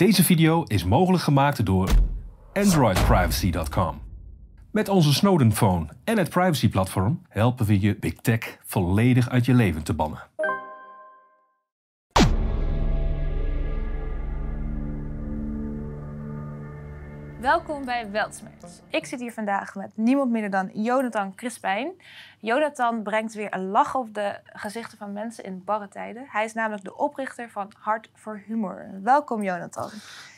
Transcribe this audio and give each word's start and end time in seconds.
Deze 0.00 0.24
video 0.24 0.62
is 0.62 0.84
mogelijk 0.84 1.22
gemaakt 1.22 1.66
door 1.66 1.90
AndroidPrivacy.com. 2.52 4.00
Met 4.70 4.88
onze 4.88 5.14
Snowden 5.14 5.52
Phone 5.52 5.86
en 6.04 6.18
het 6.18 6.30
privacy-platform 6.30 7.22
helpen 7.28 7.66
we 7.66 7.80
je 7.80 7.96
Big 7.96 8.14
Tech 8.14 8.58
volledig 8.64 9.28
uit 9.28 9.44
je 9.44 9.54
leven 9.54 9.82
te 9.82 9.94
bannen. 9.94 10.18
Welkom 17.40 17.84
bij 17.84 18.10
Weltsmerts. 18.10 18.80
Ik 18.88 19.06
zit 19.06 19.20
hier 19.20 19.32
vandaag 19.32 19.74
met 19.74 19.90
niemand 19.94 20.30
minder 20.30 20.50
dan 20.50 20.70
Jonathan 20.72 21.34
Crispijn. 21.34 21.92
Jonathan 22.38 23.02
brengt 23.02 23.34
weer 23.34 23.54
een 23.54 23.68
lach 23.68 23.94
op 23.94 24.14
de 24.14 24.38
gezichten 24.44 24.98
van 24.98 25.12
mensen 25.12 25.44
in 25.44 25.64
barre 25.64 25.88
tijden. 25.88 26.26
Hij 26.28 26.44
is 26.44 26.52
namelijk 26.52 26.84
de 26.84 26.96
oprichter 26.96 27.50
van 27.50 27.72
Hart 27.78 28.10
voor 28.14 28.42
Humor. 28.46 28.90
Welkom 29.02 29.42
Jonathan. 29.42 29.90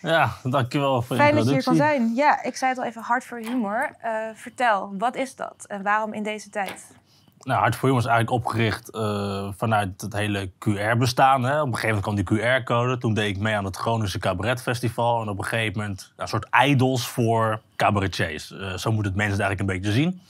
Ja, 0.02 0.30
dankjewel 0.42 1.02
voor 1.02 1.16
Fijn 1.16 1.30
de 1.30 1.36
dat 1.36 1.46
je 1.46 1.52
hier 1.52 1.62
kan 1.62 1.74
zijn. 1.74 2.14
Ja, 2.14 2.42
ik 2.42 2.56
zei 2.56 2.70
het 2.70 2.80
al 2.80 2.86
even, 2.86 3.02
Hart 3.02 3.24
voor 3.24 3.38
Humor. 3.38 3.90
Eh, 4.00 4.28
vertel, 4.34 4.94
wat 4.98 5.14
is 5.14 5.36
dat 5.36 5.64
en 5.68 5.82
waarom 5.82 6.12
in 6.12 6.22
deze 6.22 6.50
tijd? 6.50 6.86
Nou, 7.44 7.60
Hart 7.60 7.76
voor 7.76 7.88
Humor 7.88 8.04
is 8.04 8.08
eigenlijk 8.08 8.44
opgericht 8.44 8.90
eh, 8.90 9.48
vanuit 9.56 10.00
het 10.00 10.12
hele 10.12 10.50
QR-bestaan. 10.58 11.44
Op 11.44 11.66
een 11.66 11.74
gegeven 11.74 12.02
moment 12.02 12.26
kwam 12.26 12.40
die 12.40 12.60
QR-code. 12.60 12.98
Toen 12.98 13.14
deed 13.14 13.36
ik 13.36 13.42
mee 13.42 13.54
aan 13.54 13.64
het 13.64 13.76
Groningse 13.76 14.18
Cabaret 14.18 14.62
Festival. 14.62 15.22
En 15.22 15.28
op 15.28 15.38
een 15.38 15.44
gegeven 15.44 15.80
moment 15.80 16.12
een 16.16 16.28
soort 16.28 16.46
idols 16.64 17.06
voor 17.06 17.60
cabaretiers. 17.76 18.52
Eh, 18.52 18.76
zo 18.76 18.92
moet 18.92 19.04
het 19.04 19.14
mensen 19.14 19.40
eigenlijk 19.40 19.60
een 19.60 19.80
beetje 19.80 19.92
zien. 19.92 20.20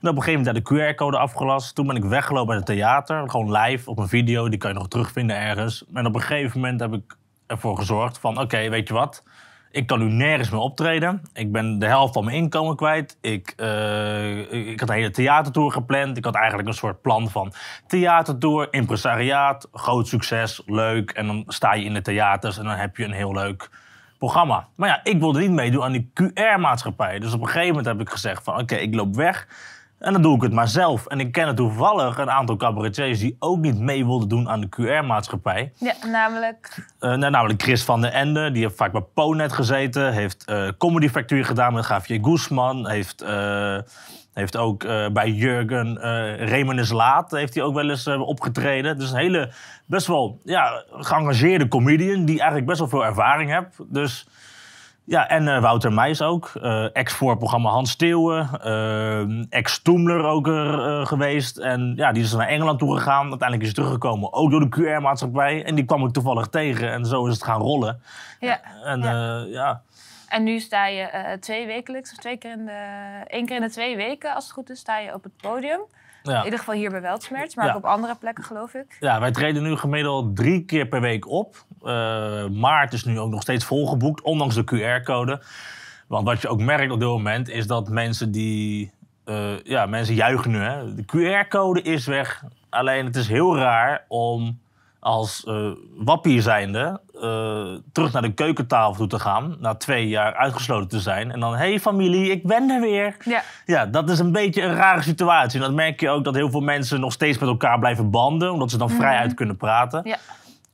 En 0.00 0.08
op 0.08 0.16
een 0.16 0.22
gegeven 0.22 0.44
moment 0.44 0.68
had 0.68 0.78
de 0.78 0.92
QR-code 0.92 1.18
afgelast. 1.18 1.74
Toen 1.74 1.86
ben 1.86 1.96
ik 1.96 2.04
weggelopen 2.04 2.46
bij 2.46 2.56
het 2.56 2.66
theater. 2.66 3.30
Gewoon 3.30 3.52
live 3.52 3.90
op 3.90 3.98
een 3.98 4.08
video. 4.08 4.48
Die 4.48 4.58
kan 4.58 4.70
je 4.72 4.78
nog 4.78 4.88
terugvinden 4.88 5.36
ergens. 5.36 5.84
En 5.94 6.06
op 6.06 6.14
een 6.14 6.20
gegeven 6.20 6.60
moment 6.60 6.80
heb 6.80 6.92
ik 6.92 7.16
ervoor 7.46 7.76
gezorgd 7.76 8.18
van... 8.18 8.40
Oké, 8.40 8.68
weet 8.68 8.88
je 8.88 8.94
wat? 8.94 9.22
Ik 9.72 9.86
kan 9.86 9.98
nu 9.98 10.04
nergens 10.04 10.50
meer 10.50 10.60
optreden. 10.60 11.22
Ik 11.32 11.52
ben 11.52 11.78
de 11.78 11.86
helft 11.86 12.12
van 12.12 12.24
mijn 12.24 12.36
inkomen 12.36 12.76
kwijt. 12.76 13.18
Ik, 13.20 13.52
eh, 13.56 14.38
ik 14.38 14.66
ik 14.66 14.80
had 14.80 14.88
een 14.88 14.94
hele 14.94 15.10
theatertour 15.10 15.72
gepland. 15.72 16.16
Ik 16.16 16.24
had 16.24 16.34
eigenlijk 16.34 16.68
een 16.68 16.74
soort 16.74 17.02
plan 17.02 17.30
van 17.30 17.52
theatertour, 17.86 18.68
impresariaat, 18.70 19.68
groot 19.72 20.08
succes, 20.08 20.62
leuk. 20.66 21.10
En 21.10 21.26
dan 21.26 21.44
sta 21.46 21.74
je 21.74 21.84
in 21.84 21.94
de 21.94 22.02
theaters 22.02 22.58
en 22.58 22.64
dan 22.64 22.76
heb 22.76 22.96
je 22.96 23.04
een 23.04 23.12
heel 23.12 23.32
leuk 23.32 23.70
programma. 24.18 24.68
Maar 24.74 24.88
ja, 24.88 25.00
ik 25.02 25.18
wilde 25.18 25.40
niet 25.40 25.50
meedoen 25.50 25.82
aan 25.82 25.92
die 25.92 26.10
QR-maatschappij. 26.14 27.18
Dus 27.18 27.32
op 27.32 27.40
een 27.40 27.46
gegeven 27.46 27.68
moment 27.68 27.86
heb 27.86 28.00
ik 28.00 28.10
gezegd 28.10 28.44
van 28.44 28.58
oké, 28.58 28.74
ik 28.74 28.94
loop 28.94 29.14
weg. 29.16 29.46
En 30.00 30.12
dan 30.12 30.22
doe 30.22 30.36
ik 30.36 30.42
het 30.42 30.52
maar 30.52 30.68
zelf. 30.68 31.06
En 31.06 31.20
ik 31.20 31.32
ken 31.32 31.54
toevallig 31.54 32.18
een 32.18 32.30
aantal 32.30 32.56
cabaretiers 32.56 33.18
die 33.18 33.36
ook 33.38 33.58
niet 33.58 33.78
mee 33.78 34.06
wilden 34.06 34.28
doen 34.28 34.48
aan 34.48 34.60
de 34.60 34.68
QR-maatschappij. 34.68 35.72
Ja, 35.78 35.94
namelijk... 36.06 36.88
Eh, 36.98 37.14
nou, 37.14 37.30
namelijk 37.30 37.62
Chris 37.62 37.84
van 37.84 38.00
der 38.00 38.12
Ende, 38.12 38.50
die 38.50 38.62
heeft 38.62 38.76
vaak 38.76 38.92
bij 38.92 39.04
Ponet 39.14 39.52
gezeten. 39.52 40.12
Heeft 40.12 40.44
Comedy 40.78 41.08
Factory 41.08 41.44
gedaan 41.44 41.72
met 41.72 41.86
Javier 41.86 42.18
Guzman. 42.22 42.88
Heeft, 42.88 43.22
eh, 43.22 43.78
heeft 44.32 44.56
ook 44.56 44.86
bij 45.12 45.30
Jurgen 45.30 45.98
Remen 46.46 46.78
is 46.78 46.90
Laat 46.90 47.30
heeft 47.30 47.54
hij 47.54 47.62
ook 47.62 47.74
wel 47.74 47.90
eens 47.90 48.06
opgetreden. 48.06 48.98
Dus 48.98 49.10
een 49.10 49.18
hele 49.18 49.52
best 49.86 50.06
wel 50.06 50.40
ja, 50.44 50.84
geëngageerde 50.90 51.68
comedian 51.68 52.24
die 52.24 52.38
eigenlijk 52.38 52.66
best 52.66 52.78
wel 52.78 52.88
veel 52.88 53.04
ervaring 53.04 53.50
heeft. 53.50 53.92
Dus 53.92 54.26
ja, 55.10 55.28
en 55.28 55.48
eh, 55.48 55.60
Wouter 55.60 55.92
Meijs 55.92 56.22
ook. 56.22 56.50
eh, 56.62 56.96
ex-voorprogramma 56.96 57.70
Hans 57.70 57.90
Steeuwen. 57.90 58.48
eh, 58.62 59.44
ex-Toemler 59.58 60.24
ook 60.24 60.46
er 60.46 61.06
geweest. 61.06 61.56
En 61.58 61.92
ja, 61.96 62.12
die 62.12 62.22
is 62.22 62.32
naar 62.32 62.46
Engeland 62.48 62.78
toe 62.78 62.96
gegaan. 62.96 63.28
Uiteindelijk 63.28 63.60
is 63.60 63.66
hij 63.66 63.72
teruggekomen, 63.84 64.32
ook 64.32 64.50
door 64.50 64.60
de 64.70 64.76
QR-maatschappij. 64.80 65.64
En 65.64 65.74
die 65.74 65.84
kwam 65.84 66.04
ik 66.06 66.12
toevallig 66.12 66.46
tegen. 66.46 66.92
En 66.92 67.04
zo 67.06 67.26
is 67.26 67.32
het 67.34 67.42
gaan 67.44 67.60
rollen. 67.60 68.02
Ja. 68.40 68.60
En 68.84 69.00
Ja. 69.00 69.44
ja, 69.48 69.82
En 70.28 70.42
nu 70.42 70.58
sta 70.58 70.86
je 70.86 71.36
twee 71.40 71.66
wekelijks, 71.66 72.10
of 72.12 72.16
twee 72.18 72.36
keer 72.36 72.52
in 72.52 72.66
de... 72.66 73.22
één 73.26 73.46
keer 73.46 73.56
in 73.56 73.62
de 73.62 73.70
twee 73.70 73.96
weken, 73.96 74.34
als 74.34 74.44
het 74.44 74.52
goed 74.52 74.70
is, 74.70 74.78
sta 74.78 74.98
je 74.98 75.14
op 75.14 75.22
het 75.22 75.36
podium. 75.36 75.80
In 76.22 76.44
ieder 76.44 76.58
geval 76.58 76.74
hier 76.74 76.90
bij 76.90 77.00
Weltsmerts, 77.00 77.54
maar 77.54 77.64
Ja. 77.66 77.70
ook 77.70 77.76
op 77.78 77.84
andere 77.84 78.14
plekken, 78.14 78.44
geloof 78.44 78.74
ik. 78.74 78.96
ja, 79.00 79.20
wij 79.20 79.30
treden 79.30 79.62
nu 79.62 79.76
gemiddeld 79.76 80.36
drie 80.36 80.64
keer 80.64 80.86
per 80.86 81.00
week 81.00 81.28
op. 81.28 81.56
Eh, 81.84 82.46
maart 82.46 82.92
is 82.92 83.04
nu 83.04 83.18
ook 83.18 83.30
nog 83.30 83.42
steeds 83.42 83.64
volgeboekt, 83.64 84.22
ondanks 84.22 84.54
de 84.54 84.64
QR-code. 84.64 85.40
Want 86.06 86.26
wat 86.26 86.42
je 86.42 86.48
ook 86.48 86.60
merkt 86.60 86.92
op 86.92 86.98
dit 87.00 87.08
moment 87.08 87.48
is 87.48 87.66
dat 87.66 87.88
mensen 87.88 88.30
die... 88.32 88.92
eh, 89.24 89.62
ja, 89.64 89.86
mensen 89.86 90.14
juichen 90.14 90.50
nu. 90.50 90.58
Hè. 90.58 90.94
De 90.94 91.04
QR-code 91.04 91.82
is 91.82 92.06
weg. 92.06 92.44
Alleen 92.70 93.04
het 93.04 93.16
is 93.16 93.28
heel 93.28 93.56
raar 93.56 94.04
om 94.08 94.58
als 95.00 95.44
eh 95.44 95.70
wappie 95.96 96.40
zijnde 96.40 97.00
terug 97.92 98.12
naar 98.12 98.22
de 98.22 98.32
keukentafel 98.32 98.94
toe 98.94 99.06
te 99.06 99.18
gaan. 99.18 99.56
Na 99.60 99.74
twee 99.74 100.08
jaar 100.08 100.34
uitgesloten 100.34 100.88
te 100.88 101.00
zijn. 101.00 101.32
En 101.32 101.40
dan, 101.40 101.52
hé 101.52 101.68
hey 101.68 101.80
familie, 101.80 102.30
ik 102.30 102.46
ben 102.46 102.70
er 102.70 102.80
weer. 102.80 103.16
Ja, 103.24 103.42
Ja, 103.66 103.86
dat 103.86 104.10
is 104.10 104.18
een 104.18 104.32
beetje 104.32 104.62
een 104.62 104.74
rare 104.74 105.02
situatie. 105.02 105.60
En 105.60 105.66
dat 105.66 105.74
merk 105.74 106.00
je 106.00 106.08
ook 106.10 106.24
dat 106.24 106.34
heel 106.34 106.50
veel 106.50 106.60
mensen 106.60 107.00
nog 107.00 107.12
steeds 107.12 107.38
met 107.38 107.48
elkaar 107.48 107.78
blijven 107.78 108.10
banden. 108.10 108.52
Omdat 108.52 108.70
ze 108.70 108.78
dan 108.78 108.90
vrij 108.90 109.16
uit 109.16 109.34
kunnen 109.34 109.56
praten. 109.56 110.00
ja. 110.04 110.16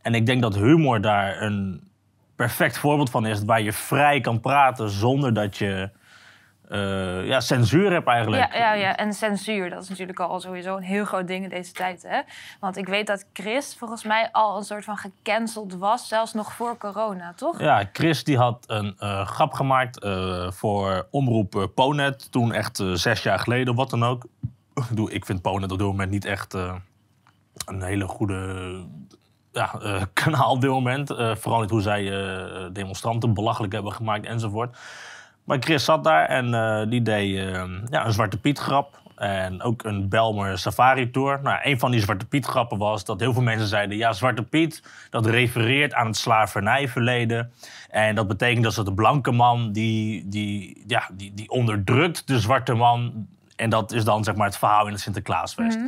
En 0.06 0.15
ik 0.15 0.27
denk 0.27 0.43
dat 0.43 0.55
humor 0.55 1.00
daar 1.00 1.43
een 1.43 1.89
perfect 2.37 2.78
voorbeeld 2.78 3.11
van 3.11 3.27
is. 3.27 3.44
Waar 3.44 3.62
je 3.62 3.72
vrij 3.72 4.21
kan 4.21 4.41
praten 4.41 4.91
zonder 4.91 5.34
dat 5.34 5.56
je 5.56 5.91
eh, 6.69 7.27
ja, 7.27 7.41
censuur 7.41 7.93
hebt 7.93 8.06
eigenlijk. 8.06 8.53
Ja, 8.53 8.59
ja, 8.59 8.72
ja, 8.72 8.97
en 8.97 9.12
censuur, 9.12 9.71
dat 9.71 9.83
is 9.83 9.89
natuurlijk 9.89 10.21
al 10.21 10.41
sowieso 10.41 10.77
een 10.77 10.83
heel 10.83 11.05
groot 11.05 11.27
ding 11.27 11.44
in 11.44 11.50
deze 11.50 11.72
tijd. 11.72 12.03
Hè? 12.03 12.21
Want 12.61 12.77
ik 12.77 12.87
weet 12.87 13.06
dat 13.06 13.25
Chris 13.33 13.77
volgens 13.78 14.05
mij 14.05 14.28
al 14.33 14.56
een 14.56 14.65
soort 14.65 14.84
van 14.84 14.97
gecanceld 14.97 15.75
was, 15.75 16.09
zelfs 16.09 16.33
nog 16.33 16.53
voor 16.53 16.77
corona, 16.77 17.33
toch? 17.37 17.61
Ja, 17.61 17.88
Chris 17.93 18.25
die 18.25 18.37
had 18.37 18.65
een 18.67 18.94
eh, 18.99 19.27
grap 19.27 19.53
gemaakt 19.53 20.00
eh, 20.00 20.50
voor 20.50 21.06
omroep 21.11 21.71
Ponet. 21.75 22.33
Toen 22.33 22.53
echt 22.53 22.83
zes 22.93 23.23
jaar 23.23 23.38
geleden, 23.38 23.75
wat 23.75 23.91
dan 23.91 24.05
ook. 24.05 24.27
Ik 25.06 25.27
vind 25.27 25.43
Ponet 25.43 25.73
op 25.73 25.78
dit 25.78 25.87
moment 25.87 26.11
niet 26.11 26.25
echt 26.25 26.53
een 27.67 27.83
hele 27.83 28.06
goede 28.06 28.84
ja, 29.56 29.78
eh, 29.83 30.03
kanaal 30.22 30.50
op 30.50 30.61
dit 30.61 30.71
moment. 30.71 31.11
Eh, 31.11 31.34
vooral 31.34 31.61
niet 31.61 31.71
hoe 31.71 31.83
zij 31.83 32.12
eh, 32.12 32.65
demonstranten 32.72 33.34
belachelijk 33.34 33.72
hebben 33.72 33.93
gemaakt 33.93 34.27
enzovoort. 34.27 34.77
Maar 35.44 35.59
Chris 35.61 35.84
zat 35.84 36.05
daar 36.05 36.28
en 36.28 36.89
die 36.91 37.03
deed 37.03 37.37
eh, 37.37 37.65
ja, 37.91 38.06
een 38.06 38.12
Zwarte 38.12 38.39
Piet 38.39 38.59
grap. 38.59 39.05
En 39.17 39.62
ook 39.62 39.84
een 39.84 40.09
Belmer 40.09 40.59
Safari 40.59 41.11
Tour. 41.11 41.41
Nou, 41.43 41.59
een 41.62 41.78
van 41.78 41.91
die 41.91 42.00
Zwarte 42.00 42.27
Piet 42.27 42.47
grappen 42.47 42.78
was 42.78 43.05
dat 43.05 43.21
heel 43.21 43.33
veel 43.33 43.43
mensen 43.43 43.67
zeiden... 43.67 43.97
ja, 43.97 44.12
Zwarte 44.12 44.43
Piet, 44.43 44.83
dat 45.11 45.27
refereert 45.27 45.94
aan 45.94 46.06
het 46.06 46.17
slavernijverleden. 46.17 47.53
En 47.91 48.15
dat 48.15 48.28
betekent 48.28 48.65
dat 48.65 48.75
ze 48.75 48.84
de 48.84 48.94
blanke 48.94 49.31
man 49.31 49.73
die, 49.73 50.28
die, 50.28 50.84
ja, 50.87 51.09
die, 51.12 51.34
die 51.34 51.50
onderdrukt 51.50 52.27
de 52.27 52.41
zwarte 52.41 52.75
man. 52.75 53.27
En 53.56 53.71
dat 53.71 53.93
is 53.93 54.05
dan 54.05 54.25
zeg 54.25 54.34
maar 54.34 54.47
het 54.47 54.59
verhaal 54.59 54.87
in 54.87 54.93
het 54.93 55.00
Sinterklaasfeest. 55.00 55.78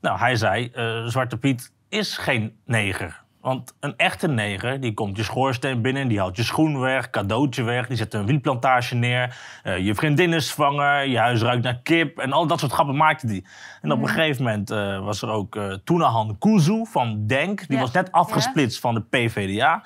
Nou, 0.00 0.18
hij 0.18 0.36
zei, 0.36 0.70
Zwarte 1.06 1.36
Piet 1.36 1.72
is 1.94 2.16
geen 2.18 2.56
neger. 2.64 3.22
Want 3.40 3.74
een 3.80 3.96
echte 3.96 4.28
neger, 4.28 4.80
die 4.80 4.94
komt 4.94 5.16
je 5.16 5.22
schoorsteen 5.22 5.82
binnen, 5.82 6.08
die 6.08 6.18
haalt 6.18 6.36
je 6.36 6.42
schoen 6.42 6.80
weg, 6.80 7.10
cadeautje 7.10 7.62
weg, 7.62 7.86
die 7.86 7.96
zet 7.96 8.14
een 8.14 8.26
wielplantage 8.26 8.94
neer, 8.94 9.36
eh, 9.62 9.78
je 9.78 9.94
vriendin 9.94 10.32
is 10.32 10.48
zwanger, 10.48 11.06
je 11.06 11.18
huis 11.18 11.42
ruikt 11.42 11.62
naar 11.62 11.80
kip 11.82 12.18
en 12.18 12.32
al 12.32 12.46
dat 12.46 12.60
soort 12.60 12.72
grappen 12.72 12.96
maakte 12.96 13.26
die. 13.26 13.46
En 13.82 13.92
op 13.92 14.02
een 14.02 14.08
gegeven 14.08 14.42
moment 14.44 14.70
eh, 14.70 15.04
was 15.04 15.22
er 15.22 15.28
ook 15.28 15.56
eh 15.56 15.72
Toenahan 15.84 16.36
Kuzu 16.38 16.84
van 16.84 17.26
Denk, 17.26 17.58
die 17.66 17.76
Ja. 17.76 17.82
was 17.82 17.92
net 17.92 18.12
afgesplitst 18.12 18.80
van 18.80 18.94
de 18.94 19.00
PVDA. 19.02 19.84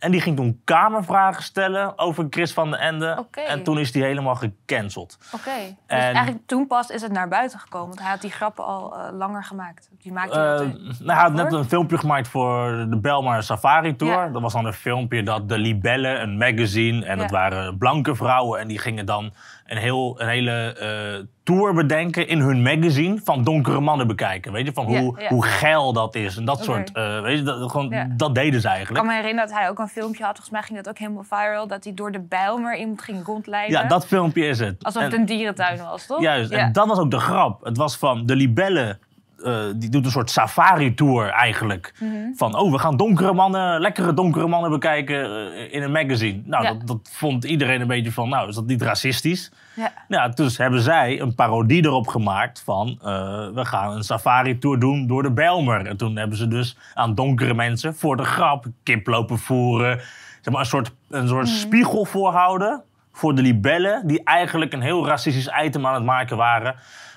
En 0.00 0.10
die 0.10 0.20
ging 0.20 0.36
toen 0.36 0.60
kamervragen 0.64 1.42
stellen 1.42 1.98
over 1.98 2.26
Chris 2.30 2.52
van 2.52 2.70
den 2.70 2.80
Ende. 2.80 3.26
En 3.46 3.62
toen 3.62 3.78
is 3.78 3.92
die 3.92 4.02
helemaal 4.02 4.34
gecanceld. 4.34 5.18
Oké, 5.32 5.50
dus 5.50 5.74
En- 5.86 5.98
eigenlijk 6.14 6.46
toen 6.46 6.66
pas 6.66 6.88
is 6.90 7.02
het 7.02 7.12
naar 7.12 7.28
buiten 7.28 7.58
gekomen. 7.58 7.88
Want 7.88 8.00
hij 8.00 8.10
had 8.10 8.20
die 8.20 8.30
grappen 8.30 8.64
al 8.64 8.96
eh, 8.96 9.12
langer 9.12 9.44
gemaakt. 9.44 9.90
Die 9.98 10.12
maakte 10.12 10.38
hij 10.38 10.54
Eh, 10.54 10.60
nou, 10.60 10.72
hij 11.04 11.14
had 11.14 11.32
net 11.32 11.52
een 11.52 11.64
filmpje 11.68 11.98
gemaakt 11.98 12.28
voor 12.28 12.86
de 12.90 12.98
Belmar 13.00 13.42
Safari 13.42 13.96
Tour. 13.96 14.12
Ja. 14.12 14.28
Dat 14.28 14.42
was 14.42 14.52
dan 14.52 14.64
een 14.64 14.72
filmpje 14.72 15.22
dat 15.22 15.48
de 15.48 15.58
Libellen, 15.58 16.22
een 16.22 16.36
magazine, 16.38 17.04
en 17.06 17.18
dat 17.18 17.30
waren 17.30 17.78
blanke 17.78 18.14
vrouwen. 18.14 18.60
En 18.60 18.68
die 18.68 18.78
gingen 18.78 19.06
dan 19.06 19.32
een, 19.70 19.76
heel, 19.76 20.20
een 20.20 20.28
hele 20.28 20.74
eh, 20.74 21.26
tour 21.42 21.74
bedenken 21.74 22.28
in 22.28 22.40
hun 22.40 22.62
magazine 22.62 23.20
van 23.24 23.44
donkere 23.44 23.80
mannen 23.80 24.06
bekijken. 24.06 24.52
Weet 24.52 24.66
je, 24.66 24.72
van 24.72 24.84
hoe, 24.84 25.20
ja. 25.20 25.28
hoe 25.28 25.44
geil 25.44 25.92
dat 25.92 26.14
is. 26.14 26.36
En 26.36 26.44
dat 26.44 26.64
soort, 26.64 26.92
eh, 26.92 27.20
weet 27.20 27.38
je, 27.38 27.42
dat, 27.44 27.70
gewoon, 27.70 27.88
Ja. 27.88 28.06
dat 28.16 28.34
deden 28.34 28.60
ze 28.60 28.66
Ik 28.68 28.74
eigenlijk. 28.74 29.04
kan 29.04 29.14
me 29.14 29.20
herinneren 29.20 29.48
dat 29.50 29.58
hij 29.58 29.68
ook 29.68 29.78
een 29.78 29.88
filmpje 29.88 30.22
had. 30.24 30.32
Volgens 30.32 30.50
mij 30.50 30.62
ging 30.62 30.76
dat 30.78 30.88
ook 30.88 30.98
helemaal 30.98 31.22
viral. 31.28 31.66
Dat 31.66 31.84
hij 31.84 31.94
door 31.94 32.12
de 32.12 32.20
Bijlmer 32.20 32.76
iemand 32.76 33.02
ging 33.02 33.24
rondleiden. 33.24 33.80
Ja, 33.80 33.88
dat 33.88 34.06
filmpje 34.06 34.46
is 34.46 34.58
het. 34.58 34.84
Alsof 34.84 35.02
het 35.02 35.12
En- 35.12 35.18
een 35.20 35.26
dierentuin 35.26 35.78
was, 35.78 36.06
toch? 36.06 36.20
Juist, 36.20 36.50
Ja. 36.50 36.58
en 36.58 36.72
dat 36.72 36.86
was 36.86 36.98
ook 36.98 37.10
de 37.10 37.18
grap. 37.20 37.64
Het 37.64 37.76
was 37.76 37.96
van 37.96 38.26
de 38.26 38.36
libellen. 38.36 38.98
Eh, 39.44 39.54
die 39.76 39.90
doet 39.90 40.04
een 40.04 40.10
soort 40.10 40.30
safari-tour 40.30 41.28
eigenlijk. 41.28 41.94
Mhm. 41.98 42.14
Van, 42.36 42.56
oh, 42.58 42.72
we 42.72 42.78
gaan 42.78 42.96
donkere 42.96 43.32
mannen, 43.32 43.80
lekkere 43.80 44.14
donkere 44.14 44.46
mannen 44.46 44.70
bekijken 44.70 45.24
eh, 45.54 45.74
in 45.74 45.82
een 45.82 45.92
magazine. 45.92 46.42
Nou, 46.44 46.64
Ja. 46.64 46.72
dat, 46.72 46.86
dat 46.86 47.10
vond 47.12 47.44
iedereen 47.44 47.80
een 47.80 47.86
beetje 47.86 48.12
van, 48.12 48.28
nou, 48.28 48.48
is 48.48 48.54
dat 48.54 48.66
niet 48.66 48.82
racistisch? 48.82 49.50
Ja. 49.74 49.92
Ja, 50.08 50.28
dus 50.28 50.58
hebben 50.58 50.80
zij 50.80 51.20
een 51.20 51.34
parodie 51.34 51.84
erop 51.84 52.06
gemaakt 52.08 52.62
van... 52.64 52.98
eh, 53.02 53.08
we 53.54 53.64
gaan 53.64 53.92
een 53.96 54.02
safari-tour 54.04 54.78
doen 54.78 55.06
door 55.06 55.22
de 55.22 55.30
Bijlmer. 55.32 55.86
En 55.86 55.96
toen 55.96 56.16
hebben 56.16 56.36
ze 56.38 56.48
dus 56.48 56.76
aan 56.94 57.14
donkere 57.14 57.54
mensen 57.54 57.94
voor 57.94 58.16
de 58.16 58.24
grap 58.24 58.64
kip 58.82 59.06
lopen 59.06 59.38
voeren... 59.38 59.98
zeg 60.40 60.52
maar, 60.52 60.60
een 60.62 60.66
soort, 60.68 60.92
een 61.10 61.28
soort 61.28 61.48
spiegel 61.48 62.04
voorhouden 62.04 62.82
voor 63.12 63.34
de 63.34 63.42
libellen, 63.42 64.06
die 64.06 64.24
eigenlijk 64.24 64.72
een 64.72 64.80
heel 64.80 65.06
racistisch 65.06 65.50
item 65.62 65.86
aan 65.86 65.94
het 65.94 66.04
maken 66.04 66.36
waren. 66.36 66.74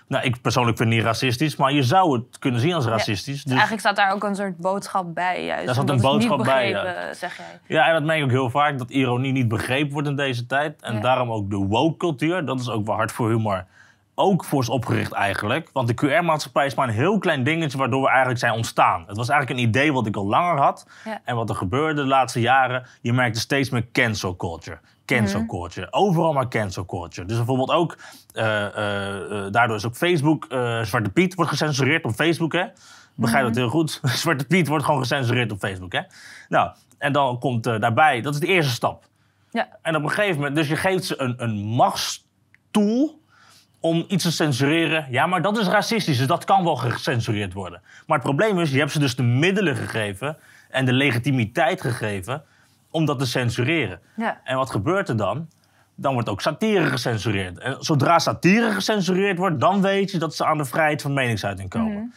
Nou, 0.08 0.24
ik 0.26 0.42
persoonlijk 0.42 0.78
vind 0.78 0.90
het 0.90 0.98
niet 0.98 1.08
racistisch, 1.08 1.56
maar 1.56 1.72
je 1.74 1.84
zou 1.84 2.14
het 2.18 2.40
kunnen 2.40 2.60
zien 2.60 2.74
als 2.74 2.86
racistisch. 2.86 3.34
Dus 3.36 3.44
Dus, 3.44 3.52
eigenlijk 3.52 3.82
staat 3.82 3.96
daar 3.96 4.12
ook 4.12 4.24
een 4.24 4.36
soort 4.36 4.58
boodschap 4.58 5.14
bij. 5.14 5.46
Juist, 5.46 5.66
Daar 5.66 5.76
zat 5.76 5.90
een 5.90 6.02
boodschap 6.02 6.44
bij, 6.44 6.72
begrepen, 6.74 7.16
zeg 7.16 7.38
jij. 7.38 7.60
ja, 7.78 7.88
en 7.88 7.94
dat 7.94 8.04
merk 8.04 8.18
ik 8.20 8.24
ook 8.24 8.32
heel 8.32 8.50
vaak, 8.50 8.78
dat 8.78 8.90
ironie 8.90 9.32
niet 9.32 9.48
begrepen 9.48 9.94
wordt 9.94 10.08
in 10.08 10.16
deze 10.16 10.46
tijd. 10.46 10.82
En 10.82 10.94
Ja. 10.94 11.00
daarom 11.00 11.32
ook 11.32 11.50
de 11.50 11.56
woke-cultuur, 11.58 12.46
dat 12.46 12.60
is 12.60 12.70
ook 12.70 12.86
waar 12.86 12.96
Hart 12.98 13.12
voor 13.12 13.30
Humor 13.30 13.66
ook 14.16 14.44
voor 14.46 14.62
is 14.62 14.70
opgericht 14.70 15.12
eigenlijk. 15.12 15.70
Want 15.74 15.88
de 15.88 15.94
QR-maatschappij 15.94 16.66
is 16.66 16.76
maar 16.76 16.88
een 16.88 16.94
heel 16.94 17.18
klein 17.18 17.44
dingetje 17.44 17.78
waardoor 17.78 18.02
we 18.02 18.08
eigenlijk 18.08 18.40
zijn 18.40 18.54
ontstaan. 18.54 19.04
Het 19.08 19.18
was 19.18 19.30
eigenlijk 19.30 19.60
een 19.60 19.68
idee 19.68 19.94
wat 19.94 20.08
ik 20.08 20.16
al 20.16 20.26
langer 20.28 20.58
had. 20.62 20.88
Ja. 21.06 21.22
En 21.24 21.36
wat 21.36 21.50
er 21.50 21.56
gebeurde 21.56 22.02
de 22.02 22.08
laatste 22.08 22.40
jaren, 22.40 22.86
je 23.02 23.14
merkte 23.14 23.40
steeds 23.40 23.70
meer 23.70 23.88
cancel 23.92 24.36
culture. 24.36 24.80
Cancel 25.06 25.40
Mhm. 25.40 25.48
culture. 25.50 25.88
Overal 25.92 26.34
maar 26.34 26.48
cancel 26.48 26.86
culture. 26.86 27.28
Dus 27.28 27.38
bijvoorbeeld 27.38 27.72
ook, 27.72 27.98
eh, 28.34 28.66
eh, 28.66 29.46
eh, 29.46 29.52
daardoor 29.52 29.76
is 29.76 29.86
ook 29.86 29.96
Facebook, 29.96 30.46
Zwarte 30.84 31.10
Piet 31.10 31.34
wordt 31.34 31.52
gecensureerd 31.52 32.04
op 32.06 32.12
Facebook, 32.14 32.54
hè? 32.54 32.66
Begrijp 33.16 33.44
Mhm. 33.44 33.54
dat 33.54 33.62
heel 33.62 33.70
goed. 33.72 34.00
Zwarte 34.24 34.46
Piet 34.46 34.68
wordt 34.68 34.86
gewoon 34.86 35.00
gecensureerd 35.00 35.52
op 35.52 35.60
Facebook, 35.60 35.92
hè? 35.92 36.02
Nou, 36.50 36.72
en 36.98 37.14
dan 37.14 37.40
komt 37.40 37.64
daarbij, 37.64 38.22
dat 38.22 38.34
is 38.34 38.40
de 38.40 38.48
eerste 38.48 38.72
stap. 38.74 39.04
Ja. 39.52 39.68
En 39.82 39.96
op 39.96 40.04
een 40.04 40.10
gegeven 40.10 40.36
moment, 40.36 40.56
dus 40.56 40.68
je 40.68 40.76
geeft 40.76 41.04
ze 41.04 41.22
een, 41.22 41.34
een 41.38 41.56
machtstoel 41.58 43.22
om 43.80 44.06
iets 44.08 44.24
te 44.24 44.32
censureren. 44.32 45.08
Ja, 45.10 45.26
maar 45.28 45.42
dat 45.42 45.58
is 45.58 45.68
racistisch, 45.68 46.18
dus 46.18 46.28
dat 46.28 46.44
kan 46.46 46.64
wel 46.64 46.76
gecensureerd 46.76 47.54
worden. 47.54 47.82
Maar 48.08 48.18
het 48.18 48.26
probleem 48.26 48.60
is, 48.60 48.72
je 48.72 48.78
hebt 48.80 48.92
ze 48.92 49.00
dus 49.00 49.16
de 49.16 49.24
middelen 49.24 49.76
gegeven 49.76 50.38
en 50.70 50.86
de 50.86 50.94
legitimiteit 50.94 51.82
gegeven 51.82 52.44
om 52.94 53.06
dat 53.06 53.20
te 53.20 53.26
censureren. 53.26 54.00
Ja. 54.16 54.40
En 54.44 54.58
wat 54.58 54.72
gebeurt 54.72 55.10
er 55.10 55.18
dan? 55.18 55.48
Dan 55.96 56.14
wordt 56.14 56.30
ook 56.30 56.42
satire 56.42 56.86
gecensureerd. 56.86 57.58
En 57.60 57.76
zodra 57.80 58.20
satire 58.20 58.72
gecensureerd 58.72 59.38
wordt, 59.38 59.60
dan 59.60 59.82
weet 59.82 60.12
je 60.12 60.18
dat 60.18 60.36
ze 60.36 60.46
aan 60.46 60.58
de 60.58 60.66
vrijheid 60.66 61.02
van 61.02 61.14
meningsuiting 61.14 61.70
komen. 61.70 62.14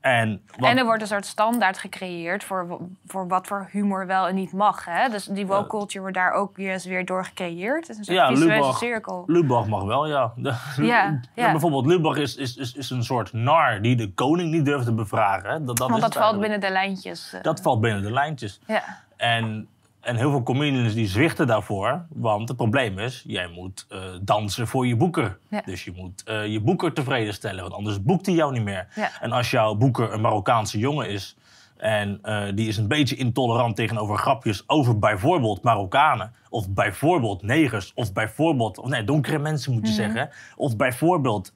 En, 0.00 0.40
wat- 0.46 0.56
Mhm. 0.58 0.64
En 0.70 0.78
er 0.78 0.84
wordt 0.84 1.02
een 1.02 1.08
soort 1.08 1.26
standaard 1.26 1.78
gecreëerd 1.78 2.44
voor, 2.44 2.78
voor 3.06 3.28
wat 3.28 3.46
voor 3.46 3.68
humor 3.70 4.06
wel 4.06 4.28
en 4.28 4.34
niet 4.34 4.52
mag. 4.52 4.84
Hè? 4.84 5.08
Dus 5.08 5.24
die 5.24 5.46
woke 5.46 5.68
culture 5.68 6.00
wordt 6.00 6.16
daar 6.16 6.32
ook 6.32 6.56
weer, 6.56 6.72
eens 6.72 6.84
weer 6.84 7.04
door 7.04 7.24
gecreëerd. 7.24 7.80
Het 7.80 7.88
is 7.88 7.98
een 7.98 8.04
soort 8.04 8.16
Ja, 8.16 8.30
Lubach. 8.30 8.78
cirkel. 8.78 9.24
Lubach 9.26 9.66
mag 9.66 9.82
wel, 9.82 10.06
ja. 10.08 10.32
De- 10.36 10.54
Ja, 10.76 11.20
ja. 11.34 11.50
Bijvoorbeeld, 11.50 11.86
Lubach 11.86 12.16
is, 12.16 12.36
is, 12.36 12.56
is, 12.56 12.72
is 12.74 12.90
een 12.90 13.04
soort 13.04 13.32
nar 13.32 13.82
die 13.82 13.96
de 13.96 14.12
koning 14.14 14.50
niet 14.52 14.64
durft 14.64 14.84
te 14.84 14.92
bevragen. 14.94 15.50
Hè. 15.50 15.64
Dat, 15.64 15.76
dat 15.76 15.78
Want 15.78 15.94
is 15.94 16.00
dat 16.00 16.12
valt 16.12 16.24
eigenlijk. 16.24 16.40
binnen 16.52 16.60
de 16.60 16.72
lijntjes. 16.72 17.32
eh. 17.32 17.42
Dat 17.42 17.60
valt 17.60 17.80
binnen 17.80 18.02
de 18.02 18.12
lijntjes. 18.12 18.60
Ja. 18.66 18.82
En, 19.16 19.68
en 20.00 20.16
heel 20.16 20.30
veel 20.30 20.42
comedians 20.42 20.94
die 20.94 21.06
zwichten 21.08 21.46
daarvoor. 21.46 22.06
Want 22.08 22.48
het 22.48 22.56
probleem 22.56 22.98
is, 22.98 23.24
jij 23.26 23.48
moet 23.48 23.86
eh, 23.88 23.98
dansen 24.22 24.66
voor 24.66 24.86
je 24.86 24.96
boeker. 24.96 25.38
Ja. 25.50 25.62
Dus 25.64 25.84
je 25.84 25.92
moet 25.96 26.22
eh, 26.22 26.46
je 26.46 26.60
boeker 26.60 26.92
tevreden 26.92 27.34
stellen. 27.34 27.62
Want 27.62 27.74
anders 27.74 28.02
boekt 28.02 28.26
hij 28.26 28.34
jou 28.34 28.52
niet 28.52 28.62
meer. 28.62 28.86
Ja. 28.94 29.10
En 29.20 29.32
als 29.32 29.50
jouw 29.50 29.74
boeker 29.74 30.12
een 30.12 30.20
Marokkaanse 30.20 30.78
jongen 30.78 31.08
is... 31.08 31.36
en 31.76 32.18
eh, 32.22 32.42
die 32.54 32.68
is 32.68 32.76
een 32.76 32.88
beetje 32.88 33.16
intolerant 33.16 33.76
tegenover 33.76 34.16
grapjes 34.16 34.64
over 34.66 34.98
bijvoorbeeld 34.98 35.62
Marokkanen... 35.62 36.32
of 36.48 36.70
bijvoorbeeld 36.70 37.42
negers, 37.42 37.92
of 37.94 38.12
bijvoorbeeld... 38.12 38.78
of 38.78 38.88
nee, 38.88 39.04
donkere 39.04 39.38
mensen 39.38 39.72
moet 39.72 39.88
je 39.88 39.94
Mhm. 39.94 40.02
zeggen. 40.02 40.30
Of 40.56 40.76
bijvoorbeeld 40.76 41.52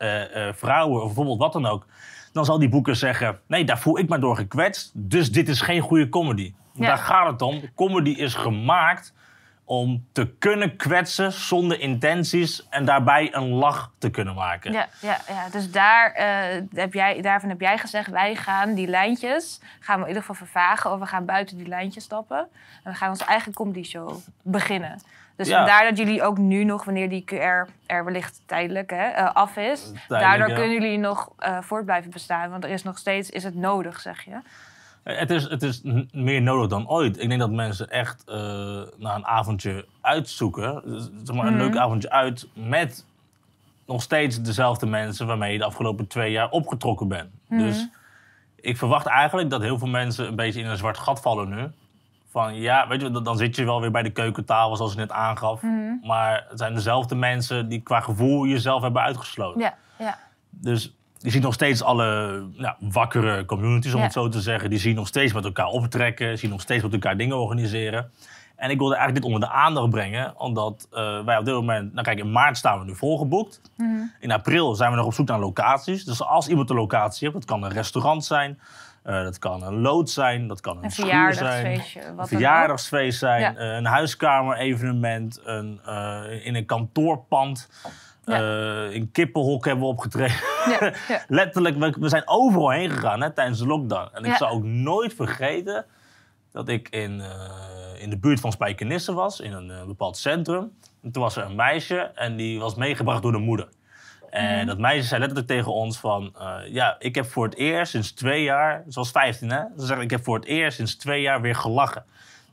vrouwen, 0.52 1.00
of 1.00 1.06
bijvoorbeeld 1.06 1.38
wat 1.38 1.52
dan 1.52 1.66
ook... 1.66 1.86
dan 2.32 2.44
zal 2.44 2.58
die 2.58 2.68
boeker 2.68 2.96
zeggen... 2.96 3.38
nee, 3.46 3.64
daar 3.64 3.78
voel 3.78 3.98
ik 3.98 4.08
me 4.08 4.18
door 4.18 4.36
gekwetst... 4.36 4.90
dus 4.94 5.32
dit 5.32 5.48
is 5.48 5.60
geen 5.60 5.80
goede 5.80 6.08
comedy. 6.08 6.54
Ja. 6.74 6.86
Daar 6.86 6.98
gaat 6.98 7.26
het 7.32 7.42
om. 7.42 7.62
Comedy 7.74 8.10
is 8.10 8.34
gemaakt 8.34 9.12
om 9.64 10.06
te 10.12 10.34
kunnen 10.38 10.76
kwetsen 10.76 11.32
zonder 11.32 11.80
intenties... 11.80 12.68
en 12.68 12.84
daarbij 12.84 13.34
een 13.34 13.48
lach 13.48 13.90
te 13.98 14.10
kunnen 14.10 14.34
maken. 14.34 14.72
Ja, 14.72 14.88
ja, 15.00 15.18
ja, 15.28 15.48
dus 15.50 15.70
daar, 15.70 16.12
eh, 16.12 16.62
heb 16.74 16.92
jij, 16.94 17.20
daarvan 17.20 17.48
heb 17.48 17.60
jij 17.60 17.78
gezegd, 17.78 18.10
wij 18.10 18.34
gaan 18.34 18.74
die 18.74 18.86
lijntjes, 18.86 19.60
gaan 19.80 19.96
we 19.96 20.02
in 20.02 20.08
ieder 20.08 20.22
geval 20.22 20.46
vervagen 20.46 20.92
of 20.92 20.98
we 20.98 21.06
gaan 21.06 21.24
buiten 21.24 21.56
die 21.56 21.66
lijntjes 21.68 22.04
stappen. 22.04 22.38
En 22.82 22.92
we 22.92 22.98
gaan 22.98 23.08
onze 23.08 23.24
eigen 23.24 23.52
comedy 23.52 23.82
show 23.82 24.16
beginnen. 24.42 25.00
Dus 25.36 25.48
Ja. 25.48 25.56
vandaar 25.56 25.84
dat 25.84 25.98
jullie 25.98 26.22
ook 26.22 26.38
nu 26.38 26.64
nog, 26.64 26.84
wanneer 26.84 27.08
die 27.08 27.24
QR 27.24 27.68
er 27.86 28.04
wellicht 28.04 28.42
tijdelijk 28.46 28.90
hè, 28.90 29.06
eh, 29.06 29.32
af 29.32 29.56
is, 29.56 29.92
daardoor 30.08 30.48
ja. 30.48 30.54
kunnen 30.54 30.72
jullie 30.72 30.98
nog 30.98 31.32
eh 31.38 31.58
voort 31.60 31.84
blijven 31.84 32.10
bestaan. 32.10 32.50
Want 32.50 32.64
er 32.64 32.70
is 32.70 32.82
nog 32.82 32.98
steeds, 32.98 33.30
is 33.30 33.44
het 33.44 33.54
nodig, 33.54 34.00
zeg 34.00 34.22
je. 34.24 34.38
Het 35.04 35.30
is, 35.30 35.48
het 35.48 35.62
is 35.62 35.80
meer 36.12 36.42
nodig 36.42 36.68
dan 36.68 36.88
ooit. 36.88 37.20
Ik 37.22 37.28
denk 37.28 37.40
dat 37.40 37.50
mensen 37.50 37.90
echt 37.90 38.24
eh 38.28 38.36
naar 38.96 39.14
een 39.14 39.26
avondje 39.26 39.86
uitzoeken. 40.00 40.82
Zeg 41.24 41.36
maar, 41.36 41.46
een 41.46 41.52
Mhm. 41.54 41.62
leuk 41.62 41.76
avondje 41.76 42.10
uit 42.10 42.48
met 42.52 43.04
nog 43.86 44.02
steeds 44.02 44.42
dezelfde 44.42 44.86
mensen 44.86 45.26
waarmee 45.26 45.52
je 45.52 45.58
de 45.58 45.64
afgelopen 45.64 46.06
twee 46.06 46.30
jaar 46.32 46.50
opgetrokken 46.50 47.08
bent. 47.08 47.30
Mhm. 47.48 47.60
Dus 47.60 47.88
ik 48.56 48.76
verwacht 48.76 49.06
eigenlijk 49.06 49.50
dat 49.50 49.60
heel 49.60 49.78
veel 49.78 49.88
mensen 49.88 50.26
een 50.26 50.36
beetje 50.36 50.60
in 50.60 50.66
een 50.66 50.76
zwart 50.76 50.98
gat 50.98 51.20
vallen 51.20 51.48
nu. 51.48 51.66
Van 52.30 52.54
ja, 52.54 52.88
weet 52.88 53.00
je, 53.00 53.10
dan- 53.10 53.24
dan 53.24 53.36
zit 53.36 53.56
je 53.56 53.64
wel 53.64 53.80
weer 53.80 53.90
bij 53.90 54.02
de 54.02 54.10
keukentafel 54.10 54.76
zoals 54.76 54.92
ik 54.92 54.98
net 54.98 55.10
aangaf. 55.10 55.62
Mhm. 55.62 56.06
Maar 56.06 56.46
het 56.48 56.58
zijn 56.58 56.74
dezelfde 56.74 57.14
mensen 57.14 57.68
die 57.68 57.80
qua 57.80 58.00
gevoel 58.00 58.46
jezelf 58.46 58.82
hebben 58.82 59.02
uitgesloten. 59.02 59.60
Ja, 59.60 59.74
ja. 59.98 60.18
Dus 60.50 60.94
je 61.18 61.30
ziet 61.30 61.42
nog 61.42 61.54
steeds 61.54 61.82
alle 61.82 62.40
nou, 62.56 62.74
wakkere 62.80 63.44
communities, 63.44 63.92
om 63.92 63.98
Ja. 63.98 64.04
het 64.04 64.12
zo 64.12 64.28
te 64.28 64.40
zeggen. 64.40 64.70
Die 64.70 64.78
zien 64.78 64.94
nog 64.94 65.06
steeds 65.06 65.32
met 65.32 65.44
elkaar 65.44 65.66
optrekken, 65.66 66.38
zien 66.38 66.50
nog 66.50 66.60
steeds 66.60 66.82
met 66.82 66.92
elkaar 66.92 67.16
dingen 67.16 67.36
organiseren. 67.38 68.10
En 68.56 68.70
ik 68.70 68.78
wilde 68.78 68.94
eigenlijk 68.96 69.24
dit 69.24 69.34
onder 69.34 69.48
de 69.48 69.54
aandacht 69.54 69.90
brengen, 69.90 70.38
omdat 70.38 70.88
eh, 70.92 71.24
wij 71.24 71.38
op 71.38 71.44
dit 71.44 71.54
moment... 71.54 71.92
Nou 71.92 72.04
kijk, 72.04 72.18
in 72.18 72.32
maart 72.32 72.56
staan 72.56 72.78
we 72.78 72.84
nu 72.84 72.94
volgeboekt. 72.94 73.60
Mhm. 73.76 73.90
In 74.20 74.30
april 74.32 74.74
zijn 74.74 74.90
we 74.90 74.96
nog 74.96 75.06
op 75.06 75.14
zoek 75.14 75.26
naar 75.28 75.38
locaties. 75.38 76.04
Dus 76.04 76.22
als 76.22 76.48
iemand 76.48 76.70
een 76.70 76.76
locatie 76.76 77.28
heeft, 77.28 77.40
dat 77.40 77.44
kan 77.58 77.62
een 77.64 77.72
restaurant 77.72 78.24
zijn... 78.24 78.58
eh, 79.02 79.22
dat 79.22 79.38
kan 79.38 79.62
een 79.62 79.80
loods 79.80 80.14
zijn, 80.14 80.48
dat 80.48 80.60
kan 80.60 80.84
een, 80.84 80.90
zijn... 80.90 81.08
verjaardagsfeestje. 81.08 82.00
Wat 82.00 82.18
Een 82.18 82.26
verjaardagsfeest 82.28 83.18
zijn, 83.18 83.40
Ja. 83.40 83.54
eh, 83.56 83.76
een 83.76 83.86
huiskamer-evenement, 83.86 85.40
een, 85.44 85.80
in 86.44 86.54
een 86.54 86.66
kantoorpand... 86.66 87.68
Ja. 88.26 88.38
eh, 88.88 88.94
in 88.94 89.10
Kippenhok 89.12 89.64
hebben 89.64 89.84
we 89.84 89.90
opgetreden. 89.90 90.36
Ja, 90.80 90.92
ja. 91.08 91.24
Letterlijk, 91.28 91.76
we, 91.78 91.94
we 92.00 92.08
zijn 92.08 92.22
overal 92.28 92.70
heen 92.70 92.90
gegaan 92.90 93.20
hè, 93.20 93.30
tijdens 93.30 93.58
de 93.58 93.66
lockdown. 93.66 94.08
En 94.12 94.24
ik 94.24 94.34
zal 94.34 94.48
ook 94.48 94.62
nooit 94.64 95.14
vergeten 95.14 95.84
dat 96.52 96.68
ik 96.68 96.88
in, 96.88 97.20
eh, 97.20 98.02
in 98.02 98.10
de 98.10 98.18
buurt 98.18 98.40
van 98.40 98.52
Spijkenisse 98.52 99.12
was, 99.14 99.40
in 99.40 99.52
een 99.52 99.70
eh, 99.70 99.84
bepaald 99.84 100.16
centrum. 100.16 100.72
En 101.02 101.10
toen 101.12 101.22
was 101.22 101.36
er 101.36 101.44
een 101.44 101.56
meisje 101.56 101.96
en 102.14 102.36
die 102.36 102.58
was 102.60 102.74
meegebracht 102.74 103.22
door 103.22 103.32
de 103.32 103.38
moeder. 103.38 103.68
En 104.30 104.56
Mhm. 104.56 104.66
dat 104.66 104.78
meisje 104.78 105.06
zei 105.06 105.20
letterlijk 105.20 105.48
tegen 105.48 105.72
ons 105.72 105.98
van... 105.98 106.34
ja, 106.70 106.96
ik 106.98 107.14
heb 107.14 107.26
voor 107.26 107.44
het 107.44 107.56
eerst 107.56 107.90
sinds 107.90 108.12
twee 108.12 108.42
jaar... 108.42 108.82
Ze 108.88 108.98
was 108.98 109.10
15, 109.10 109.50
hè? 109.50 109.60
Ze 109.78 109.86
zegt, 109.86 110.00
ik 110.00 110.10
heb 110.10 110.24
voor 110.24 110.36
het 110.36 110.44
eerst 110.44 110.76
sinds 110.76 110.96
twee 110.96 111.22
jaar 111.22 111.40
weer 111.40 111.54
gelachen. 111.54 112.04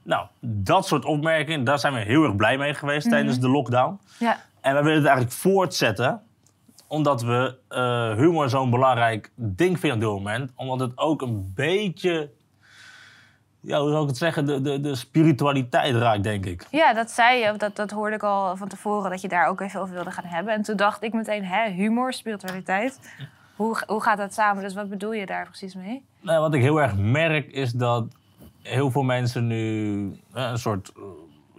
Nou, 0.04 0.26
dat 0.40 0.88
soort 0.88 1.06
opmerkingen, 1.06 1.64
daar 1.64 1.80
zijn 1.80 1.94
we 1.94 2.00
heel 2.00 2.24
erg 2.24 2.36
blij 2.36 2.58
mee 2.58 2.74
geweest 2.74 3.06
Mhm. 3.06 3.16
tijdens 3.16 3.40
de 3.40 3.50
lockdown. 3.50 4.00
ja. 4.20 4.40
En 4.62 4.76
we 4.76 4.82
willen 4.82 4.98
het 4.98 5.06
eigenlijk 5.06 5.36
voortzetten, 5.36 6.22
omdat 6.88 7.22
we 7.22 7.58
eh, 7.68 8.14
humor 8.16 8.50
zo'n 8.50 8.70
belangrijk 8.70 9.32
ding 9.36 9.80
vinden 9.80 10.10
op 10.10 10.16
dit 10.16 10.24
moment. 10.24 10.52
Omdat 10.56 10.80
het 10.80 10.98
ook 10.98 11.22
een 11.22 11.52
beetje, 11.56 12.30
ja, 13.60 13.80
hoe 13.80 13.90
zou 13.90 14.02
ik 14.02 14.08
het 14.08 14.18
zeggen, 14.18 14.46
de, 14.46 14.62
de, 14.62 14.80
de 14.80 14.96
spiritualiteit 14.96 15.96
raakt, 15.96 16.24
denk 16.24 16.46
ik. 16.46 16.66
Ja, 16.72 16.94
dat 16.94 17.12
zei 17.12 17.40
je. 17.40 17.54
Dat, 17.58 17.76
dat 17.76 17.92
hoorde 17.92 18.16
ik 18.16 18.24
al 18.24 18.58
van 18.58 18.68
tevoren, 18.68 19.10
dat 19.10 19.22
je 19.22 19.28
daar 19.28 19.48
ook 19.48 19.62
even 19.62 19.82
over 19.82 19.94
wilde 19.94 20.12
gaan 20.12 20.26
hebben. 20.26 20.54
En 20.54 20.62
toen 20.62 20.76
dacht 20.76 21.04
ik 21.04 21.14
meteen, 21.14 21.46
hè, 21.46 21.70
humor, 21.70 22.14
spiritualiteit. 22.14 23.00
Hoe, 23.56 23.78
hoe 23.88 24.02
gaat 24.02 24.18
dat 24.18 24.34
samen? 24.34 24.64
Dus 24.64 24.74
wat 24.74 24.90
bedoel 24.90 25.14
je 25.14 25.26
daar 25.26 25.46
precies 25.46 25.76
mee? 25.76 26.06
Nou, 26.22 26.42
wat 26.42 26.54
ik 26.54 26.62
heel 26.62 26.82
erg 26.82 26.98
merk 26.98 27.52
is 27.52 27.72
dat 27.72 28.06
heel 28.62 28.92
veel 28.92 29.04
mensen 29.04 29.48
nu 29.48 30.04
eh, 30.34 30.50
een 30.50 30.58
soort, 30.58 30.92
eh, 30.96 31.02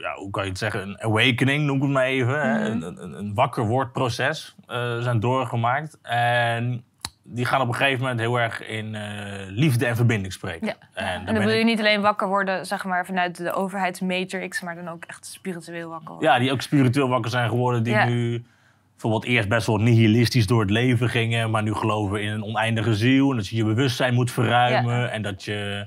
ja, 0.03 0.15
hoe 0.15 0.31
kan 0.31 0.43
je 0.43 0.49
het 0.49 0.59
zeggen, 0.59 0.83
een 0.83 1.01
awakening 1.01 1.65
noem 1.65 1.77
ik 1.77 1.83
het 1.83 1.91
maar 1.91 2.05
even. 2.05 2.41
hè, 2.41 2.69
een, 2.71 2.83
een, 2.83 3.19
een 3.19 3.35
wakker 3.35 3.67
wordproces 3.67 4.55
eh, 4.67 4.99
zijn 5.01 5.21
doorgemaakt. 5.21 5.99
En 6.03 6.85
die 7.23 7.45
gaan 7.45 7.61
op 7.61 7.69
een 7.69 7.75
gegeven 7.75 8.01
moment 8.01 8.21
heel 8.21 8.41
erg 8.41 8.67
in 8.67 8.95
eh, 8.95 9.03
liefde 9.49 9.87
en 9.87 9.97
verbinding 9.97 10.33
spreken. 10.33 10.67
Ja. 10.67 10.75
En, 10.95 11.25
dan 11.35 11.39
wil 11.45 11.55
je 11.55 11.65
niet 11.65 11.79
alleen 11.79 12.01
wakker 12.01 12.29
worden, 12.29 12.67
zeg 12.67 12.85
maar, 12.85 13.07
vanuit 13.07 13.37
de 13.37 13.53
overheidsmatrix, 13.53 14.61
maar 14.61 14.75
dan 14.75 14.89
ook 14.89 15.05
echt 15.05 15.27
spiritueel 15.27 15.89
wakker 15.89 16.09
worden. 16.09 16.31
Ja, 16.33 16.39
die 16.39 16.53
ook 16.53 16.63
spiritueel 16.63 17.09
wakker 17.09 17.31
zijn 17.31 17.49
geworden. 17.49 17.83
Die 17.83 17.93
Ja. 17.93 18.05
nu 18.05 18.45
bijvoorbeeld 18.91 19.25
eerst 19.25 19.49
best 19.49 19.67
wel 19.67 19.77
nihilistisch 19.77 20.47
door 20.47 20.61
het 20.61 20.71
leven 20.71 21.09
gingen. 21.09 21.51
Maar 21.51 21.63
nu 21.63 21.75
geloven 21.75 22.23
in 22.23 22.29
een 22.29 22.45
oneindige 22.45 22.95
ziel. 22.95 23.31
En 23.31 23.37
dat 23.37 23.49
je 23.49 23.57
je 23.57 23.65
bewustzijn 23.65 24.15
moet 24.15 24.31
verruimen. 24.31 24.99
Ja. 25.01 25.07
En 25.07 25.23
dat 25.23 25.45
je 25.45 25.87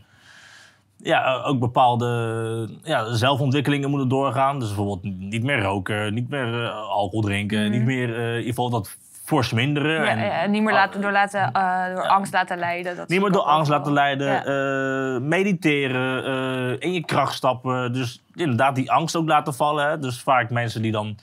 ja, 0.98 1.42
ook 1.44 1.60
bepaalde 1.60 2.70
ja, 2.84 3.14
zelfontwikkelingen 3.14 3.90
moeten 3.90 4.08
doorgaan. 4.10 4.60
Dus 4.60 4.68
bijvoorbeeld 4.68 5.04
niet 5.20 5.44
meer 5.44 5.62
roken, 5.62 6.14
niet 6.14 6.30
meer 6.30 6.64
eh, 6.64 6.76
alcohol 6.90 7.22
drinken. 7.22 7.62
Mhm. 7.62 7.72
Niet 7.72 7.84
meer, 7.86 8.16
eh, 8.16 8.24
in 8.30 8.36
ieder 8.38 8.46
geval 8.48 8.70
dat 8.70 8.98
fors 9.26 9.52
minderen. 9.54 10.04
Ja, 10.04 10.08
en, 10.08 10.20
ja, 10.20 10.46
niet 10.46 10.64
meer 10.64 10.74
laten, 10.74 11.02
door, 11.02 11.12
laten, 11.12 11.52
eh, 11.52 11.96
door 11.96 12.08
angst 12.08 12.34
laten 12.34 12.58
leiden. 12.58 12.96
Dat 12.96 13.08
Niet 13.08 13.22
meer 13.22 13.32
door 13.32 13.42
angst 13.42 13.70
laten 13.72 13.94
leiden. 13.94 15.28
Mediteren. 15.28 16.80
in 16.80 16.94
je 16.94 17.06
kracht 17.06 17.34
stappen. 17.34 17.94
Dus 17.94 18.22
inderdaad 18.34 18.76
die 18.76 18.92
angst 18.92 19.16
ook 19.16 19.28
laten 19.28 19.54
vallen. 19.54 19.90
Hè. 19.90 20.00
Dus 20.00 20.22
vaak 20.22 20.50
mensen 20.50 20.82
die 20.82 20.92
dan, 20.92 21.18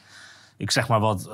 ik 0.56 0.70
zeg 0.70 0.88
maar 0.88 1.00
wat, 1.00 1.30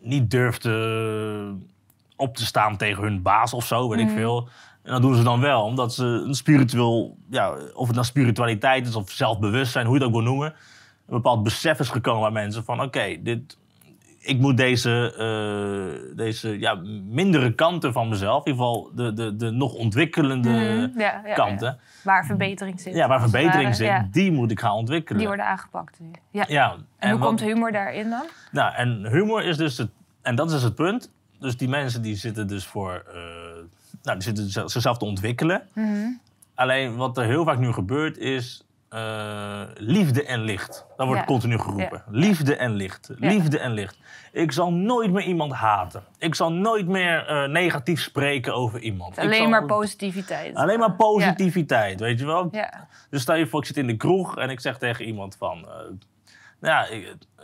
niet 0.00 0.30
durfden 0.30 1.68
op 2.16 2.36
te 2.36 2.46
staan 2.46 2.76
tegen 2.76 3.02
hun 3.02 3.22
baas 3.22 3.52
of 3.54 3.66
zo, 3.66 3.88
weet 3.88 4.00
ik 4.00 4.06
Mhm. 4.06 4.14
veel. 4.16 4.48
En 4.88 4.94
dat 4.94 5.02
doen 5.02 5.14
ze 5.14 5.22
dan 5.22 5.40
wel, 5.40 5.62
omdat 5.62 5.94
ze 5.94 6.04
een 6.04 6.34
spiritueel, 6.34 7.16
ja, 7.30 7.50
of 7.74 7.86
het 7.86 7.94
nou 7.94 8.06
spiritualiteit 8.06 8.86
is 8.86 8.94
of 8.94 9.10
zelfbewustzijn, 9.10 9.86
hoe 9.86 9.94
je 9.94 10.00
het 10.04 10.08
ook 10.14 10.16
wil 10.22 10.24
noemen, 10.30 10.46
een 11.06 11.14
bepaald 11.14 11.42
besef 11.42 11.78
is 11.78 11.88
gekomen 11.88 12.32
bij 12.32 12.42
mensen 12.42 12.64
van, 12.64 12.82
oké, 12.82 13.16
dit, 13.22 13.58
ik 14.20 14.38
moet 14.38 14.56
deze, 14.56 15.14
eh, 15.16 16.16
deze 16.16 16.58
ja, 16.58 16.74
mindere 17.08 17.54
kanten 17.54 17.92
van 17.92 18.08
mezelf, 18.08 18.46
in 18.46 18.52
ieder 18.52 18.66
geval 18.66 18.90
de, 18.94 19.12
de, 19.12 19.36
de 19.36 19.50
nog 19.50 19.72
ontwikkelende 19.74 20.48
Mhm, 20.50 20.98
ja, 21.00 21.22
ja, 21.26 21.34
kanten, 21.34 21.66
ja. 21.66 21.78
Waar 22.04 22.26
verbetering 22.26 22.80
zit. 22.80 22.94
ja, 22.94 23.08
waar 23.08 23.20
verbetering 23.20 23.74
zit, 23.74 24.12
die 24.12 24.32
moet 24.32 24.50
ik 24.50 24.60
gaan 24.60 24.72
ontwikkelen. 24.72 25.18
die 25.18 25.26
worden 25.28 25.46
aangepakt 25.46 26.00
nu. 26.00 26.10
Ja. 26.30 26.44
ja, 26.48 26.76
En, 26.98 27.10
hoe 27.10 27.18
wat- 27.18 27.28
komt 27.28 27.40
humor 27.40 27.72
daarin 27.72 28.10
dan? 28.10 28.24
nou, 28.52 28.74
en 28.74 29.06
humor 29.10 29.44
is 29.44 29.56
dus 29.56 29.78
het, 29.78 29.90
en 30.22 30.34
dat 30.34 30.46
is 30.46 30.52
dus 30.52 30.62
het 30.62 30.74
punt. 30.74 31.10
Dus 31.40 31.56
die 31.56 31.68
mensen 31.68 32.02
die 32.02 32.16
zitten 32.16 32.46
dus 32.46 32.66
voor, 32.66 33.04
eh, 33.14 33.20
nou, 34.02 34.16
die 34.18 34.22
zitten 34.26 34.50
zi- 34.50 34.68
zichzelf 34.68 34.98
te 34.98 35.04
ontwikkelen. 35.04 35.68
Mhm. 35.74 36.06
Alleen 36.54 36.96
wat 36.96 37.16
er 37.18 37.24
heel 37.24 37.44
vaak 37.44 37.58
nu 37.58 37.72
gebeurt 37.72 38.18
is 38.18 38.62
eh, 38.88 39.62
liefde 39.74 40.24
en 40.24 40.40
licht. 40.40 40.86
Dat 40.96 41.06
wordt 41.06 41.20
Ja. 41.20 41.26
continu 41.26 41.58
geroepen. 41.58 42.02
Liefde 42.10 42.56
en 42.56 42.72
licht. 42.74 43.10
Ja. 43.18 43.28
Liefde 43.30 43.58
en 43.58 43.72
licht. 43.72 43.98
Ik 44.32 44.52
zal 44.52 44.72
nooit 44.72 45.10
meer 45.12 45.22
iemand 45.24 45.52
haten. 45.52 46.02
Ik 46.18 46.34
zal 46.34 46.52
nooit 46.52 46.86
meer 46.86 47.26
eh, 47.26 47.48
negatief 47.48 48.00
spreken 48.00 48.54
over 48.54 48.80
iemand. 48.80 49.18
Alleen 49.18 49.32
zal- 49.34 49.48
maar 49.48 49.64
positiviteit. 49.66 50.54
Alleen 50.54 50.78
maar 50.78 50.92
positiviteit, 50.94 52.00
weet 52.00 52.18
je 52.18 52.26
wel? 52.26 52.48
Ja. 52.50 52.86
Dus 53.10 53.22
stel 53.22 53.34
je 53.34 53.46
voor, 53.46 53.60
ik 53.60 53.66
zit 53.66 53.76
in 53.76 53.86
de 53.86 53.96
kroeg 53.96 54.36
en 54.38 54.50
ik 54.50 54.60
zeg 54.60 54.78
tegen 54.78 55.04
iemand 55.04 55.36
van... 55.36 55.58
eh, 55.58 55.74
nou 56.60 56.94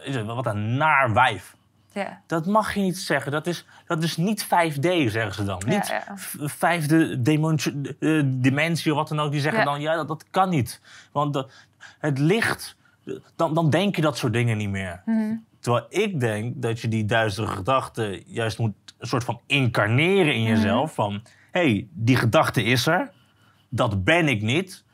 ja, 0.04 0.24
wat 0.24 0.46
een 0.46 0.76
naar 0.76 1.12
wijf. 1.12 1.56
Ja. 1.94 2.20
Dat 2.26 2.46
mag 2.46 2.74
je 2.74 2.80
niet 2.80 2.98
zeggen. 2.98 3.32
Dat 3.32 3.46
is, 3.46 3.64
dat 3.86 4.02
is 4.02 4.16
niet 4.16 4.44
5D, 4.44 4.80
zeggen 5.10 5.34
ze 5.34 5.44
dan. 5.44 5.62
Ja, 5.66 5.74
Niet 5.74 5.86
ja. 5.88 6.04
vijfde 6.48 7.22
dimensie, 7.22 7.96
eh, 8.00 8.22
dimensie 8.26 8.92
of 8.92 8.98
wat 8.98 9.08
dan 9.08 9.20
ook. 9.20 9.32
Die 9.32 9.40
zeggen 9.40 9.64
dan, 9.64 9.80
ja, 9.80 9.94
dat, 9.96 10.08
dat 10.08 10.24
kan 10.30 10.48
niet. 10.48 10.80
Want 11.12 11.32
dat- 11.34 11.52
het 11.98 12.18
licht, 12.18 12.76
dan, 13.36 13.54
dan 13.54 13.70
denk 13.70 13.96
je 13.96 14.02
dat 14.02 14.16
soort 14.18 14.32
dingen 14.32 14.56
niet 14.56 14.68
meer. 14.70 15.02
Mhm. 15.04 15.34
Terwijl 15.60 15.86
ik 15.88 16.20
denk 16.20 16.62
dat 16.62 16.80
je 16.80 16.88
die 16.88 17.04
duistere 17.04 17.46
gedachten 17.46 18.22
juist 18.26 18.58
moet 18.58 18.72
een 18.98 19.06
soort 19.08 19.24
van 19.24 19.40
incarneren 19.46 20.34
in 20.34 20.40
Mhm. 20.42 20.50
jezelf. 20.50 20.94
Van, 20.94 21.12
hé, 21.52 21.60
hey, 21.60 21.88
die 21.92 22.16
gedachte 22.16 22.62
is 22.62 22.86
er. 22.86 23.10
Dat 23.68 24.04
ben 24.04 24.28
ik 24.28 24.42
niet. 24.42 24.84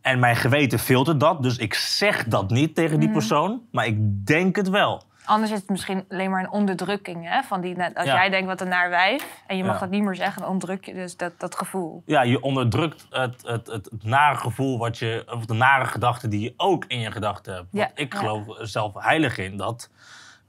En 0.00 0.18
mijn 0.18 0.36
geweten 0.36 0.78
filtert 0.78 1.20
dat. 1.20 1.42
Dus 1.42 1.56
ik 1.56 1.74
zeg 1.74 2.24
dat 2.24 2.50
niet 2.50 2.74
tegen 2.74 2.90
Mhm. 2.96 3.00
die 3.00 3.10
persoon. 3.10 3.62
Maar 3.72 3.86
ik 3.86 4.26
denk 4.26 4.56
het 4.56 4.68
wel. 4.68 5.02
Anders 5.24 5.52
is 5.52 5.58
het 5.58 5.68
misschien 5.68 6.04
alleen 6.08 6.30
maar 6.30 6.40
een 6.44 6.50
onderdrukking. 6.50 7.28
Hè? 7.28 7.42
Van 7.42 7.60
die, 7.60 7.82
als 7.82 8.06
Ja. 8.06 8.14
jij 8.14 8.30
denkt 8.30 8.46
wat 8.46 8.60
een 8.60 8.68
naar 8.68 8.90
wijf 8.90 9.42
en 9.46 9.56
je 9.56 9.64
mag 9.64 9.74
Ja. 9.74 9.80
dat 9.80 9.90
niet 9.90 10.02
meer 10.02 10.14
zeggen, 10.14 10.42
dan 10.42 10.50
onderdruk 10.50 10.84
je 10.84 10.94
dus 10.94 11.16
dat, 11.16 11.32
dat 11.40 11.54
gevoel. 11.56 12.02
ja, 12.06 12.22
je 12.22 12.40
onderdrukt 12.40 13.06
het, 13.10 13.42
het, 13.46 13.66
het, 13.66 13.84
het 13.90 14.04
nare 14.04 14.36
gevoel, 14.36 14.78
wat 14.78 14.98
je, 14.98 15.24
of 15.34 15.46
de 15.46 15.54
nare 15.54 15.84
gedachten 15.84 16.30
die 16.30 16.40
je 16.40 16.54
ook 16.56 16.84
in 16.84 17.00
je 17.00 17.10
gedachten 17.10 17.54
hebt. 17.54 17.66
Want 17.70 17.84
Ja, 17.96 18.02
ik 18.02 18.14
geloof 18.14 18.44
zelf 18.58 18.92
heilig 18.94 19.38
in 19.38 19.56
dat 19.56 19.90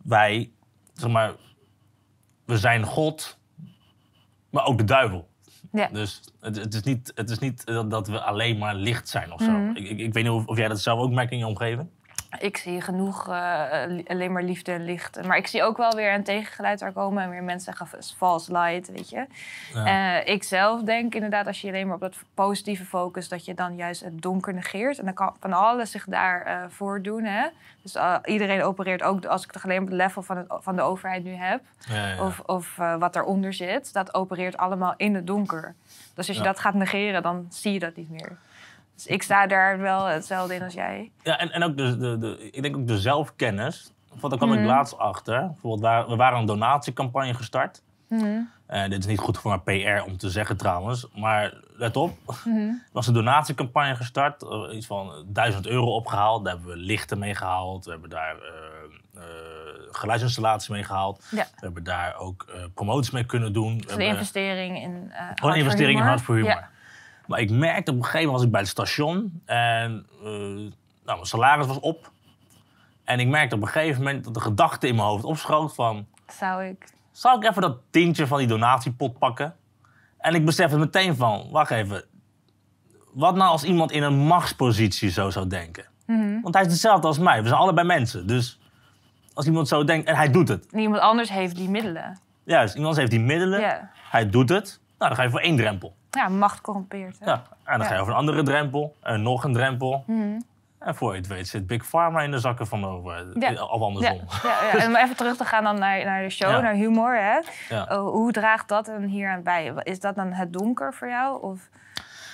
wij, 0.03 0.51
zeg 0.93 1.09
maar, 1.11 1.31
we 2.45 2.57
zijn 2.57 2.83
God, 2.83 3.37
maar 4.49 4.65
ook 4.65 4.77
de 4.77 4.83
duivel. 4.83 5.27
Ja. 5.71 5.87
Dus 5.91 6.21
het, 6.41 6.55
het 6.55 6.73
is 6.73 6.81
niet, 6.83 7.11
het 7.15 7.29
is 7.29 7.39
niet 7.39 7.65
dat, 7.65 7.91
dat 7.91 8.07
we 8.07 8.21
alleen 8.21 8.57
maar 8.57 8.75
licht 8.75 9.09
zijn 9.09 9.31
of 9.33 9.41
zo. 9.41 9.51
Mhm. 9.51 9.75
Ik, 9.75 9.89
ik, 9.89 9.99
ik 9.99 10.13
weet 10.13 10.23
niet 10.23 10.31
of, 10.33 10.45
of 10.45 10.57
jij 10.57 10.67
dat 10.67 10.79
zelf 10.79 10.99
ook 10.99 11.11
merkt 11.11 11.31
in 11.31 11.37
je 11.37 11.47
omgeving. 11.47 11.89
Ik 12.39 12.57
zie 12.57 12.81
genoeg 12.81 13.29
eh, 13.29 13.71
alleen 14.07 14.31
maar 14.31 14.43
liefde 14.43 14.71
en 14.71 14.85
licht. 14.85 15.25
Maar 15.25 15.37
ik 15.37 15.47
zie 15.47 15.63
ook 15.63 15.77
wel 15.77 15.91
weer 15.91 16.13
een 16.13 16.23
tegengeluid 16.23 16.79
daar 16.79 16.91
komen. 16.91 17.23
En 17.23 17.29
weer 17.29 17.43
mensen 17.43 17.73
zeggen 17.73 17.99
"Is 17.99 18.15
false 18.17 18.51
light, 18.51 18.91
weet 18.91 19.09
je. 19.09 19.25
Ja. 19.73 20.21
Eh, 20.21 20.33
ik 20.33 20.43
zelf 20.43 20.81
denk 20.81 21.15
inderdaad, 21.15 21.47
als 21.47 21.61
je 21.61 21.67
alleen 21.67 21.85
maar 21.85 21.95
op 21.95 22.01
dat 22.01 22.15
positieve 22.33 22.85
focust... 22.85 23.29
dat 23.29 23.45
je 23.45 23.53
dan 23.53 23.75
juist 23.75 24.03
het 24.03 24.21
donker 24.21 24.53
negeert. 24.53 24.99
En 24.99 25.05
dan 25.05 25.13
kan 25.13 25.35
van 25.39 25.53
alles 25.53 25.91
zich 25.91 26.05
daar 26.05 26.41
eh 26.41 26.63
voordoen. 26.67 27.23
Hè? 27.23 27.47
Dus 27.81 27.97
iedereen 28.23 28.63
opereert 28.63 29.03
ook... 29.03 29.25
als 29.25 29.43
ik 29.43 29.51
het 29.53 29.63
alleen 29.63 29.81
op 29.81 29.87
het 29.87 29.95
level 29.95 30.21
van, 30.21 30.37
het, 30.37 30.47
van 30.49 30.75
de 30.75 30.81
overheid 30.81 31.23
nu 31.23 31.33
heb... 31.33 31.61
Ja, 31.79 32.07
ja. 32.07 32.23
of, 32.25 32.39
of 32.39 32.75
wat 32.75 33.15
eronder 33.15 33.53
zit... 33.53 33.93
dat 33.93 34.13
opereert 34.13 34.57
allemaal 34.57 34.93
in 34.97 35.15
het 35.15 35.27
donker. 35.27 35.75
Dus 36.13 36.27
als 36.27 36.37
je 36.37 36.43
dat 36.43 36.59
gaat 36.59 36.73
negeren, 36.73 37.23
dan 37.23 37.45
zie 37.49 37.73
je 37.73 37.79
dat 37.79 37.95
niet 37.95 38.09
meer. 38.09 38.37
Dus 38.95 39.07
ik 39.07 39.23
sta 39.23 39.47
daar 39.47 39.79
wel 39.79 40.05
hetzelfde 40.05 40.55
in 40.55 40.63
als 40.63 40.73
jij. 40.73 41.11
Ja, 41.23 41.37
en, 41.39 41.51
en 41.51 41.63
ook 41.63 41.77
de, 41.77 41.97
de, 41.97 42.17
de, 42.17 42.49
ik 42.51 42.61
denk 42.61 42.75
ook 42.77 42.87
de 42.87 42.99
zelfkennis. 42.99 43.91
Want 44.09 44.29
daar 44.29 44.37
kwam 44.37 44.53
ik 44.53 44.59
Mhm. 44.59 44.67
laatst 44.67 44.97
achter. 44.97 45.39
Bijvoorbeeld, 45.47 45.81
waar- 45.81 46.07
we 46.07 46.15
waren 46.15 46.39
een 46.39 46.45
donatiecampagne 46.45 47.33
gestart. 47.33 47.81
Mhm. 48.09 48.39
Eh, 48.67 48.83
dit 48.89 48.99
is 48.99 49.05
niet 49.05 49.19
goed 49.19 49.37
voor 49.37 49.61
mijn 49.65 49.81
PR 49.81 50.05
om 50.09 50.17
te 50.17 50.29
zeggen 50.29 50.57
trouwens. 50.57 51.07
Maar 51.15 51.53
let 51.73 51.95
op, 51.95 52.17
Mhm. 52.45 52.57
er 52.59 52.89
was 52.91 53.07
een 53.07 53.13
donatiecampagne 53.13 53.95
gestart. 53.95 54.43
eh, 54.43 54.75
iets 54.75 54.85
van 54.85 55.25
1000 55.27 55.67
euro 55.67 55.95
opgehaald. 55.95 56.43
Daar 56.45 56.53
hebben 56.53 56.71
we 56.71 56.77
lichten 56.77 57.19
mee 57.19 57.35
gehaald. 57.35 57.85
We 57.85 57.91
hebben 57.91 58.09
daar 58.09 58.35
eh, 58.35 59.21
geluidsinstallaties 59.91 60.69
mee 60.69 60.83
gehaald. 60.83 61.23
Ja. 61.31 61.43
We 61.43 61.65
hebben 61.65 61.83
daar 61.83 62.15
ook 62.17 62.45
promoties 62.73 63.11
mee 63.11 63.23
kunnen 63.25 63.53
doen. 63.53 63.77
We 63.77 63.85
hebben- 63.87 64.07
investering 64.07 64.77
in 64.81 65.11
Gewoon 65.35 65.53
een 65.53 65.59
investering 65.59 65.99
in 65.99 66.05
Hart 66.05 66.21
voor 66.21 66.35
Humor. 66.35 66.67
Maar 67.27 67.39
ik 67.39 67.51
merkte 67.51 67.91
op 67.91 67.97
een 67.97 68.03
gegeven 68.03 68.25
moment 68.25 68.37
was 68.37 68.45
ik 68.45 68.51
bij 68.51 68.61
het 68.61 68.69
station 68.69 69.41
en 69.45 70.05
eh, 70.23 70.29
nou, 71.05 71.17
mijn 71.17 71.25
salaris 71.25 71.67
was 71.67 71.79
op. 71.79 72.11
En 73.03 73.19
ik 73.19 73.27
merkte 73.27 73.55
op 73.55 73.61
een 73.61 73.67
gegeven 73.67 74.03
moment 74.03 74.23
dat 74.23 74.33
de 74.33 74.39
gedachte 74.39 74.87
in 74.87 74.95
mijn 74.95 75.07
hoofd 75.07 75.23
opschoot 75.23 75.75
van... 75.75 76.07
Zou 76.27 76.63
ik... 76.63 76.93
Zal 77.11 77.37
ik 77.37 77.49
even 77.49 77.61
dat 77.61 77.77
tientje 77.89 78.27
van 78.27 78.37
die 78.37 78.47
donatiepot 78.47 79.17
pakken? 79.17 79.55
En 80.17 80.35
ik 80.35 80.45
besefte 80.45 80.77
meteen 80.77 81.15
van, 81.15 81.47
wacht 81.51 81.71
even. 81.71 82.03
Wat 83.13 83.35
nou 83.35 83.49
als 83.49 83.63
iemand 83.63 83.91
in 83.91 84.03
een 84.03 84.17
machtspositie 84.17 85.09
zo 85.09 85.29
zou 85.29 85.47
denken? 85.47 85.85
Mhm. 86.05 86.41
Want 86.41 86.55
hij 86.55 86.63
is 86.63 86.71
hetzelfde 86.71 87.07
als 87.07 87.19
mij. 87.19 87.41
We 87.41 87.47
zijn 87.47 87.59
allebei 87.59 87.87
mensen. 87.87 88.27
Dus 88.27 88.59
als 89.33 89.45
iemand 89.45 89.67
zo 89.67 89.83
denkt 89.83 90.07
en 90.07 90.15
hij 90.15 90.31
doet 90.31 90.47
het. 90.47 90.71
Niemand 90.71 91.01
anders 91.01 91.29
heeft 91.29 91.55
die 91.55 91.69
middelen. 91.69 92.19
Juist, 92.43 92.75
iemand 92.75 92.95
heeft 92.95 93.11
die 93.11 93.19
middelen. 93.19 93.89
Hij 94.09 94.29
doet 94.29 94.49
het. 94.49 94.79
Nou, 94.97 95.09
dan 95.09 95.15
ga 95.15 95.23
je 95.23 95.29
voor 95.29 95.39
één 95.39 95.55
drempel. 95.55 95.95
ja 96.11 96.27
macht 96.29 96.61
corrompeert. 96.61 97.19
Hè? 97.19 97.25
Ja, 97.25 97.43
en 97.63 97.77
dan 97.77 97.87
ga 97.87 97.93
je 97.93 97.99
over 97.99 98.13
een 98.13 98.19
andere 98.19 98.43
drempel. 98.43 98.95
En 99.01 99.21
nog 99.21 99.43
een 99.43 99.53
drempel. 99.53 100.03
Mhm. 100.07 100.39
En 100.79 100.95
voor 100.95 101.11
je 101.11 101.17
het 101.17 101.27
weet 101.27 101.47
zit 101.47 101.67
Big 101.67 101.89
Pharma 101.89 102.21
in 102.21 102.31
de 102.31 102.39
zakken 102.39 102.67
van 102.67 102.85
over. 102.85 103.13
Ja. 103.39 103.51
Of 103.51 103.79
Ja, 103.79 103.85
andersom. 103.85 104.21
ja, 104.43 104.63
ja. 104.73 104.77
En 104.77 104.87
om 104.87 104.95
even 104.95 105.15
terug 105.15 105.37
te 105.37 105.45
gaan 105.45 105.63
dan 105.63 105.79
naar, 105.79 106.05
naar 106.05 106.21
de 106.23 106.29
show, 106.29 106.61
naar 106.61 106.73
humor. 106.73 107.15
Hè? 107.15 107.39
Ja. 107.75 107.83
Oh, 107.89 108.09
hoe 108.11 108.31
draagt 108.31 108.67
dat 108.67 108.85
dan 108.85 109.03
hier 109.03 109.29
aan 109.29 109.43
bij? 109.43 109.73
Is 109.83 109.99
dat 109.99 110.15
dan 110.15 110.31
het 110.31 110.53
donker 110.53 110.93
voor 110.93 111.07
jou? 111.09 111.41
Of 111.41 111.69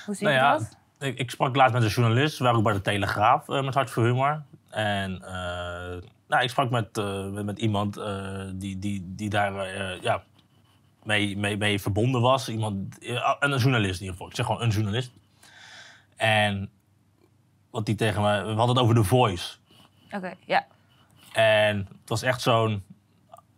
hoe 0.06 0.16
zie 0.16 0.28
je 0.28 0.34
Nou 0.34 0.46
ja, 0.46 0.58
dat? 0.58 0.78
ik, 1.00 1.18
ik 1.18 1.32
sprak 1.32 1.56
laatst 1.56 1.74
met 1.74 1.84
een 1.84 1.90
journalist. 1.90 2.38
We 2.38 2.44
waren 2.44 2.58
ook 2.60 2.64
bij 2.66 2.74
de 2.74 2.82
Telegraaf 2.82 3.50
eh, 3.50 3.64
met 3.64 3.74
Hart 3.74 3.90
voor 3.90 4.04
Humor. 4.06 4.42
En 4.70 5.22
eh, 5.26 6.02
nou, 6.28 6.44
ik 6.44 6.50
sprak 6.50 6.70
met, 6.70 6.98
eh, 6.98 7.26
met, 7.28 7.46
met 7.46 7.60
iemand 7.60 7.98
eh, 7.98 8.30
die, 8.54 8.80
die, 8.80 9.04
die 9.16 9.30
daar 9.30 9.56
eh, 9.56 10.02
ja, 10.02 10.22
mee, 11.04 11.38
mee, 11.38 11.58
mee 11.58 11.82
verbonden 11.82 12.22
was. 12.22 12.50
Iemand, 12.50 13.00
eh, 13.00 13.34
een 13.40 13.58
journalist 13.58 13.94
in 14.00 14.06
ieder 14.06 14.12
geval. 14.12 14.28
Ik 14.28 14.36
zeg 14.36 14.46
gewoon 14.46 14.62
een 14.62 14.70
journalist. 14.70 15.12
En 16.16 16.70
wat 17.70 17.86
die 17.86 17.96
tegen 17.96 18.22
me... 18.22 18.42
We 18.42 18.48
hadden 18.54 18.76
het 18.76 18.80
over 18.80 18.96
The 18.96 19.04
Voice. 19.04 19.56
Oké, 20.12 20.34
ja. 20.46 20.66
En 21.34 21.78
het 21.78 22.10
was 22.10 22.22
echt 22.22 22.42
zo'n 22.42 22.84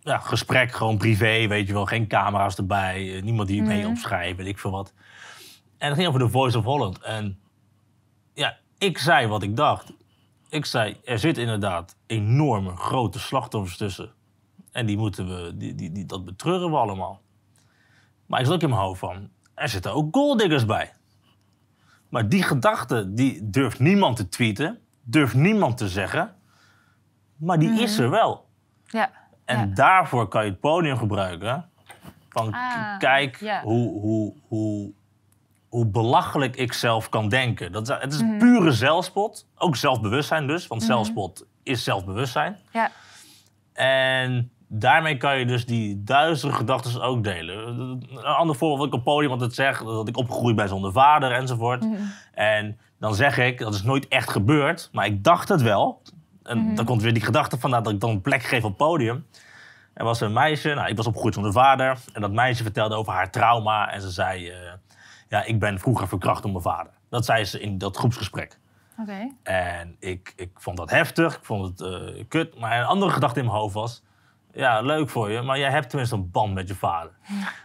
ja, 0.02 0.18
gesprek, 0.18 0.72
gewoon 0.72 0.98
privé, 0.98 1.48
weet 1.48 1.68
je 1.68 1.74
wel. 1.74 1.86
Geen 1.86 2.08
camera's 2.08 2.56
erbij, 2.56 3.16
eh, 3.16 3.24
niemand 3.24 3.48
die 3.48 3.60
het 3.60 3.68
mee 3.68 3.82
Mhm. 3.82 3.90
opschrijft, 3.90 4.38
weet 4.38 4.48
ik 4.48 4.60
veel 4.60 4.72
wat. 4.72 4.94
En 5.78 5.88
het 5.88 5.96
ging 5.96 6.08
over 6.08 6.20
de 6.20 6.30
Voice 6.30 6.58
of 6.58 6.64
Holland. 6.64 7.00
En 7.02 7.40
ja, 8.34 8.58
ik 8.78 8.98
zei 8.98 9.28
wat 9.28 9.44
ik 9.44 9.56
dacht. 9.56 9.94
Ik 10.50 10.66
zei, 10.66 10.98
er 11.06 11.20
zitten 11.20 11.44
inderdaad 11.44 11.96
enorme 12.08 12.76
grote 12.76 13.20
slachtoffers 13.20 13.78
tussen. 13.78 14.12
En 14.72 14.86
die 14.86 14.98
moeten 14.98 15.28
we, 15.28 15.58
die, 15.58 15.76
die, 15.76 15.92
die, 15.92 16.06
dat 16.06 16.26
betreuren 16.26 16.70
we 16.72 16.78
allemaal. 16.78 17.22
Maar 18.34 18.42
ik 18.42 18.48
zat 18.48 18.56
ook 18.56 18.62
in 18.64 18.70
mijn 18.70 18.82
hoofd 18.82 19.00
van, 19.00 19.30
er 19.56 19.70
zitten 19.70 19.94
ook 19.94 20.16
golddiggers 20.16 20.66
bij. 20.66 20.92
Maar 22.10 22.30
die 22.30 22.44
gedachte, 22.44 23.14
die 23.14 23.50
durft 23.50 23.80
niemand 23.80 24.16
te 24.16 24.30
tweeten, 24.30 24.80
durft 25.04 25.34
niemand 25.34 25.78
te 25.78 25.90
zeggen. 25.90 26.36
Maar 27.38 27.60
die 27.60 27.82
is 27.82 27.98
er 27.98 28.10
wel. 28.10 28.46
ja. 28.86 29.12
En 29.46 29.60
Ja. 29.60 29.66
daarvoor 29.76 30.28
kan 30.28 30.46
je 30.46 30.50
het 30.52 30.60
podium 30.60 30.98
gebruiken. 30.98 31.70
Van 32.30 32.54
Ah, 32.54 32.98
kijk 32.98 33.40
ja. 33.40 33.62
hoe, 33.62 34.00
hoe, 34.02 34.34
hoe, 34.48 34.92
hoe 35.70 35.86
belachelijk 35.88 36.56
ik 36.56 36.74
zelf 36.74 37.10
kan 37.10 37.30
denken. 37.30 37.72
Dat 37.72 37.90
is, 37.90 37.96
het 38.00 38.14
is 38.14 38.22
Mhm. 38.22 38.38
pure 38.38 38.72
zelfspot. 38.72 39.48
Ook 39.56 39.76
zelfbewustzijn 39.76 40.48
dus. 40.48 40.68
Want 40.68 40.84
zelfspot 40.84 41.46
is 41.64 41.84
zelfbewustzijn. 41.84 42.58
Ja. 42.72 42.92
En 43.74 44.52
daarmee 44.80 45.18
kan 45.18 45.40
je 45.40 45.46
dus 45.46 45.66
die 45.66 46.04
duistere 46.04 46.54
gedachten 46.54 47.02
ook 47.02 47.24
delen. 47.24 47.68
Een 47.68 48.24
ander 48.24 48.56
voorbeeld 48.56 48.80
wat 48.80 48.88
ik 48.88 48.94
op 48.94 49.04
podium 49.04 49.32
altijd 49.32 49.54
zeg, 49.54 49.84
dat 49.84 50.08
ik 50.08 50.18
opgegroeid 50.18 50.56
ben 50.56 50.68
zonder 50.68 50.92
vader 50.92 51.32
enzovoort. 51.32 51.86
En 52.34 52.80
dan 53.00 53.16
zeg 53.16 53.38
ik, 53.38 53.60
dat 53.60 53.74
is 53.74 53.84
nooit 53.84 54.08
echt 54.08 54.30
gebeurd, 54.30 54.90
maar 54.92 55.06
ik 55.06 55.24
dacht 55.24 55.50
het 55.50 55.62
wel. 55.62 56.02
En 56.44 56.76
dan 56.76 56.86
komt 56.86 57.02
weer 57.02 57.14
die 57.14 57.24
gedachte 57.24 57.60
vandaan 57.60 57.84
dat 57.84 57.94
ik 57.94 58.00
dan 58.00 58.10
een 58.10 58.22
plek 58.22 58.44
geef 58.44 58.64
op 58.64 58.78
podium. 58.78 59.26
Er 59.94 60.04
was 60.04 60.22
een 60.22 60.34
meisje, 60.34 60.74
nou, 60.74 60.90
ik 60.90 60.98
was 60.98 61.08
opgegroeid 61.08 61.34
zonder 61.34 61.52
vader. 61.52 61.98
En 62.14 62.22
dat 62.22 62.32
meisje 62.32 62.64
vertelde 62.64 62.96
over 62.96 63.14
haar 63.14 63.32
trauma. 63.32 63.92
En 63.92 64.02
ze 64.02 64.10
zei, 64.10 64.50
eh, 64.50 64.58
ja, 65.30 65.44
ik 65.44 65.60
ben 65.60 65.80
vroeger 65.80 66.08
verkracht 66.08 66.42
door 66.42 66.52
mijn 66.52 66.64
vader. 66.64 66.92
Dat 67.10 67.26
zei 67.26 67.46
ze 67.46 67.60
in 67.60 67.78
dat 67.78 67.98
groepsgesprek. 67.98 68.60
Oké. 69.00 69.32
En 69.44 69.96
ik, 70.00 70.34
ik 70.36 70.50
vond 70.56 70.78
dat 70.78 70.90
heftig, 70.90 71.36
ik 71.36 71.46
vond 71.46 71.80
het 71.80 71.82
eh, 71.82 72.24
kut. 72.28 72.60
Maar 72.60 72.80
een 72.80 72.86
andere 72.86 73.12
gedachte 73.12 73.40
in 73.40 73.46
mijn 73.46 73.58
hoofd 73.58 73.74
was... 73.74 74.04
Ja, 74.54 74.82
leuk 74.82 75.10
voor 75.10 75.32
je, 75.32 75.42
maar 75.42 75.60
jij 75.60 75.70
hebt 75.70 75.90
tenminste 75.90 76.16
een 76.16 76.32
band 76.32 76.54
met 76.54 76.68
je 76.68 76.76
vader. 76.76 77.12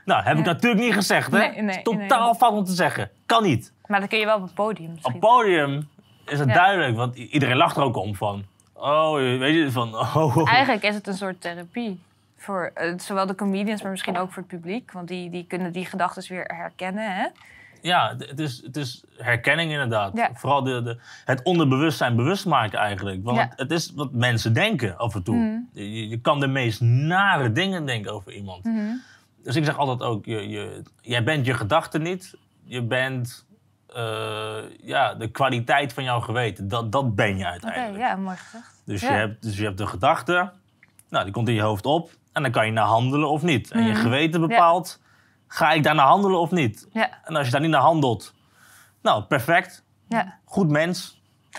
Nou, 0.04 0.22
heb 0.22 0.38
ik 0.38 0.44
Ja. 0.46 0.52
natuurlijk 0.52 0.82
niet 0.82 0.94
gezegd, 0.94 1.32
hè? 1.32 1.38
Nee, 1.38 1.62
nee, 1.62 1.82
totaal 1.82 2.24
nee. 2.30 2.34
fout 2.34 2.52
om 2.52 2.64
te 2.64 2.72
zeggen. 2.72 3.10
Kan 3.26 3.42
niet. 3.42 3.72
Maar 3.86 4.00
dat 4.00 4.08
kun 4.08 4.18
je 4.18 4.24
wel 4.24 4.36
op 4.36 4.42
het 4.42 4.54
podium 4.54 4.88
Op 4.88 4.92
misschien. 4.94 5.12
het 5.12 5.20
podium 5.22 5.88
is 6.26 6.38
het 6.38 6.48
Ja. 6.48 6.54
duidelijk, 6.54 6.96
want 6.96 7.16
iedereen 7.16 7.56
lacht 7.56 7.76
er 7.76 7.82
ook 7.82 7.96
om 7.96 8.14
van... 8.14 8.44
Oh, 8.74 9.14
weet 9.14 9.54
je, 9.54 9.70
van... 9.70 9.94
Oh, 9.94 10.16
oh. 10.36 10.48
Eigenlijk 10.52 10.82
is 10.84 10.94
het 10.94 11.06
een 11.06 11.14
soort 11.14 11.40
therapie. 11.40 12.00
Voor 12.36 12.70
eh, 12.74 12.92
zowel 12.98 13.26
de 13.26 13.34
comedians, 13.34 13.82
maar 13.82 13.90
misschien 13.90 14.18
ook 14.18 14.32
voor 14.32 14.42
het 14.48 14.60
publiek. 14.60 14.92
Want 14.92 15.08
die, 15.08 15.30
die 15.30 15.44
kunnen 15.46 15.72
die 15.72 15.86
gedachten 15.86 16.24
weer 16.28 16.44
herkennen. 16.56 17.14
Hè? 17.14 17.26
Ja, 17.88 18.14
het 18.18 18.40
is, 18.40 18.62
het 18.64 18.76
is 18.76 19.04
herkenning 19.16 19.70
inderdaad. 19.72 20.16
Ja. 20.16 20.30
Vooral 20.34 20.62
de, 20.62 20.82
de, 20.82 20.98
het 21.24 21.42
onderbewustzijn 21.42 22.16
bewust 22.16 22.46
maken 22.46 22.78
eigenlijk. 22.78 23.24
Want 23.24 23.36
Ja. 23.36 23.52
het, 23.56 23.70
is 23.70 23.92
wat 23.94 24.12
mensen 24.12 24.52
denken 24.52 24.96
af 24.98 25.14
en 25.14 25.22
toe. 25.22 25.36
Mhm. 25.36 25.58
Je, 25.72 26.08
je 26.08 26.20
kan 26.20 26.40
de 26.40 26.46
meest 26.46 26.80
nare 26.80 27.52
dingen 27.52 27.86
denken 27.86 28.12
over 28.12 28.32
iemand. 28.32 28.64
Mhm. 28.64 28.78
Dus 29.42 29.56
ik 29.56 29.64
zeg 29.64 29.78
altijd 29.78 30.02
ook, 30.02 30.24
je, 30.24 30.48
je, 30.48 30.82
jij 31.00 31.24
bent 31.24 31.46
je 31.46 31.54
gedachten 31.54 32.02
niet. 32.02 32.34
Je 32.64 32.82
bent 32.82 33.46
eh, 33.94 34.56
ja, 34.82 35.14
de 35.14 35.30
kwaliteit 35.30 35.92
van 35.92 36.04
jouw 36.04 36.20
geweten. 36.20 36.68
Dat, 36.68 36.92
dat 36.92 37.14
ben 37.14 37.28
je 37.36 37.42
Oké, 37.44 37.50
uiteindelijk. 37.50 37.98
ja, 38.04 38.16
mooi 38.16 38.36
gezegd. 38.36 38.82
Dus, 38.84 39.00
Ja. 39.00 39.10
je 39.12 39.16
hebt, 39.18 39.42
dus 39.42 39.56
je 39.56 39.64
hebt 39.64 39.78
de 39.78 39.86
gedachte, 39.86 40.52
nou, 41.10 41.24
die 41.24 41.32
komt 41.32 41.48
in 41.48 41.54
je 41.54 41.60
hoofd 41.62 41.86
op. 41.86 42.10
En 42.32 42.42
dan 42.42 42.50
kan 42.52 42.66
je 42.66 42.72
naar 42.72 42.84
handelen 42.86 43.28
of 43.30 43.42
niet. 43.42 43.70
En 43.70 43.82
je 43.82 43.92
Mhm. 43.92 44.00
geweten 44.00 44.40
bepaalt, 44.40 45.00
ga 45.48 45.72
ik 45.72 45.82
daar 45.82 45.94
naar 45.94 46.06
handelen 46.06 46.40
of 46.40 46.50
niet? 46.50 46.86
Ja, 46.92 47.10
En 47.24 47.36
als 47.36 47.46
je 47.46 47.52
daar 47.52 47.60
niet 47.60 47.70
naar 47.70 47.80
handelt, 47.80 48.34
nou, 49.02 49.22
perfect. 49.22 49.82
ja. 50.08 50.38
Goed 50.44 50.70
mens. 50.70 51.16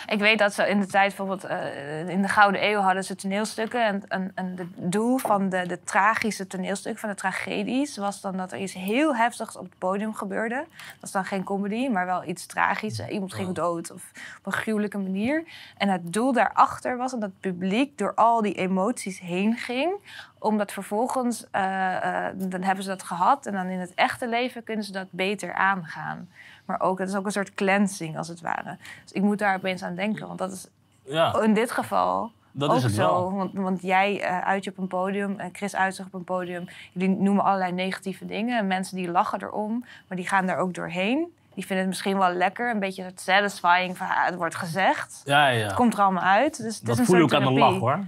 Ik 0.07 0.19
weet 0.19 0.39
dat 0.39 0.53
ze 0.53 0.69
in 0.69 0.79
de 0.79 0.85
tijd, 0.85 1.07
bijvoorbeeld 1.07 1.43
eh, 1.43 2.09
in 2.09 2.21
de 2.21 2.27
Gouden 2.27 2.63
Eeuw, 2.65 2.79
hadden 2.79 3.03
ze 3.03 3.15
toneelstukken. 3.15 3.85
En, 3.85 4.03
en, 4.07 4.31
en 4.35 4.53
het 4.57 4.91
doel 4.91 5.17
van 5.17 5.49
de, 5.49 5.67
de 5.67 5.83
tragische 5.83 6.47
toneelstukken, 6.47 7.01
van 7.01 7.09
de 7.09 7.15
tragedies, 7.15 7.97
was 7.97 8.21
dan 8.21 8.37
dat 8.37 8.51
er 8.51 8.59
iets 8.59 8.73
heel 8.73 9.15
heftigs 9.15 9.57
op 9.57 9.63
het 9.63 9.77
podium 9.77 10.13
gebeurde. 10.13 10.55
Dat 10.75 11.03
is 11.03 11.11
dan 11.11 11.25
geen 11.25 11.43
comedy, 11.43 11.87
maar 11.87 12.05
wel 12.05 12.23
iets 12.25 12.45
tragisch. 12.45 12.99
Iemand 12.99 13.33
ging 13.33 13.55
dood 13.55 13.91
of 13.91 14.11
op 14.37 14.45
een 14.45 14.51
gruwelijke 14.51 14.97
manier. 14.97 15.43
En 15.77 15.89
het 15.89 16.13
doel 16.13 16.33
daarachter 16.33 16.97
was 16.97 17.11
dat 17.11 17.21
het 17.21 17.39
publiek 17.39 17.97
door 17.97 18.13
al 18.13 18.41
die 18.41 18.53
emoties 18.53 19.19
heen 19.19 19.57
ging. 19.57 19.91
Omdat 20.39 20.71
vervolgens, 20.71 21.45
eh, 21.51 22.27
eh, 22.27 22.33
dan 22.37 22.61
hebben 22.61 22.83
ze 22.83 22.89
dat 22.89 23.03
gehad. 23.03 23.45
En 23.45 23.53
dan 23.53 23.65
in 23.67 23.79
het 23.79 23.93
echte 23.95 24.27
leven 24.27 24.63
kunnen 24.63 24.85
ze 24.85 24.91
dat 24.91 25.07
beter 25.09 25.53
aangaan. 25.53 26.29
Maar 26.65 26.81
ook, 26.81 26.99
het 26.99 27.09
is 27.09 27.15
ook 27.15 27.25
een 27.25 27.31
soort 27.31 27.53
cleansing 27.53 28.17
als 28.17 28.27
het 28.27 28.41
ware. 28.41 28.77
Dus 29.03 29.11
ik 29.11 29.21
moet 29.21 29.39
daar 29.39 29.55
opeens 29.55 29.83
aan 29.83 29.95
denken. 29.95 30.27
Want 30.27 30.39
dat 30.39 30.51
is 30.51 30.67
Ja, 31.03 31.41
in 31.41 31.53
dit 31.53 31.71
geval 31.71 32.31
dat 32.51 32.69
ook 32.69 32.75
is 32.75 32.83
het 32.83 32.93
zo. 32.93 33.01
wel. 33.01 33.33
Want, 33.33 33.53
want 33.53 33.81
jij 33.81 34.21
eh, 34.21 34.39
uit 34.39 34.63
je 34.63 34.69
op 34.69 34.77
een 34.77 34.87
podium 34.87 35.39
en 35.39 35.49
Chris 35.53 35.75
uit 35.75 35.95
zich 35.95 36.05
op 36.05 36.13
een 36.13 36.23
podium. 36.23 36.67
Jullie 36.91 37.09
noemen 37.15 37.43
allerlei 37.43 37.71
negatieve 37.71 38.25
dingen. 38.25 38.57
En 38.57 38.67
mensen 38.67 38.95
die 38.95 39.11
lachen 39.11 39.41
erom, 39.43 39.85
maar 40.07 40.17
die 40.17 40.27
gaan 40.27 40.45
daar 40.45 40.57
ook 40.57 40.73
doorheen. 40.73 41.33
Die 41.53 41.65
vinden 41.65 41.77
het 41.85 41.87
misschien 41.87 42.17
wel 42.17 42.31
lekker. 42.33 42.69
Een 42.71 42.79
beetje 42.79 43.03
het 43.03 43.21
satisfying 43.21 43.97
van 43.97 44.07
ah, 44.07 44.25
het 44.25 44.35
wordt 44.35 44.55
gezegd. 44.55 45.21
Ja, 45.25 45.47
ja. 45.47 45.63
Het 45.63 45.73
komt 45.73 45.93
er 45.93 46.01
allemaal 46.01 46.23
uit. 46.23 46.57
Dus 46.61 46.75
het 46.75 46.85
dat 46.85 46.93
is 46.93 46.99
een 46.99 47.05
voel 47.05 47.15
je 47.17 47.23
ook 47.23 47.33
aan 47.33 47.53
de 47.53 47.59
lach, 47.59 47.77
hoor. 47.79 47.99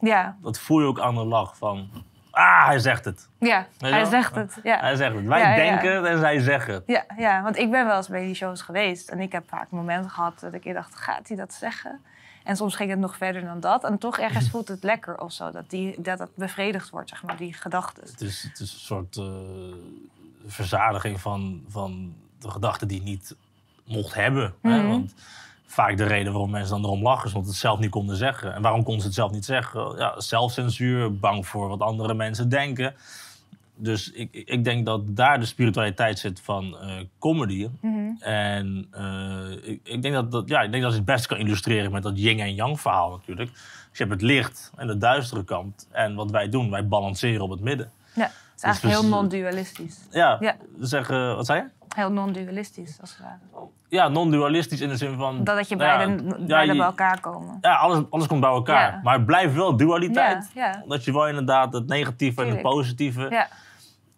Ja, 0.00 0.36
Dat 0.42 0.58
voel 0.58 0.80
je 0.80 0.86
ook 0.86 1.00
aan 1.00 1.14
de 1.14 1.24
lach 1.24 1.56
van... 1.56 1.90
Ah, 2.30 2.66
hij 2.66 2.78
zegt 2.78 3.04
het. 3.04 3.28
ja. 3.38 3.66
hij 3.78 3.90
wel? 3.90 4.06
zegt 4.06 4.34
het. 4.34 4.58
Ja. 4.62 4.78
Hij 4.80 4.96
zegt 4.96 5.14
het. 5.14 5.24
Wij 5.24 5.40
Ja, 5.40 5.54
denken 5.54 5.96
het 5.96 6.04
en 6.04 6.18
zij 6.18 6.40
zeggen 6.40 6.74
het. 6.74 6.82
Ja, 6.86 7.04
ja, 7.16 7.42
want 7.42 7.56
ik 7.56 7.70
ben 7.70 7.86
wel 7.86 7.96
eens 7.96 8.08
bij 8.08 8.24
die 8.24 8.34
shows 8.34 8.62
geweest. 8.62 9.08
En 9.08 9.20
ik 9.20 9.32
heb 9.32 9.48
vaak 9.48 9.70
momenten 9.70 10.10
gehad 10.10 10.40
dat 10.40 10.54
ik 10.54 10.74
dacht, 10.74 10.96
gaat 10.96 11.28
hij 11.28 11.36
dat 11.36 11.52
zeggen? 11.52 12.00
En 12.44 12.56
soms 12.56 12.74
ging 12.76 12.90
het 12.90 12.98
nog 12.98 13.16
verder 13.16 13.44
dan 13.44 13.60
dat. 13.60 13.84
En 13.84 13.98
toch 13.98 14.18
ergens 14.18 14.50
voelt 14.50 14.68
het 14.68 14.82
lekker 14.82 15.20
of 15.20 15.32
zo. 15.32 15.50
Dat 15.50 15.70
die, 15.70 16.00
dat, 16.00 16.28
bevredigd 16.34 16.90
wordt, 16.90 17.08
zeg 17.08 17.22
maar, 17.22 17.36
die 17.36 17.52
gedachten. 17.52 18.02
Het 18.02 18.20
is, 18.20 18.42
het 18.42 18.60
is 18.60 18.72
een 18.72 18.78
soort 18.78 19.16
eh, 19.16 19.24
verzadiging 20.46 21.20
van, 21.20 21.64
van 21.68 22.14
de 22.38 22.50
gedachten 22.50 22.88
die 22.88 22.98
je 22.98 23.04
niet 23.04 23.36
mocht 23.84 24.14
hebben. 24.14 24.54
hè? 24.62 24.78
Mhm. 24.78 24.88
Want 24.88 25.14
vaak 25.70 25.96
de 25.96 26.04
reden 26.04 26.32
waarom 26.32 26.50
mensen 26.50 26.74
dan 26.74 26.84
erom 26.84 27.02
lachen 27.02 27.28
is 27.28 27.34
omdat 27.34 27.44
ze 27.44 27.50
het 27.50 27.60
zelf 27.60 27.78
niet 27.78 27.90
konden 27.90 28.16
zeggen. 28.16 28.54
En 28.54 28.62
waarom 28.62 28.82
konden 28.82 29.00
ze 29.00 29.06
het 29.06 29.16
zelf 29.16 29.30
niet 29.30 29.44
zeggen? 29.44 29.96
Ja, 29.96 30.20
zelfcensuur, 30.20 31.18
bang 31.18 31.46
voor 31.46 31.68
wat 31.68 31.80
andere 31.80 32.14
mensen 32.14 32.48
denken. 32.48 32.94
Dus 33.80 34.10
ik, 34.10 34.28
ik 34.32 34.64
denk 34.64 34.86
dat 34.86 35.16
daar 35.16 35.40
de 35.40 35.46
spiritualiteit 35.46 36.18
zit 36.18 36.40
van 36.40 36.78
eh, 36.78 36.90
comedy. 37.18 37.68
Mhm. 37.80 38.10
En 38.20 38.86
eh, 38.90 39.70
ik, 39.70 39.80
ik, 39.82 40.02
denk 40.02 40.14
dat, 40.14 40.32
dat, 40.32 40.48
ja, 40.48 40.60
ik 40.60 40.70
denk 40.70 40.82
dat 40.82 40.92
je 40.92 40.98
het 40.98 41.06
best 41.06 41.26
kan 41.26 41.38
illustreren 41.38 41.92
met 41.92 42.02
dat 42.02 42.18
yin 42.18 42.40
en 42.40 42.54
yang 42.54 42.80
verhaal 42.80 43.10
natuurlijk. 43.10 43.50
Dus 43.52 43.98
je 43.98 44.04
hebt 44.04 44.10
het 44.10 44.22
licht 44.22 44.72
en 44.76 44.86
de 44.86 44.98
duistere 44.98 45.44
kant. 45.44 45.88
En 45.90 46.14
wat 46.14 46.30
wij 46.30 46.48
doen, 46.48 46.70
wij 46.70 46.88
balanceren 46.88 47.42
op 47.42 47.50
het 47.50 47.60
midden. 47.60 47.90
Ja, 48.14 48.30
is 48.58 48.62
eigenlijk 48.64 48.94
dus- 48.94 49.04
heel 49.04 49.14
non-dualistisch. 49.18 49.98
Ja, 50.10 50.36
Ja. 50.40 50.56
zeggen, 50.80 51.36
wat 51.36 51.46
zei 51.46 51.60
je? 51.60 51.68
Heel 51.94 52.12
non-dualistisch, 52.12 52.98
als 53.00 53.10
het 53.10 53.20
ware. 53.20 53.66
Ja, 53.88 54.08
non-dualistisch 54.08 54.80
in 54.80 54.88
de 54.88 54.96
zin 54.96 55.16
van... 55.16 55.44
Dat, 55.44 55.56
dat 55.56 55.68
je 55.68 55.76
nou 55.76 55.96
beide, 55.98 56.12
ja, 56.24 56.28
beide 56.30 56.46
ja, 56.46 56.60
je- 56.62 56.76
bij 56.76 56.86
elkaar 56.86 57.20
komen. 57.20 57.58
Ja, 57.60 57.74
alles, 57.76 58.04
alles 58.10 58.26
komt 58.26 58.40
bij 58.40 58.50
elkaar. 58.50 59.00
Maar 59.02 59.14
het 59.16 59.26
blijft 59.26 59.54
wel 59.54 59.76
dualiteit. 59.76 60.50
Ja, 60.54 60.66
ja. 60.66 60.84
Dat 60.88 61.04
je 61.04 61.12
wel 61.12 61.28
inderdaad 61.28 61.72
het 61.72 61.86
negatieve 61.86 62.42
en 62.42 62.48
het 62.48 62.62
positieve. 62.62 63.26
Ja, 63.30 63.48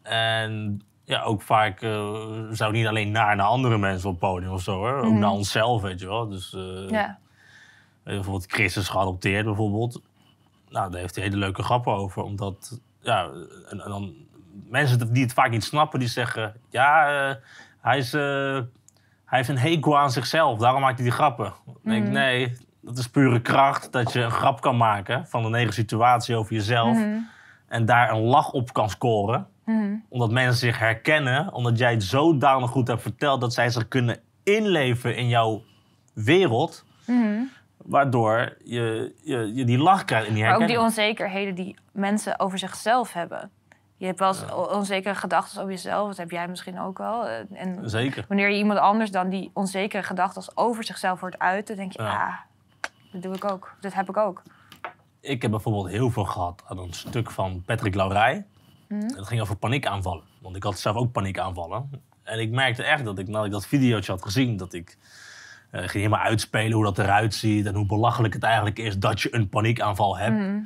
En 0.03 0.83
ja, 1.05 1.23
ook 1.23 1.43
vaak 1.43 1.83
eh 1.83 2.15
zou 2.51 2.73
niet 2.73 2.87
alleen 2.87 3.11
naar, 3.11 3.37
naar 3.37 3.47
andere 3.47 3.79
mensen 3.79 4.09
op 4.09 4.21
het 4.21 4.31
podium 4.31 4.53
of 4.53 4.63
zo 4.63 4.77
hoor. 4.77 4.95
Ook 4.97 5.11
Mhm. 5.11 5.19
naar 5.19 5.31
onszelf, 5.31 5.83
weet 5.83 6.01
je 6.01 6.07
wel. 6.07 6.29
Dus 6.29 6.55
eh, 6.55 6.89
ja. 6.89 7.19
bijvoorbeeld 8.05 8.53
Chris 8.53 8.77
is 8.77 8.89
geadopteerd 8.89 9.45
bijvoorbeeld. 9.45 10.01
Nou, 10.69 10.91
daar 10.91 11.01
heeft 11.01 11.15
hij 11.15 11.25
hele 11.25 11.37
leuke 11.37 11.63
grappen 11.63 11.93
over. 11.93 12.23
Omdat, 12.23 12.81
ja, 13.01 13.25
en, 13.69 13.81
en 13.81 13.91
dan 13.91 14.15
mensen 14.69 15.13
die 15.13 15.23
het 15.23 15.33
vaak 15.33 15.51
niet 15.51 15.65
snappen, 15.65 15.99
die 15.99 16.09
zeggen... 16.09 16.55
Ja, 16.71 17.09
eh, 17.29 17.35
hij, 17.81 17.99
is, 17.99 18.15
eh, 18.15 18.21
hij 19.25 19.39
heeft 19.39 19.49
een 19.49 19.59
hekel 19.59 19.99
aan 19.99 20.11
zichzelf, 20.11 20.59
daarom 20.59 20.81
maakt 20.81 20.95
hij 20.99 21.05
die 21.05 21.15
grappen. 21.15 21.53
Dan 21.67 21.75
denk 21.83 21.97
ik, 21.97 22.03
Mhm. 22.03 22.13
nee, 22.13 22.57
dat 22.81 22.99
is 22.99 23.09
pure 23.09 23.41
kracht. 23.41 23.93
Dat 23.93 24.13
je 24.13 24.21
een 24.21 24.31
grap 24.31 24.61
kan 24.61 24.77
maken 24.77 25.27
van 25.27 25.45
een 25.45 25.51
negatieve 25.51 25.81
situatie 25.81 26.37
over 26.37 26.53
jezelf. 26.55 26.97
Mhm. 26.97 27.19
En 27.69 27.85
daar 27.85 28.11
een 28.11 28.21
lach 28.21 28.51
op 28.53 28.73
kan 28.73 28.91
scoren. 28.91 29.47
Mhm. 29.65 29.95
Omdat 30.09 30.31
mensen 30.31 30.59
zich 30.59 30.79
herkennen. 30.79 31.53
Omdat 31.53 31.79
jij 31.79 31.93
het 31.93 32.03
zodanig 32.03 32.71
goed 32.71 32.89
hebt 32.89 33.03
verteld 33.03 33.41
dat 33.41 33.55
zij 33.55 33.71
zich 33.71 33.89
kunnen 33.89 34.19
inleven 34.43 35.17
in 35.17 35.29
jouw 35.29 35.63
wereld. 36.15 36.85
Waardoor 37.77 38.57
je, 38.65 39.15
je, 39.23 39.55
je 39.55 39.65
die 39.65 39.79
lach 39.79 40.05
krijgt 40.05 40.27
in 40.27 40.35
die 40.35 40.43
Maar 40.45 40.57
ook 40.57 40.67
die 40.67 40.81
onzekerheden 40.81 41.55
die 41.55 41.77
mensen 41.93 42.41
over 42.41 42.59
zichzelf 42.59 43.13
hebben. 43.13 43.51
Je 44.01 44.07
hebt 44.07 44.19
wel 44.19 44.29
eens 44.29 44.53
onzekere 44.53 45.15
gedachten 45.15 45.59
over 45.61 45.73
jezelf. 45.73 46.09
Dat 46.09 46.17
heb 46.17 46.31
jij 46.31 46.49
misschien 46.49 46.81
ook 46.81 46.99
wel. 46.99 47.27
Eh, 47.29 47.39
En 47.53 47.91
Zeker. 47.91 48.25
wanneer 48.29 48.49
je 48.51 48.57
iemand 48.57 48.79
anders 48.79 49.11
dan 49.11 49.29
die 49.29 49.51
onzekere 49.55 50.03
gedachten 50.03 50.43
over 50.55 50.85
zichzelf 50.85 51.21
hoort 51.21 51.39
uiten, 51.39 51.77
denk 51.77 51.93
je, 51.93 52.03
Ja. 52.03 52.27
ah, 52.27 52.35
dat 53.13 53.23
doe 53.23 53.35
ik 53.35 53.45
ook. 53.45 53.75
Dat 53.81 53.95
heb 53.95 54.09
ik 54.09 54.17
ook. 54.17 54.43
Ik 55.21 55.43
heb 55.43 55.51
bijvoorbeeld 55.51 55.89
heel 55.89 56.11
veel 56.11 56.25
gehad 56.25 56.63
aan 56.67 56.79
een 56.79 56.93
stuk 56.93 57.31
van 57.31 57.63
Patrick 57.67 57.95
Laurij. 57.95 58.47
Mhm. 58.89 59.09
Dat 59.09 59.27
ging 59.27 59.41
over 59.41 59.57
paniekaanvallen. 59.57 60.25
Want 60.41 60.57
ik 60.57 60.63
had 60.63 60.79
zelf 60.79 60.97
ook 60.97 61.13
paniekaanvallen. 61.13 61.91
En 62.23 62.41
ik 62.41 62.51
merkte 62.51 62.83
echt 62.83 63.05
dat 63.05 63.19
ik 63.19 63.27
nadat 63.29 63.47
ik 63.47 63.53
dat 63.53 63.67
videootje 63.67 64.13
had 64.13 64.23
gezien... 64.23 64.57
dat 64.57 64.73
ik 64.73 64.99
eh, 65.71 65.81
ging 65.81 65.93
helemaal 65.93 66.21
uitspelen 66.25 66.73
hoe 66.73 66.85
dat 66.85 66.99
eruit 66.99 67.35
ziet... 67.35 67.67
en 67.67 67.75
hoe 67.75 67.87
belachelijk 67.87 68.35
het 68.35 68.43
eigenlijk 68.43 68.79
is 68.79 68.99
dat 68.99 69.21
je 69.21 69.35
een 69.35 69.49
paniekaanval 69.49 70.19
hebt. 70.19 70.37
Mhm. 70.37 70.59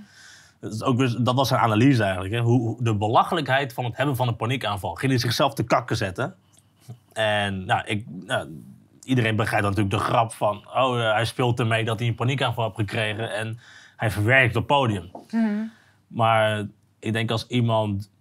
Ook 0.85 1.25
dat 1.25 1.35
was 1.35 1.51
een 1.51 1.59
analyse 1.59 2.03
eigenlijk. 2.03 2.35
Hè? 2.35 2.41
Hoe, 2.41 2.83
de 2.83 2.95
belachelijkheid 2.95 3.73
van 3.73 3.85
het 3.85 3.97
hebben 3.97 4.17
van 4.17 4.29
een 4.29 4.37
paniekaanval. 4.37 4.95
Ging 4.95 5.13
hij 5.13 5.21
zichzelf 5.21 5.55
te 5.55 5.63
kakken 5.63 5.97
zetten. 5.97 6.35
En 7.13 7.65
nou, 7.65 7.83
ik, 7.87 8.05
nou, 8.27 8.49
iedereen 9.05 9.37
begrijpt 9.37 9.67
natuurlijk 9.67 9.95
de 9.95 10.01
grap 10.01 10.33
van... 10.33 10.65
oh, 10.75 11.01
eh, 11.01 11.13
hij 11.13 11.25
speelt 11.25 11.61
ermee 11.61 11.85
dat 11.85 11.99
hij 11.99 12.09
een 12.09 12.15
paniekaanval 12.15 12.65
heeft 12.65 12.77
gekregen... 12.77 13.35
en 13.35 13.59
hij 13.97 14.11
verwerkt 14.11 14.57
op 14.57 14.67
podium. 14.67 15.11
Mhm. 15.31 15.63
Maar 16.07 16.67
ik 16.99 17.13
denk 17.13 17.31
als 17.31 17.47
iemand... 17.47 18.13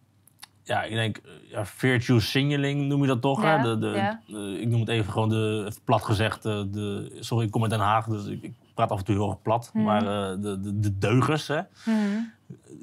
Ja, 0.64 0.84
ik 0.84 0.94
denk, 0.94 1.18
eh, 1.18 1.52
ja, 1.52 1.66
virtue 1.66 2.20
signaling 2.20 2.88
noem 2.88 3.02
je 3.02 3.08
dat 3.08 3.22
toch? 3.22 3.44
Ja, 3.44 3.58
hè? 3.58 3.64
De, 3.64 3.78
de, 3.78 3.96
ja. 3.96 4.22
de- 4.28 4.60
ik 4.62 4.68
noem 4.68 4.80
het 4.80 4.90
even 4.90 5.12
gewoon 5.12 5.30
de, 5.30 5.72
plat 5.84 6.04
gezegd, 6.04 6.44
de, 6.44 6.70
de, 6.72 7.18
sorry, 7.20 7.46
ik 7.46 7.52
kom 7.52 7.62
uit 7.62 7.72
Den 7.72 7.80
Haag, 7.80 8.06
dus 8.06 8.26
ik, 8.26 8.42
ik 8.42 8.54
praat 8.74 8.92
af 8.92 8.98
en 9.00 9.06
toe 9.06 9.16
heel 9.16 9.30
erg 9.30 9.42
plat. 9.42 9.70
Mhm. 9.74 9.84
Maar 9.86 10.02
eh, 10.02 10.36
de, 10.42 10.60
de, 10.62 10.80
de 10.80 10.98
deugers, 10.98 11.48
hè? 11.48 11.60
Mhm. 11.86 12.20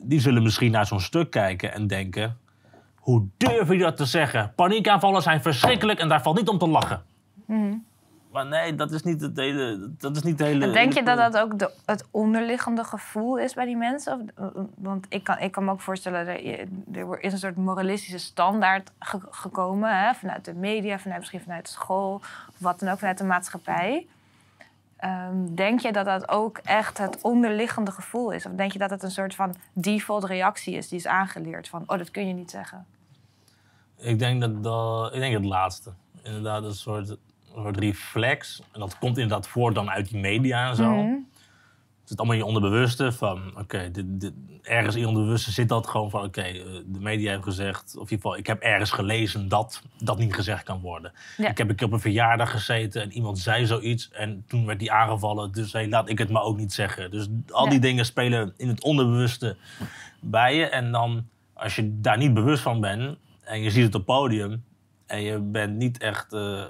die 0.02 0.20
zullen 0.20 0.42
misschien 0.42 0.70
naar 0.70 0.86
zo'n 0.86 1.00
stuk 1.00 1.30
kijken 1.30 1.72
en 1.72 1.86
denken... 1.86 2.38
Hoe 3.00 3.26
durf 3.36 3.68
je 3.68 3.78
dat 3.78 3.96
te 3.96 4.04
zeggen? 4.04 4.52
Paniekaanvallen 4.54 5.22
zijn 5.22 5.42
verschrikkelijk 5.42 5.98
en 5.98 6.08
daar 6.08 6.22
valt 6.22 6.36
niet 6.36 6.48
om 6.48 6.58
te 6.58 6.68
lachen. 6.68 7.02
Maar 8.32 8.46
nee, 8.46 8.74
dat 8.74 8.92
is 8.92 9.02
niet 9.02 9.20
het 9.20 9.36
hele... 9.36 9.90
Dat 9.98 10.16
is 10.16 10.22
niet 10.22 10.38
het 10.38 10.48
hele 10.48 10.64
En 10.66 10.72
Denk 10.72 10.92
je 10.92 11.02
dat 11.02 11.16
dat 11.18 11.36
ook 11.38 11.58
de, 11.58 11.70
het 11.86 12.06
onderliggende 12.10 12.84
gevoel 12.84 13.38
is 13.38 13.54
bij 13.54 13.64
die 13.64 13.76
mensen? 13.76 14.30
Of, 14.36 14.50
want 14.76 15.06
ik 15.08 15.24
kan, 15.24 15.38
ik 15.38 15.52
kan 15.52 15.64
me 15.64 15.70
ook 15.70 15.80
voorstellen, 15.80 16.26
dat 16.26 16.40
je- 16.40 16.66
er 16.92 17.20
is 17.20 17.32
een 17.32 17.38
soort 17.38 17.56
moralistische 17.56 18.18
standaard 18.18 18.90
ge- 18.98 19.26
gekomen. 19.30 19.98
Hè? 20.04 20.14
Vanuit 20.14 20.44
de 20.44 20.54
media, 20.54 20.98
vanuit, 20.98 21.18
misschien 21.18 21.40
vanuit 21.40 21.68
school, 21.68 22.20
wat 22.58 22.80
dan 22.80 22.88
ook, 22.88 22.98
vanuit 22.98 23.18
de 23.18 23.24
maatschappij. 23.24 24.06
Ehm, 25.00 25.54
denk 25.54 25.80
je 25.80 25.92
dat 25.92 26.04
dat 26.04 26.28
ook 26.28 26.58
echt 26.58 26.98
het 26.98 27.18
onderliggende 27.22 27.90
gevoel 27.90 28.30
is? 28.30 28.46
Of 28.46 28.52
denk 28.52 28.72
je 28.72 28.78
dat 28.78 28.90
het 28.90 29.02
een 29.02 29.10
soort 29.10 29.34
van 29.34 29.54
default 29.72 30.24
reactie 30.24 30.74
is 30.74 30.88
die 30.88 30.98
is 30.98 31.06
aangeleerd? 31.06 31.68
Van, 31.68 31.82
oh, 31.86 31.98
dat 31.98 32.10
kun 32.10 32.26
je 32.26 32.34
niet 32.34 32.50
zeggen. 32.50 32.86
Ik 33.96 34.18
denk 34.18 34.40
dat, 34.40 34.62
dat 34.62 35.14
ik 35.14 35.20
denk 35.20 35.34
het 35.34 35.44
laatste. 35.44 35.92
Inderdaad, 36.22 36.64
een 36.64 36.74
soort, 36.74 37.08
een 37.08 37.18
soort 37.54 37.76
reflex. 37.76 38.62
En 38.72 38.80
dat 38.80 38.98
komt 38.98 39.18
inderdaad 39.18 39.48
voort 39.48 39.74
dan 39.74 39.90
uit 39.90 40.08
die 40.08 40.20
media 40.20 40.68
en 40.68 40.76
zo. 40.76 40.94
Mhm. 40.94 41.14
Zit 42.10 42.18
allemaal 42.18 42.36
in 42.36 42.42
je 42.42 42.48
onderbewuste 42.48 43.12
van, 43.12 43.58
oké, 43.58 43.90
ergens 44.62 44.94
in 44.94 45.00
je 45.00 45.08
onderbewuste 45.08 45.50
zit 45.50 45.68
dat 45.68 45.86
gewoon 45.86 46.10
van, 46.10 46.24
oké, 46.24 46.40
eh, 46.40 46.62
de 46.86 47.00
media 47.00 47.30
heeft 47.30 47.42
gezegd, 47.42 47.84
of 47.84 47.92
in 47.94 48.00
ieder 48.00 48.16
geval, 48.16 48.36
ik 48.36 48.46
heb 48.46 48.60
ergens 48.60 48.90
gelezen 48.90 49.48
dat 49.48 49.82
dat 49.98 50.18
niet 50.18 50.34
gezegd 50.34 50.62
kan 50.62 50.80
worden. 50.80 51.12
Ja. 51.36 51.48
Ik 51.48 51.58
heb 51.58 51.68
een 51.68 51.74
keer 51.74 51.86
op 51.86 51.92
een 51.92 52.00
verjaardag 52.00 52.50
gezeten 52.50 53.02
en 53.02 53.12
iemand 53.12 53.38
zei 53.38 53.66
zoiets 53.66 54.10
en 54.10 54.44
toen 54.46 54.66
werd 54.66 54.78
die 54.78 54.92
aangevallen, 54.92 55.52
dus 55.52 55.72
hey, 55.72 55.88
laat 55.88 56.08
ik 56.08 56.18
het 56.18 56.30
maar 56.30 56.42
ook 56.42 56.56
niet 56.56 56.72
zeggen. 56.72 57.10
Dus 57.10 57.28
al 57.50 57.64
die 57.64 57.74
Ja. 57.74 57.80
dingen 57.80 58.04
spelen 58.04 58.54
in 58.56 58.68
het 58.68 58.82
onderbewuste 58.82 59.56
bij 60.20 60.56
je 60.56 60.66
en 60.66 60.92
dan, 60.92 61.26
als 61.54 61.76
je 61.76 62.00
daar 62.00 62.18
niet 62.18 62.34
bewust 62.34 62.62
van 62.62 62.80
bent 62.80 63.16
en 63.40 63.62
je 63.62 63.70
ziet 63.70 63.84
het 63.84 63.94
op 63.94 64.04
podium 64.04 64.64
en 65.10 65.22
je 65.22 65.38
bent 65.38 65.76
niet 65.76 65.98
echt, 65.98 66.32
eh, 66.32 66.62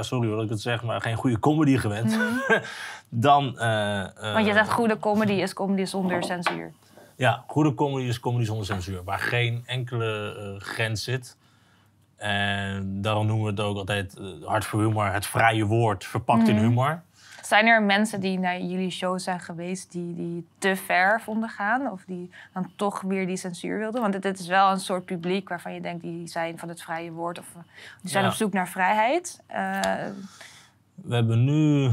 sorry 0.00 0.26
hoor 0.26 0.36
dat 0.36 0.44
ik 0.44 0.50
het 0.50 0.60
zeg, 0.60 0.82
maar 0.82 1.00
geen 1.00 1.16
goede 1.16 1.38
comedy 1.38 1.76
gewend, 1.76 2.18
dan... 3.08 3.58
eh, 3.58 4.00
eh, 4.00 4.12
Mhm. 4.14 4.32
Want 4.32 4.46
je 4.46 4.52
zegt 4.52 4.70
goede 4.70 4.98
comedy 4.98 5.32
is 5.32 5.52
comedy 5.52 5.84
zonder 5.84 6.24
censuur. 6.24 6.72
ja, 7.16 7.44
goede 7.46 7.74
comedy 7.74 8.06
is 8.08 8.20
comedy 8.20 8.44
zonder 8.44 8.66
censuur. 8.66 9.04
Waar 9.04 9.18
geen 9.18 9.62
enkele 9.66 10.34
grens 10.58 11.04
zit. 11.04 11.36
En 12.16 13.02
daarom 13.02 13.26
noemen 13.26 13.44
we 13.44 13.50
het 13.50 13.60
ook 13.60 13.76
altijd 13.76 14.20
hart 14.44 14.64
voor 14.64 14.80
humor. 14.80 15.12
Het 15.12 15.26
vrije 15.26 15.64
woord 15.64 16.04
verpakt 16.04 16.48
in 16.48 16.56
humor. 16.56 17.02
Zijn 17.46 17.66
er 17.66 17.82
mensen 17.82 18.20
die 18.20 18.38
naar 18.38 18.60
jullie 18.60 18.90
show 18.90 19.18
zijn 19.18 19.40
geweest 19.40 19.92
die, 19.92 20.14
die 20.14 20.46
te 20.58 20.76
ver 20.76 21.20
vonden 21.20 21.48
gaan? 21.48 21.90
Of 21.90 22.04
die 22.06 22.30
dan 22.52 22.70
toch 22.76 23.00
weer 23.00 23.26
die 23.26 23.36
censuur 23.36 23.78
wilden? 23.78 24.00
Want 24.00 24.22
dit, 24.22 24.38
is 24.38 24.46
wel 24.46 24.70
een 24.70 24.80
soort 24.80 25.04
publiek 25.04 25.48
waarvan 25.48 25.74
je 25.74 25.80
denkt 25.80 26.02
die 26.02 26.26
zijn 26.26 26.58
van 26.58 26.68
het 26.68 26.82
vrije 26.82 27.12
woord. 27.12 27.38
Of 27.38 27.46
die 28.02 28.10
zijn 28.10 28.24
Ja. 28.24 28.30
op 28.30 28.36
zoek 28.36 28.52
naar 28.52 28.68
vrijheid. 28.68 29.40
Eh, 29.46 29.80
We 30.94 31.14
hebben 31.14 31.44
nu... 31.44 31.90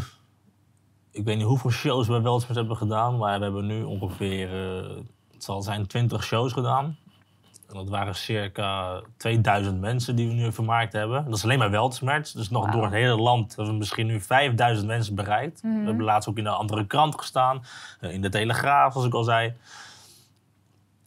Ik 1.12 1.26
weet 1.26 1.38
niet 1.38 1.46
hoeveel 1.46 1.70
shows 1.72 2.08
we 2.08 2.22
wel 2.22 2.34
eens 2.34 2.48
hebben 2.48 2.78
gedaan. 2.78 3.18
Maar 3.18 3.38
we 3.38 3.44
hebben 3.44 3.66
nu 3.66 3.84
ongeveer... 3.84 4.78
eh, 4.78 4.98
het 5.34 5.44
zal 5.44 5.62
zijn 5.62 5.88
20 5.88 6.24
shows 6.24 6.54
gedaan. 6.54 6.98
En 7.72 7.78
dat 7.78 7.90
waren 7.90 8.16
circa 8.16 9.02
2000 9.18 9.80
mensen 9.80 10.16
die 10.16 10.28
we 10.28 10.34
nu 10.34 10.52
vermaakt 10.52 10.94
hebben. 10.94 11.26
Dat 11.26 11.36
is 11.36 11.44
alleen 11.44 11.60
maar 11.60 11.72
Weltsmerts. 11.72 12.32
Dus 12.32 12.50
nog 12.50 12.72
door 12.72 12.84
het 12.84 12.94
hele 12.94 13.16
land 13.16 13.56
hebben 13.56 13.74
we 13.74 13.80
misschien 13.80 14.08
nu 14.08 14.22
5000 14.22 14.88
mensen 14.88 15.16
bereikt. 15.16 15.64
Mhm. 15.64 15.80
We 15.80 15.86
hebben 15.86 16.06
laatst 16.06 16.30
ook 16.30 16.38
in 16.38 16.46
een 16.46 16.54
andere 16.54 16.88
krant 16.88 17.18
gestaan. 17.18 17.64
eh, 18.00 18.14
In 18.14 18.22
de 18.22 18.30
Telegraaf, 18.30 18.92
zoals 18.92 19.08
ik 19.08 19.14
al 19.14 19.24
zei. 19.24 19.54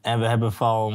En 0.01 0.21
we 0.21 0.27
hebben 0.27 0.53
van... 0.53 0.91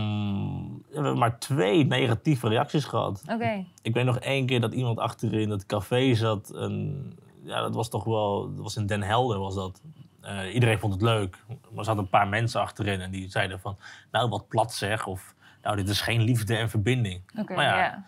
We 0.89 0.93
hebben 0.95 1.17
maar 1.17 1.39
twee 1.39 1.85
negatieve 1.85 2.47
reacties 2.47 2.85
gehad. 2.85 3.23
Oké, 3.31 3.65
Ik 3.81 3.93
weet 3.93 4.05
nog 4.05 4.17
één 4.19 4.45
keer 4.45 4.61
dat 4.61 4.73
iemand 4.73 4.99
achterin 4.99 5.49
het 5.49 5.65
café 5.65 6.13
zat. 6.15 6.49
En, 6.49 7.03
ja, 7.43 7.61
dat 7.61 7.75
was 7.75 7.89
toch 7.89 8.03
wel... 8.03 8.53
Dat 8.55 8.63
was 8.63 8.75
in 8.75 8.85
Den 8.85 9.01
Helder 9.03 9.39
was 9.39 9.55
dat. 9.55 9.81
Eh, 10.21 10.53
iedereen 10.53 10.79
vond 10.79 10.93
het 10.93 11.01
leuk. 11.01 11.37
Maar 11.47 11.57
er 11.77 11.83
zaten 11.85 12.01
een 12.01 12.09
paar 12.09 12.27
mensen 12.27 12.61
achterin 12.61 13.01
en 13.01 13.11
die 13.11 13.29
zeiden 13.29 13.59
van... 13.59 13.77
Nou, 14.11 14.29
wat 14.29 14.47
plat 14.47 14.73
zeg. 14.73 15.07
Of 15.07 15.35
nou, 15.61 15.75
dit 15.75 15.89
is 15.89 16.01
geen 16.01 16.21
liefde 16.21 16.55
en 16.55 16.69
verbinding. 16.69 17.21
Maar 17.55 17.63
ja, 17.63 17.77
ja. 17.77 18.05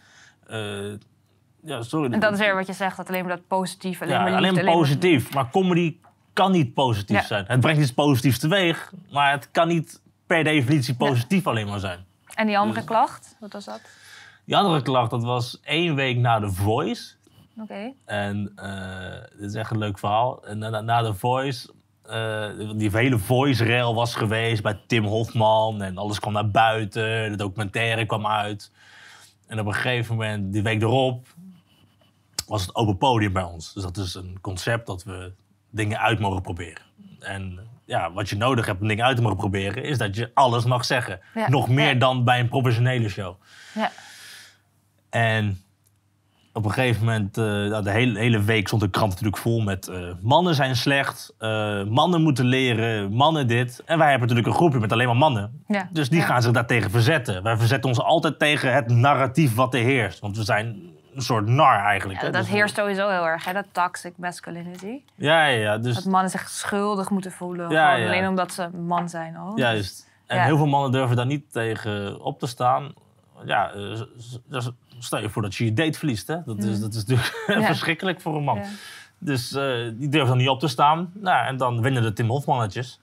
Eh, 0.47 0.97
ja, 1.63 1.81
sorry. 1.81 2.11
En 2.13 2.19
dat 2.19 2.33
is 2.33 2.39
weer 2.39 2.55
wat 2.55 2.67
je 2.67 2.73
zegt, 2.73 2.97
dat 2.97 3.07
alleen 3.09 3.25
maar 3.25 3.35
dat 3.35 3.47
positief, 3.47 4.01
alleen 4.01 4.13
ja, 4.13 4.19
maar 4.21 4.29
liefde, 4.31 4.45
alleen 4.47 4.55
maar 4.55 4.63
maar- 4.65 4.73
positief. 4.83 5.33
Maar 5.33 5.49
comedy 5.49 5.97
kan 6.33 6.51
niet 6.51 6.73
positief 6.73 7.17
Ja. 7.19 7.23
zijn. 7.25 7.45
Het 7.47 7.59
brengt 7.59 7.81
iets 7.81 7.93
positiefs 7.93 8.39
teweeg. 8.39 8.93
Maar 9.11 9.31
het 9.31 9.51
kan 9.51 9.67
niet 9.67 10.01
per 10.25 10.43
definitie 10.43 10.95
positief 10.95 11.47
alleen 11.47 11.67
maar 11.67 11.79
zijn. 11.79 12.05
En 12.33 12.47
die 12.47 12.57
andere 12.57 12.83
klacht, 12.83 13.35
wat 13.39 13.53
was 13.53 13.65
dat? 13.65 13.81
Die 14.45 14.57
andere 14.57 14.81
klacht, 14.81 15.09
dat 15.09 15.23
was 15.23 15.59
één 15.63 15.95
week 15.95 16.17
na 16.17 16.39
The 16.39 16.49
Voice. 16.51 17.13
Oké, 17.61 17.93
En 18.05 18.51
eh, 18.55 19.39
dit 19.39 19.49
is 19.49 19.53
echt 19.53 19.71
een 19.71 19.77
leuk 19.77 19.99
verhaal. 19.99 20.45
En 20.45 20.57
na, 20.57 20.69
na- 20.69 20.81
na 20.81 21.01
de 21.01 21.13
Voice, 21.13 21.73
die 22.77 22.89
hele 22.91 23.17
Voice-rail 23.17 23.95
was 23.95 24.15
geweest 24.15 24.63
bij 24.63 24.79
Tim 24.87 25.05
Hofman. 25.05 25.81
En 25.81 25.97
alles 25.97 26.19
kwam 26.19 26.33
naar 26.33 26.49
buiten, 26.51 27.31
de 27.31 27.37
documentaire 27.37 28.05
kwam 28.05 28.27
uit. 28.27 28.71
En 29.47 29.59
op 29.59 29.65
een 29.65 29.73
gegeven 29.73 30.15
moment, 30.15 30.53
die 30.53 30.61
week 30.63 30.81
erop, 30.81 31.27
was 32.47 32.61
het 32.61 32.75
open 32.75 32.97
podium 32.97 33.33
bij 33.33 33.43
ons. 33.43 33.73
Dus 33.73 33.83
dat 33.83 33.97
is 33.97 34.13
een 34.15 34.37
concept 34.41 34.87
dat 34.87 35.03
we 35.03 35.33
dingen 35.69 35.99
uit 35.99 36.19
mogen 36.19 36.41
proberen. 36.41 36.81
En 37.19 37.59
ja, 37.85 38.11
wat 38.11 38.29
je 38.29 38.35
nodig 38.35 38.65
hebt 38.65 38.81
om 38.81 38.87
dingen 38.87 39.05
uit 39.05 39.15
te 39.15 39.21
mogen 39.21 39.37
proberen, 39.37 39.83
is 39.83 39.97
dat 39.97 40.15
je 40.15 40.31
alles 40.33 40.65
mag 40.65 40.85
zeggen. 40.85 41.19
Ja, 41.35 41.49
Nog 41.49 41.69
meer 41.69 41.93
ja. 41.93 41.99
dan 41.99 42.23
bij 42.23 42.39
een 42.39 42.49
professionele 42.49 43.09
show. 43.09 43.35
ja. 43.73 43.91
En 45.09 45.61
op 46.53 46.65
een 46.65 46.71
gegeven 46.71 47.05
moment, 47.05 47.37
eh, 47.37 47.43
nou, 47.43 47.83
de 47.83 47.91
hele, 47.91 48.19
hele 48.19 48.41
week 48.41 48.67
stond 48.67 48.81
de 48.81 48.89
krant 48.89 49.09
natuurlijk 49.09 49.37
vol 49.37 49.61
met 49.61 49.87
eh, 49.87 49.97
mannen 50.21 50.55
zijn 50.55 50.75
slecht, 50.75 51.33
eh, 51.37 51.83
mannen 51.83 52.21
moeten 52.21 52.45
leren, 52.45 53.13
mannen 53.13 53.47
dit. 53.47 53.81
En 53.85 53.97
wij 53.97 54.09
hebben 54.09 54.27
natuurlijk 54.27 54.47
een 54.55 54.59
groepje 54.61 54.79
met 54.79 54.91
alleen 54.91 55.07
maar 55.07 55.15
mannen. 55.15 55.63
Ja, 55.67 55.89
Dus 55.91 56.09
die 56.09 56.19
ja. 56.19 56.25
gaan 56.25 56.41
zich 56.41 56.51
daartegen 56.51 56.91
verzetten. 56.91 57.43
Wij 57.43 57.57
verzetten 57.57 57.89
ons 57.89 57.99
altijd 57.99 58.39
tegen 58.39 58.73
het 58.73 58.89
narratief 58.89 59.55
wat 59.55 59.73
er 59.73 59.79
heerst. 59.79 60.19
Want 60.19 60.37
we 60.37 60.43
zijn 60.43 60.89
een 61.15 61.21
soort 61.21 61.47
nar 61.47 61.83
eigenlijk. 61.83 62.19
Ja, 62.19 62.25
hè. 62.25 62.31
dat 62.31 62.41
Dus- 62.41 62.51
heerst 62.51 62.75
sowieso 62.75 63.09
heel 63.09 63.25
erg, 63.25 63.45
hè? 63.45 63.53
dat 63.53 63.65
toxic 63.71 64.13
masculinity. 64.17 65.01
Ja, 65.15 65.45
ja, 65.45 65.59
ja. 65.59 65.77
Dus, 65.77 65.95
Dat 65.95 66.05
mannen 66.05 66.29
zich 66.31 66.49
schuldig 66.49 67.09
moeten 67.09 67.31
voelen, 67.31 67.67
alleen 67.77 68.27
omdat 68.27 68.53
ze 68.53 68.69
man 68.69 69.09
zijn 69.09 69.35
al. 69.35 69.57
Juist. 69.57 70.09
En 70.27 70.43
heel 70.43 70.57
veel 70.57 70.65
mannen 70.65 70.91
durven 70.91 71.15
daar 71.15 71.25
niet 71.25 71.51
tegen 71.51 72.21
op 72.21 72.39
te 72.39 72.47
staan. 72.47 72.93
Ja, 73.45 73.71
dus 74.49 74.69
stel 75.03 75.19
je 75.21 75.29
voor 75.29 75.41
dat 75.41 75.55
je 75.55 75.65
je 75.65 75.73
date 75.73 75.97
verliest. 75.97 76.27
Hè? 76.27 76.37
Dat, 76.45 76.63
is, 76.63 76.79
dat 76.79 76.93
is 76.93 77.05
natuurlijk 77.05 77.43
Ja. 77.59 77.65
verschrikkelijk 77.65 78.21
voor 78.21 78.35
een 78.35 78.43
man. 78.43 78.57
Ja. 78.57 78.65
Dus 79.17 79.53
eh, 79.53 79.73
die 79.93 80.09
durven 80.09 80.27
dan 80.29 80.37
niet 80.37 80.49
op 80.49 80.59
te 80.59 80.67
staan. 80.67 81.11
Nou, 81.13 81.45
en 81.45 81.57
dan 81.57 81.81
winnen 81.81 82.03
de 82.03 82.13
Tim 82.13 82.29
Hofmannetjes. 82.29 82.99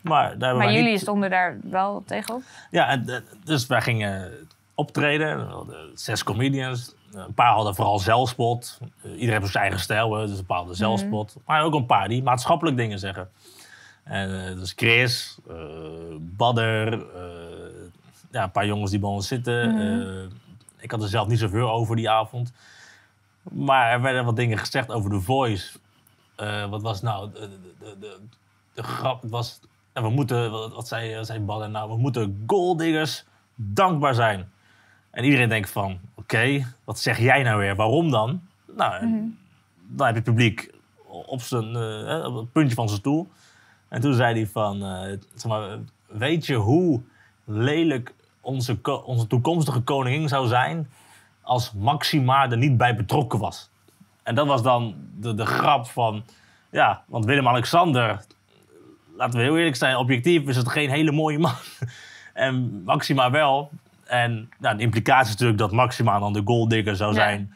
Maar, 0.00 0.38
daar 0.38 0.56
Maar 0.56 0.72
jullie 0.72 0.90
niet... 0.90 1.00
stonden 1.00 1.30
daar 1.30 1.58
wel 1.62 2.02
tegenop? 2.06 2.42
Ja, 2.70 2.88
en, 2.88 3.08
eh, 3.08 3.16
dus 3.44 3.66
wij 3.66 3.80
gingen 3.80 4.30
optreden. 4.74 5.48
Zes 5.94 6.22
comedians. 6.24 6.94
Een 7.12 7.34
paar 7.34 7.52
hadden 7.54 7.74
vooral 7.74 7.98
zelfspot. 7.98 8.78
Eh, 9.02 9.10
iedereen 9.12 9.40
heeft 9.40 9.52
zijn 9.52 9.62
eigen 9.64 9.80
stijl, 9.82 10.14
hè, 10.16 10.26
dus 10.26 10.38
een 10.38 10.46
paar 10.46 10.56
hadden 10.56 10.76
zelfspot. 10.76 11.36
Maar 11.46 11.62
ook 11.62 11.74
een 11.74 11.86
paar 11.86 12.08
die 12.08 12.22
maatschappelijk 12.22 12.76
dingen 12.76 12.98
zeggen. 12.98 13.28
En 14.04 14.56
dus 14.58 14.72
Chris, 14.76 15.38
eh, 15.48 15.54
Badder, 16.18 17.04
ja, 18.30 18.42
een 18.42 18.50
paar 18.50 18.66
jongens 18.66 18.90
die 18.90 19.00
bij 19.00 19.08
ons 19.10 19.28
zitten. 19.28 19.80
Eh, 19.80 20.30
ik 20.82 20.90
had 20.90 21.02
er 21.02 21.08
zelf 21.08 21.28
niet 21.28 21.38
zoveel 21.38 21.70
over 21.70 21.96
die 21.96 22.10
avond. 22.10 22.52
Maar 23.42 23.90
er 23.90 24.00
werden 24.00 24.24
wat 24.24 24.36
dingen 24.36 24.58
gezegd 24.58 24.90
over 24.90 25.10
The 25.10 25.20
Voice. 25.20 25.78
Eh, 26.36 26.70
wat 26.70 26.82
was 26.82 27.02
nou 27.02 27.32
de, 27.32 27.38
de, 27.38 27.58
de, 27.78 27.96
de, 28.00 28.18
de 28.74 28.82
grap? 28.82 29.22
Was, 29.24 29.60
ja, 29.94 30.02
we 30.02 30.10
moeten, 30.10 30.50
wat, 30.50 30.74
wat 30.74 30.88
zei, 30.88 31.24
zei 31.24 31.40
Badder 31.40 31.70
nou? 31.70 31.90
We 31.90 31.96
moeten 31.96 32.44
goaldiggers 32.46 33.24
dankbaar 33.54 34.14
zijn. 34.14 34.50
En 35.10 35.24
iedereen 35.24 35.48
denkt 35.48 35.70
van, 35.70 36.00
oké, 36.14 36.74
wat 36.84 36.98
zeg 36.98 37.18
jij 37.18 37.42
nou 37.42 37.58
weer? 37.58 37.76
Waarom 37.76 38.10
dan? 38.10 38.40
Nou, 38.76 38.94
en 38.94 39.38
dan 39.88 40.06
heb 40.06 40.14
je 40.14 40.20
het 40.20 40.30
publiek 40.30 40.70
op, 41.06 41.40
zijn, 41.40 41.76
eh, 41.76 42.24
op 42.24 42.36
het 42.36 42.52
puntje 42.52 42.74
van 42.74 42.88
zijn 42.88 43.00
stoel. 43.00 43.28
En 43.88 44.00
toen 44.00 44.14
zei 44.14 44.34
hij 44.34 44.46
van, 44.46 44.82
eh, 44.82 45.18
zeg 45.34 45.50
maar, 45.50 45.78
weet 46.06 46.46
je 46.46 46.54
hoe 46.54 47.02
lelijk 47.44 48.14
onze, 48.42 49.02
onze 49.04 49.26
toekomstige 49.26 49.80
koningin 49.80 50.28
zou 50.28 50.48
zijn 50.48 50.90
als 51.40 51.72
Maxima 51.72 52.50
er 52.50 52.56
niet 52.56 52.76
bij 52.76 52.96
betrokken 52.96 53.38
was? 53.38 53.70
En 54.22 54.34
dat 54.34 54.46
was 54.46 54.62
dan 54.62 54.94
de, 55.18 55.34
de 55.34 55.46
grap 55.46 55.86
van, 55.86 56.24
ja, 56.70 57.02
want 57.06 57.24
Willem-Alexander, 57.24 58.24
laten 59.16 59.38
we 59.38 59.44
heel 59.44 59.56
eerlijk 59.56 59.76
zijn, 59.76 59.96
objectief 59.96 60.48
is 60.48 60.56
het 60.56 60.68
geen 60.68 60.90
hele 60.90 61.12
mooie 61.12 61.38
man. 61.38 61.54
en 62.32 62.82
Maxima 62.84 63.30
wel. 63.30 63.70
En 64.04 64.50
nou, 64.58 64.76
de 64.76 64.82
implicatie 64.82 65.24
is 65.24 65.30
natuurlijk 65.30 65.58
dat 65.58 65.72
Maxima 65.72 66.18
dan 66.18 66.32
de 66.32 66.42
goaldigger 66.44 66.96
zou 66.96 67.14
zijn 67.14 67.54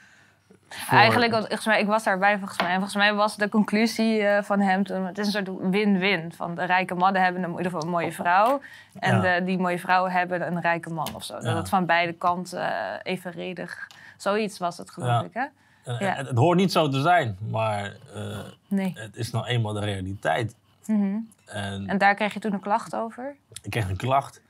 voor- 0.69 0.99
Eigenlijk, 0.99 1.31
want 1.33 1.45
volgens 1.47 1.67
mij, 1.67 1.81
ik 1.81 1.87
was 1.87 2.05
daarbij 2.05 2.39
volgens 2.39 2.59
mij. 2.61 2.69
En 2.69 2.75
volgens 2.75 2.95
mij 2.95 3.15
was 3.15 3.37
de 3.37 3.49
conclusie 3.49 4.23
eh, 4.23 4.43
van 4.43 4.61
hem 4.61 4.85
toen... 4.85 5.07
Het 5.07 5.19
is 5.19 5.27
een 5.35 5.47
soort 5.47 5.71
win-win. 5.71 6.33
Van 6.33 6.55
de 6.55 6.65
rijke 6.65 6.95
mannen 6.95 7.23
hebben 7.23 7.43
een, 7.43 7.51
in 7.51 7.57
ieder 7.57 7.71
geval 7.73 7.83
een 7.87 7.91
mooie 7.93 8.13
vrouw. 8.13 8.61
En 8.99 9.15
Ja. 9.23 9.39
de, 9.39 9.45
die 9.45 9.59
mooie 9.59 9.79
vrouwen 9.79 10.11
hebben 10.13 10.47
een 10.47 10.61
rijke 10.61 10.91
man 10.91 11.15
of 11.15 11.25
zo. 11.25 11.41
Dat 11.41 11.57
het 11.57 11.69
van 11.69 11.87
beide 11.87 12.13
kanten 12.13 12.61
eh, 12.61 13.13
evenredig... 13.13 13.87
Zoiets 14.17 14.59
was 14.59 14.79
het, 14.79 14.91
geloof 14.91 15.09
Ja. 15.09 15.23
ik, 15.23 15.33
hè? 15.33 15.45
Ja. 15.93 16.15
het, 16.15 16.29
het 16.29 16.39
hoort 16.39 16.59
niet 16.59 16.73
zo 16.73 16.89
te 16.89 17.01
zijn, 17.01 17.39
maar 17.51 17.97
eh, 18.15 18.39
Nee. 18.69 18.93
het 18.95 19.17
is 19.17 19.31
nou 19.31 19.47
eenmaal 19.47 19.73
de 19.73 19.81
realiteit. 19.81 20.55
Mhm. 20.87 21.17
En 21.47 21.87
En 21.89 21.99
daar 21.99 22.15
kreeg 22.15 22.35
je 22.35 22.41
toen 22.41 22.53
een 22.53 22.61
klacht 22.61 22.95
over? 22.95 23.37
ik 23.63 23.71
kreeg 23.71 23.89
een 23.89 23.97
klacht. 23.97 24.43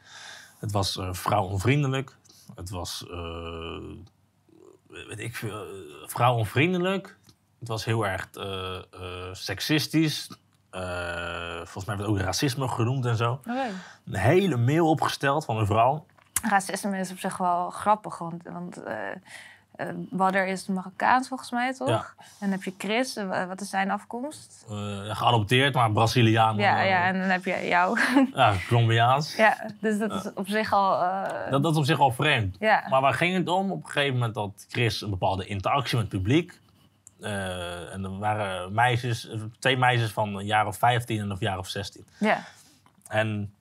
Het 0.58 0.72
was 0.72 0.98
vrouwonvriendelijk. 1.10 2.16
Het 2.54 2.70
was, 2.70 3.04
weet 5.08 5.20
ik 5.20 5.42
eh, 5.42 5.54
vrouwonvriendelijk. 6.06 7.16
Het 7.58 7.68
was 7.68 7.84
heel 7.84 8.06
erg 8.06 8.28
eh, 8.32 8.80
seksistisch. 9.32 10.28
Volgens 11.56 11.84
mij 11.84 11.96
werd 11.96 12.08
ook 12.08 12.18
racisme 12.18 12.68
genoemd 12.68 13.06
en 13.06 13.16
zo. 13.16 13.40
Een 14.06 14.14
hele 14.14 14.56
mail 14.56 14.88
opgesteld 14.88 15.44
van 15.44 15.56
een 15.56 15.66
vrouw. 15.66 16.06
Racisme 16.42 16.98
is 16.98 17.10
op 17.10 17.18
zich 17.18 17.36
wel 17.36 17.70
grappig, 17.70 18.18
want, 18.18 18.42
want 18.42 18.82
eh 19.76 19.88
eh, 19.88 19.94
Badder 19.96 20.46
is 20.46 20.66
Marokkaans 20.66 21.28
volgens 21.28 21.50
mij, 21.50 21.74
toch? 21.74 21.88
Ja. 21.88 22.14
En 22.18 22.24
dan 22.38 22.50
heb 22.50 22.62
je 22.62 22.74
Chris, 22.78 23.16
eh, 23.16 23.46
wat 23.46 23.60
is 23.60 23.70
zijn 23.70 23.90
afkomst? 23.90 24.64
eh, 24.68 25.16
geadopteerd, 25.16 25.74
maar 25.74 25.92
Braziliaan. 25.92 26.56
Ja, 26.56 26.80
eh, 26.82 26.88
ja, 26.88 27.06
en 27.06 27.18
dan 27.20 27.28
heb 27.28 27.44
je 27.44 27.66
jou. 27.68 28.00
ja, 28.34 28.54
Colombiaans. 28.68 29.36
ja, 29.36 29.70
dus 29.80 29.98
dat 29.98 30.12
is 30.12 30.32
op 30.34 30.48
zich 30.48 30.72
al... 30.72 30.98
Dat, 31.50 31.62
dat 31.62 31.72
is 31.72 31.78
op 31.78 31.84
zich 31.84 31.98
al 31.98 32.10
vreemd. 32.10 32.56
ja. 32.58 32.84
Maar 32.88 33.00
waar 33.00 33.14
ging 33.14 33.36
het 33.36 33.48
om? 33.48 33.70
Op 33.70 33.84
een 33.84 33.90
gegeven 33.90 34.14
moment 34.14 34.34
had 34.34 34.66
Chris 34.68 35.00
een 35.00 35.10
bepaalde 35.10 35.46
interactie 35.46 35.96
met 35.98 36.12
het 36.12 36.22
publiek. 36.22 36.60
En 37.20 38.04
er 38.04 38.18
waren 38.18 38.72
meisjes, 38.72 39.28
twee 39.58 39.76
meisjes 39.76 40.12
van 40.12 40.36
een 40.36 40.46
jaar 40.46 40.66
of 40.66 40.78
15 40.78 41.20
en 41.20 41.30
een 41.30 41.36
jaar 41.40 41.58
of 41.58 41.68
16. 41.68 42.06
ja. 42.18 42.38
En 43.08 43.54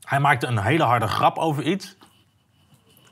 hij 0.00 0.20
maakte 0.20 0.46
een 0.46 0.58
hele 0.58 0.82
harde 0.82 1.06
grap 1.06 1.38
over 1.38 1.62
iets. 1.62 1.96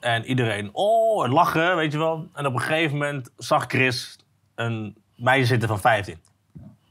En 0.01 0.25
iedereen, 0.25 0.69
oh, 0.73 1.33
lachen, 1.33 1.77
weet 1.77 1.93
je 1.93 1.99
wel. 1.99 2.29
En 2.35 2.47
op 2.47 2.55
een 2.55 2.61
gegeven 2.61 2.93
moment 2.99 3.31
zag 3.37 3.65
Chris 3.67 4.19
een 4.55 4.97
meisje 5.17 5.47
zitten 5.47 5.69
van 5.69 5.81
15. 5.81 6.19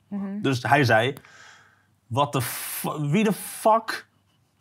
Mhm. 0.10 0.42
Dus 0.42 0.64
hij 0.64 0.84
zei, 0.84 1.14
wat 2.08 2.34
de 2.34 2.42
wie 3.00 3.24
de 3.24 3.34
fuck 3.34 4.08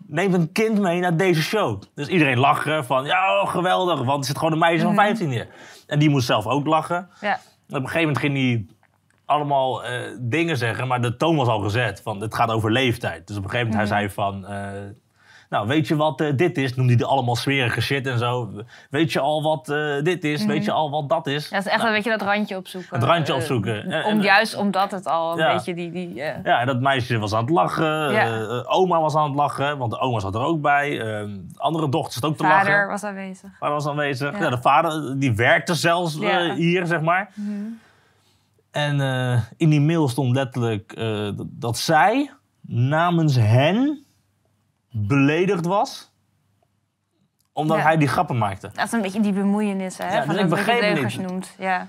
neemt 0.07 0.35
een 0.35 0.53
kind 0.53 0.79
mee 0.79 1.01
naar 1.01 1.17
deze 1.17 1.43
show? 1.43 1.83
Dus 1.95 2.09
iedereen 2.09 2.39
lachen 2.39 2.85
van, 2.85 3.05
ja, 3.05 3.41
oh, 3.41 3.49
geweldig, 3.49 4.03
want 4.03 4.19
er 4.21 4.25
zit 4.27 4.39
gewoon 4.39 4.53
een 4.53 4.59
meisje 4.59 4.85
van 4.85 4.95
15 4.95 5.31
hier. 5.31 5.49
En 5.87 5.99
die 5.99 6.11
moest 6.11 6.27
zelf 6.27 6.47
ook 6.47 6.67
lachen. 6.67 7.09
ja. 7.21 7.41
Op 7.69 7.75
een 7.75 7.81
gegeven 7.89 8.01
moment 8.01 8.19
ging 8.19 8.37
hij 8.37 8.67
allemaal 9.25 9.85
eh, 9.85 10.01
dingen 10.21 10.57
zeggen, 10.57 10.87
maar 10.87 11.01
de 11.01 11.17
toon 11.17 11.37
was 11.37 11.49
al 11.49 11.61
gezet. 11.61 12.01
Van, 12.03 12.21
het 12.21 12.35
gaat 12.35 12.51
over 12.51 12.73
leeftijd. 12.73 13.27
Dus 13.27 13.37
op 13.37 13.45
een 13.45 13.51
gegeven 13.51 13.71
moment 13.73 13.91
hij 13.91 13.99
zei 13.99 14.11
van... 14.11 14.47
eh, 14.47 14.71
nou, 15.51 15.67
weet 15.67 15.89
je 15.89 15.97
wat 15.97 16.21
eh, 16.21 16.37
dit 16.37 16.59
is? 16.59 16.75
Noemde 16.75 16.95
hij 16.95 17.05
allemaal 17.05 17.37
smerige 17.37 17.81
shit 17.81 18.07
en 18.07 18.19
zo. 18.19 18.51
Weet 18.91 19.13
je 19.13 19.21
al 19.21 19.43
wat 19.43 19.69
eh, 19.69 20.03
dit 20.03 20.25
is? 20.25 20.45
Weet 20.45 20.65
je 20.65 20.73
al 20.73 20.91
wat 20.91 21.09
dat 21.09 21.27
is? 21.27 21.49
Ja, 21.49 21.57
het 21.57 21.67
is 21.67 21.73
echt 21.73 21.85
een 21.85 21.93
beetje 21.93 22.11
dat 22.11 22.23
randje 22.23 22.57
opzoeken. 22.57 22.95
Het 22.99 23.05
randje 23.05 23.33
Eh, 23.33 23.39
opzoeken. 23.39 23.91
En- 23.91 24.05
om, 24.05 24.21
juist 24.21 24.57
omdat 24.57 24.91
het 24.91 25.07
al 25.07 25.33
een 25.33 25.39
Ja. 25.39 25.53
beetje 25.55 25.75
die... 25.75 25.91
die 25.91 26.15
Ja, 26.45 26.65
dat 26.65 26.81
meisje 26.81 27.19
was 27.19 27.33
aan 27.33 27.41
het 27.41 27.51
lachen. 27.51 28.13
Ja. 28.13 28.63
oma 28.67 29.01
was 29.01 29.15
aan 29.15 29.27
het 29.27 29.35
lachen, 29.35 29.79
want 29.79 29.91
de 29.91 29.99
oma 29.99 30.21
zat 30.21 30.35
er 30.35 30.41
ook 30.41 30.61
bij. 30.61 31.01
eh, 31.01 31.07
de 31.29 31.45
andere 31.57 31.89
dochter 31.89 32.13
zat 32.13 32.25
ook 32.31 32.37
te 32.37 32.45
vader 32.45 32.73
lachen. 32.73 32.89
was 32.89 33.05
aanwezig. 33.05 33.51
Vader 33.59 33.75
was 33.75 33.87
aanwezig. 33.87 34.33
Ja. 34.33 34.43
Ja. 34.43 34.51
de 34.51 34.59
vader 34.61 35.19
die 35.19 35.35
werkte 35.35 35.75
zelfs 35.75 36.19
hier, 36.57 36.87
zeg 36.87 37.01
maar. 37.01 37.31
Mhm. 37.35 37.51
En 38.71 39.01
in 39.57 39.71
die 39.71 39.81
mail 39.81 40.09
stond 40.09 40.35
letterlijk 40.35 40.97
dat, 41.37 41.47
dat 41.51 41.79
zij 41.79 42.31
namens 42.69 43.37
hen 43.37 44.05
beledigd 44.99 45.67
was. 45.67 46.11
Omdat 47.53 47.77
Ja. 47.77 47.83
hij 47.83 47.97
die 47.97 48.09
grappen 48.09 48.39
maakte. 48.39 48.71
Dat 48.75 48.87
is 48.87 48.93
een 48.93 49.03
beetje 49.03 49.21
die 49.21 49.33
bemoeienis, 49.33 49.99
hè? 49.99 50.15
Ja, 50.15 50.25
van 50.25 50.35
dus 50.35 50.43
ik 50.43 50.49
begreep 50.51 50.81
het 50.97 51.03
niet. 51.17 51.29
noemt. 51.29 51.55
Ja. 51.59 51.89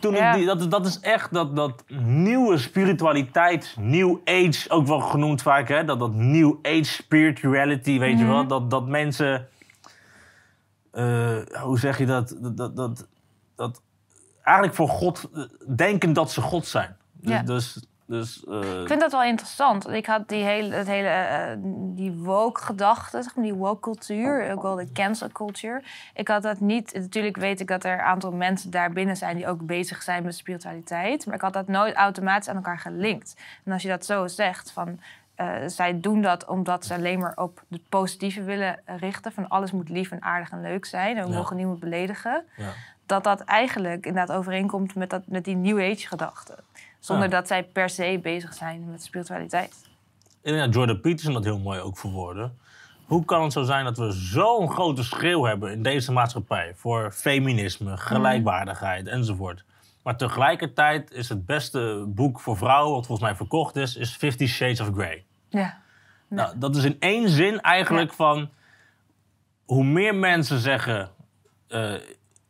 Toen 0.00 0.14
Ja. 0.14 0.30
ik 0.30 0.36
die, 0.36 0.46
dat, 0.46 0.70
dat 0.70 0.86
is 0.86 1.00
echt 1.00 1.32
dat, 1.32 1.56
dat 1.56 1.84
nieuwe 2.06 2.58
spiritualiteit, 2.58 3.74
new 3.78 4.16
age 4.24 4.70
ook 4.70 4.86
wel 4.86 5.00
genoemd 5.00 5.42
vaak, 5.42 5.68
hè? 5.68 5.84
Dat, 5.84 5.98
dat 5.98 6.14
new 6.14 6.54
age 6.62 6.84
spirituality, 6.84 7.98
weet 7.98 8.18
je 8.18 8.24
Mhm. 8.24 8.32
wel? 8.32 8.46
Dat, 8.46 8.70
dat 8.70 8.86
mensen, 8.88 9.48
eh, 10.92 11.36
hoe 11.62 11.78
zeg 11.78 11.98
je 11.98 12.06
dat? 12.06 12.36
Dat, 12.40 12.56
dat, 12.56 12.76
dat, 12.76 13.06
dat 13.56 13.82
eigenlijk 14.42 14.76
voor 14.76 14.88
God 14.88 15.28
eh, 15.34 15.42
denken 15.76 16.12
dat 16.12 16.32
ze 16.32 16.40
God 16.40 16.66
zijn. 16.66 16.96
Dus, 17.12 17.32
Ja. 17.32 17.42
dus, 17.42 17.86
dus 18.06 18.44
eh, 18.44 18.80
Ik 18.80 18.86
vind 18.86 19.00
dat 19.00 19.12
wel 19.12 19.22
interessant. 19.22 19.88
Ik 19.88 20.06
had 20.06 20.28
die 20.28 20.44
hele, 20.44 20.74
het 20.74 20.86
hele 20.86 21.08
eh, 21.08 21.56
die 21.94 22.12
woke-gedachte, 22.12 23.22
zeg 23.22 23.34
maar, 23.34 23.44
die 23.44 23.54
woke-cultuur, 23.54 24.52
ook 24.52 24.62
wel 24.62 24.74
de 24.74 24.92
cancel 24.92 25.28
culture. 25.28 25.82
Ik 26.14 26.28
had 26.28 26.42
dat 26.42 26.60
niet... 26.60 26.94
Natuurlijk 26.94 27.36
weet 27.36 27.60
ik 27.60 27.68
dat 27.68 27.84
er 27.84 27.92
een 27.92 28.00
aantal 28.00 28.32
mensen 28.32 28.70
daar 28.70 28.90
binnen 28.92 29.16
zijn... 29.16 29.36
die 29.36 29.48
ook 29.48 29.66
bezig 29.66 30.02
zijn 30.02 30.22
met 30.24 30.34
spiritualiteit. 30.34 31.26
Maar 31.26 31.34
ik 31.34 31.40
had 31.40 31.52
dat 31.52 31.68
nooit 31.68 31.94
automatisch 31.94 32.48
aan 32.48 32.56
elkaar 32.56 32.78
gelinkt. 32.78 33.36
En 33.64 33.72
als 33.72 33.82
je 33.82 33.88
dat 33.88 34.04
zo 34.04 34.26
zegt, 34.26 34.70
van... 34.70 35.00
eh, 35.34 35.46
zij 35.66 36.00
doen 36.00 36.22
dat 36.22 36.44
omdat 36.46 36.84
ze 36.84 36.94
alleen 36.94 37.18
maar 37.18 37.32
op 37.36 37.62
het 37.70 37.88
positieve 37.88 38.42
willen 38.42 38.80
richten. 38.86 39.32
Van 39.32 39.48
alles 39.48 39.72
moet 39.72 39.88
lief 39.88 40.10
en 40.10 40.22
aardig 40.22 40.50
en 40.50 40.60
leuk 40.60 40.84
zijn. 40.84 41.16
En 41.16 41.24
we 41.24 41.30
Ja. 41.30 41.36
mogen 41.36 41.56
niemand 41.56 41.80
beledigen. 41.80 42.44
ja. 42.56 42.68
Dat 43.06 43.24
dat 43.24 43.40
eigenlijk 43.40 44.06
inderdaad 44.06 44.36
overeenkomt 44.36 44.94
met, 44.94 45.10
dat, 45.10 45.22
met 45.26 45.44
die 45.44 45.56
New 45.56 45.78
Age 45.92 46.06
gedachte. 46.06 46.54
Zonder 47.04 47.24
Ja. 47.24 47.30
dat 47.30 47.46
zij 47.46 47.64
per 47.64 47.88
se 47.88 48.18
bezig 48.22 48.54
zijn 48.54 48.90
met 48.90 49.02
spiritualiteit. 49.02 49.88
Ik 50.42 50.52
denk 50.52 50.58
dat 50.58 50.74
Jordan 50.74 51.00
Peterson 51.00 51.32
dat 51.32 51.44
heel 51.44 51.58
mooi 51.58 51.80
ook 51.80 51.98
verwoordde. 51.98 52.50
Hoe 53.06 53.24
kan 53.24 53.42
het 53.42 53.52
zo 53.52 53.62
zijn 53.62 53.84
dat 53.84 53.98
we 53.98 54.12
zo'n 54.12 54.70
grote 54.70 55.04
schreeuw 55.04 55.44
hebben 55.44 55.72
in 55.72 55.82
deze 55.82 56.12
maatschappij 56.12 56.72
voor 56.74 57.12
feminisme, 57.12 57.96
gelijkwaardigheid 57.96 59.06
enzovoort. 59.06 59.64
Maar 60.02 60.16
tegelijkertijd 60.16 61.10
is 61.10 61.28
het 61.28 61.46
beste 61.46 62.04
boek 62.08 62.40
voor 62.40 62.56
vrouwen, 62.56 62.94
wat 62.94 63.06
volgens 63.06 63.28
mij 63.28 63.36
verkocht 63.36 63.76
is, 63.76 63.96
is 63.96 64.16
Fifty 64.16 64.46
Shades 64.46 64.80
of 64.80 64.90
Grey. 64.94 65.24
Ja. 65.48 65.82
Nou, 66.28 66.58
dat 66.58 66.76
is 66.76 66.84
in 66.84 66.96
één 67.00 67.28
zin 67.28 67.60
eigenlijk 67.60 68.12
van 68.12 68.50
hoe 69.64 69.84
meer 69.84 70.14
mensen 70.14 70.58
zeggen: 70.58 71.10
eh, 71.68 71.94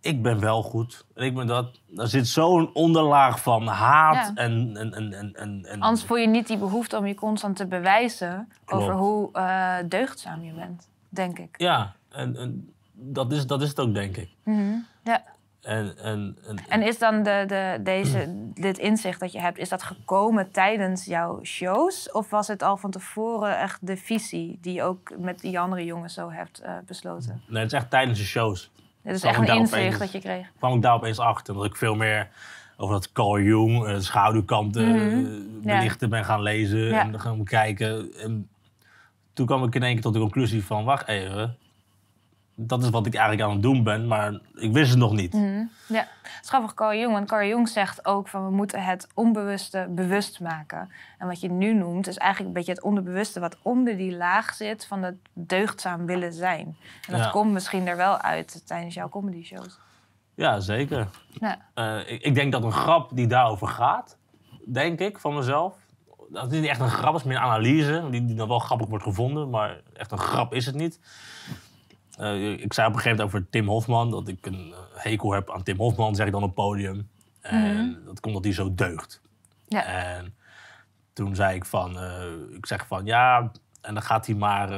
ik 0.05 0.23
ben 0.23 0.41
wel 0.41 0.63
goed, 0.63 1.05
en 1.15 1.25
ik 1.25 1.35
ben 1.35 1.47
dat. 1.47 1.81
Er 1.97 2.09
zit 2.09 2.29
zo'n 2.29 2.75
onderlaag 2.75 3.41
van 3.43 3.67
haat 3.67 4.15
Ja. 4.15 4.33
en, 4.35 4.77
en, 4.77 4.93
en, 4.95 5.13
en, 5.13 5.35
en, 5.35 5.65
en 5.67 5.81
Anders 5.81 6.05
voel 6.05 6.17
je 6.17 6.27
niet 6.27 6.47
die 6.47 6.59
behoefte 6.59 6.97
om 6.99 7.07
je 7.07 7.15
constant 7.15 7.57
te 7.57 7.67
bewijzen 7.67 8.49
Klopt. 8.65 8.83
over 8.83 8.95
hoe 8.95 9.33
eh, 9.33 9.77
deugdzaam 9.89 10.43
je 10.45 10.53
bent, 10.53 10.89
denk 11.09 11.39
ik. 11.39 11.55
Ja, 11.57 11.95
en, 12.11 12.37
en 12.37 12.73
dat, 12.93 13.33
is, 13.33 13.47
dat 13.47 13.63
is 13.63 13.69
het 13.69 13.81
ook, 13.81 13.95
denk 13.95 14.17
ik. 14.17 14.29
Mhm. 14.45 14.75
Ja. 15.05 15.23
En, 15.63 15.99
en, 15.99 16.37
en, 16.47 16.57
En 16.69 16.83
is 16.83 16.99
dan 16.99 17.23
de, 17.23 17.45
de, 17.47 17.81
deze, 17.83 18.35
dit 18.55 18.79
inzicht 18.79 19.21
dat 19.21 19.33
je 19.33 19.41
hebt, 19.41 19.59
is 19.59 19.69
dat 19.69 19.83
gekomen 19.83 20.51
tijdens 20.51 21.05
jouw 21.05 21.45
shows? 21.45 22.13
Of 22.13 22.31
was 22.31 22.49
het 22.49 22.63
al 22.63 22.77
van 22.77 22.91
tevoren 22.91 23.59
echt 23.59 23.87
de 23.87 23.97
visie 23.97 24.59
die 24.61 24.75
je 24.75 24.83
ook 24.83 25.13
met 25.19 25.41
die 25.41 25.59
andere 25.61 25.85
jongens 25.85 26.15
zo 26.15 26.31
hebt 26.31 26.59
eh, 26.61 26.73
besloten? 26.87 27.43
nee, 27.49 27.63
het 27.63 27.73
is 27.73 27.79
echt 27.79 27.91
tijdens 27.91 28.19
de 28.19 28.25
shows. 28.25 28.71
Dit 29.05 29.15
is 29.15 29.23
echt 29.23 29.39
een 29.39 29.47
inzicht 29.47 29.73
opeens- 29.83 29.99
dat 29.99 30.13
je 30.13 30.19
kreeg. 30.21 30.47
kwam 30.59 30.75
ik 30.75 30.83
daar 30.83 30.95
opeens 30.95 31.19
achter. 31.19 31.55
Dat 31.55 31.65
ik 31.65 31.77
veel 31.77 31.95
meer 31.95 32.29
over 32.77 32.95
dat 32.95 33.13
Carl 33.13 33.41
Jung, 33.41 33.85
eh, 33.87 33.95
de 33.95 34.01
schaduwkanten, 34.01 34.89
Mhm. 34.89 35.25
eh, 35.25 35.73
belichten 35.77 36.09
ben 36.11 36.25
gaan 36.25 36.43
lezen 36.43 36.93
en 37.01 37.21
gaan 37.21 37.39
bekijken. 37.39 38.13
En 38.23 38.49
toen 39.33 39.47
kwam 39.47 39.65
ik 39.65 39.75
in 39.75 39.83
één 39.83 39.93
keer 39.93 40.03
tot 40.03 40.13
de 40.13 40.19
conclusie 40.21 40.65
van, 40.65 40.85
wacht 40.85 41.09
even. 41.09 41.57
Dat 42.57 42.83
is 42.83 42.91
wat 42.91 43.07
ik 43.07 43.15
eigenlijk 43.15 43.49
aan 43.49 43.53
het 43.55 43.63
doen 43.63 43.83
ben, 43.83 44.07
maar 44.07 44.33
ik 44.55 44.73
wist 44.73 44.91
het 44.91 44.99
nog 44.99 45.13
niet. 45.13 45.33
Mhm. 45.33 45.65
Ja, 45.89 46.07
het 46.23 46.39
is 46.43 46.49
grappig, 46.49 46.75
Carl 46.75 46.99
Jung. 46.99 47.13
Want 47.13 47.29
Carl 47.29 47.49
Jung 47.49 47.69
zegt 47.69 48.07
ook 48.07 48.29
van 48.29 48.45
we 48.45 48.51
moeten 48.51 48.83
het 48.85 49.07
onbewuste 49.15 49.87
bewust 49.91 50.41
maken. 50.41 50.91
En 51.19 51.27
wat 51.27 51.41
je 51.41 51.51
nu 51.51 51.75
noemt 51.75 52.07
is 52.07 52.17
eigenlijk 52.17 52.49
een 52.49 52.57
beetje 52.57 52.73
het 52.73 52.83
onderbewuste 52.83 53.41
wat 53.41 53.57
onder 53.63 53.97
die 53.97 54.17
laag 54.17 54.55
zit 54.55 54.87
van 54.87 55.03
het 55.03 55.15
deugdzaam 55.33 56.07
willen 56.07 56.33
zijn. 56.33 56.77
En 57.07 57.13
dat 57.13 57.21
Ja. 57.21 57.31
komt 57.31 57.53
misschien 57.53 57.87
er 57.87 57.97
wel 57.97 58.19
uit 58.19 58.63
tijdens 58.67 58.95
jouw 58.95 59.09
comedy 59.09 59.43
shows. 59.45 59.79
Ja, 60.35 60.61
zeker. 60.61 61.09
Ja. 61.41 61.59
Eh, 61.75 61.99
ik, 62.13 62.23
ik 62.23 62.35
denk 62.35 62.53
dat 62.53 62.65
een 62.65 62.73
grap 62.73 63.11
die 63.15 63.27
daarover 63.27 63.69
gaat, 63.69 64.17
denk 64.67 64.99
ik, 65.01 65.19
van 65.19 65.35
mezelf. 65.35 65.75
Dat 66.29 66.53
is 66.53 66.61
niet 66.61 66.69
echt 66.69 66.81
een 66.81 66.89
grap, 66.89 67.13
het 67.13 67.23
is 67.23 67.29
meer 67.29 67.37
een 67.37 67.43
analyse, 67.43 68.07
die, 68.11 68.25
die 68.25 68.37
dan 68.37 68.49
wel 68.49 68.59
grappig 68.59 68.87
wordt 68.89 69.05
gevonden, 69.05 69.51
maar 69.51 69.81
echt 69.93 70.13
een 70.13 70.19
grap 70.19 70.55
is 70.55 70.67
het 70.67 70.75
niet. 70.75 71.01
Eh, 72.17 72.51
ik 72.51 72.73
zei 72.73 72.87
op 72.87 72.95
een 72.95 73.01
gegeven 73.01 73.11
moment 73.11 73.23
over 73.23 73.51
Tim 73.51 73.69
Hofman, 73.69 74.11
dat 74.11 74.29
ik 74.29 74.47
een 74.47 74.73
eh, 74.73 75.03
hekel 75.03 75.33
heb 75.33 75.51
aan 75.51 75.63
Tim 75.63 75.77
Hofman, 75.77 76.15
zeg 76.15 76.27
ik 76.27 76.33
dan 76.33 76.43
op 76.43 76.55
podium. 76.55 77.09
En 77.41 77.93
dat 78.05 78.21
komt 78.21 78.35
omdat 78.37 78.45
hij 78.45 78.53
zo 78.53 78.75
deugt. 78.75 79.23
Ja. 79.69 79.85
En 79.85 80.35
toen 81.13 81.35
zei 81.35 81.57
ik 81.57 81.65
van, 81.65 81.99
eh, 81.99 82.23
ik 82.57 82.67
zeg 82.67 82.87
van 82.87 83.05
ja, 83.05 83.51
en 83.81 83.95
dan 83.95 84.03
gaat 84.03 84.27
hij 84.27 84.35
maar, 84.35 84.69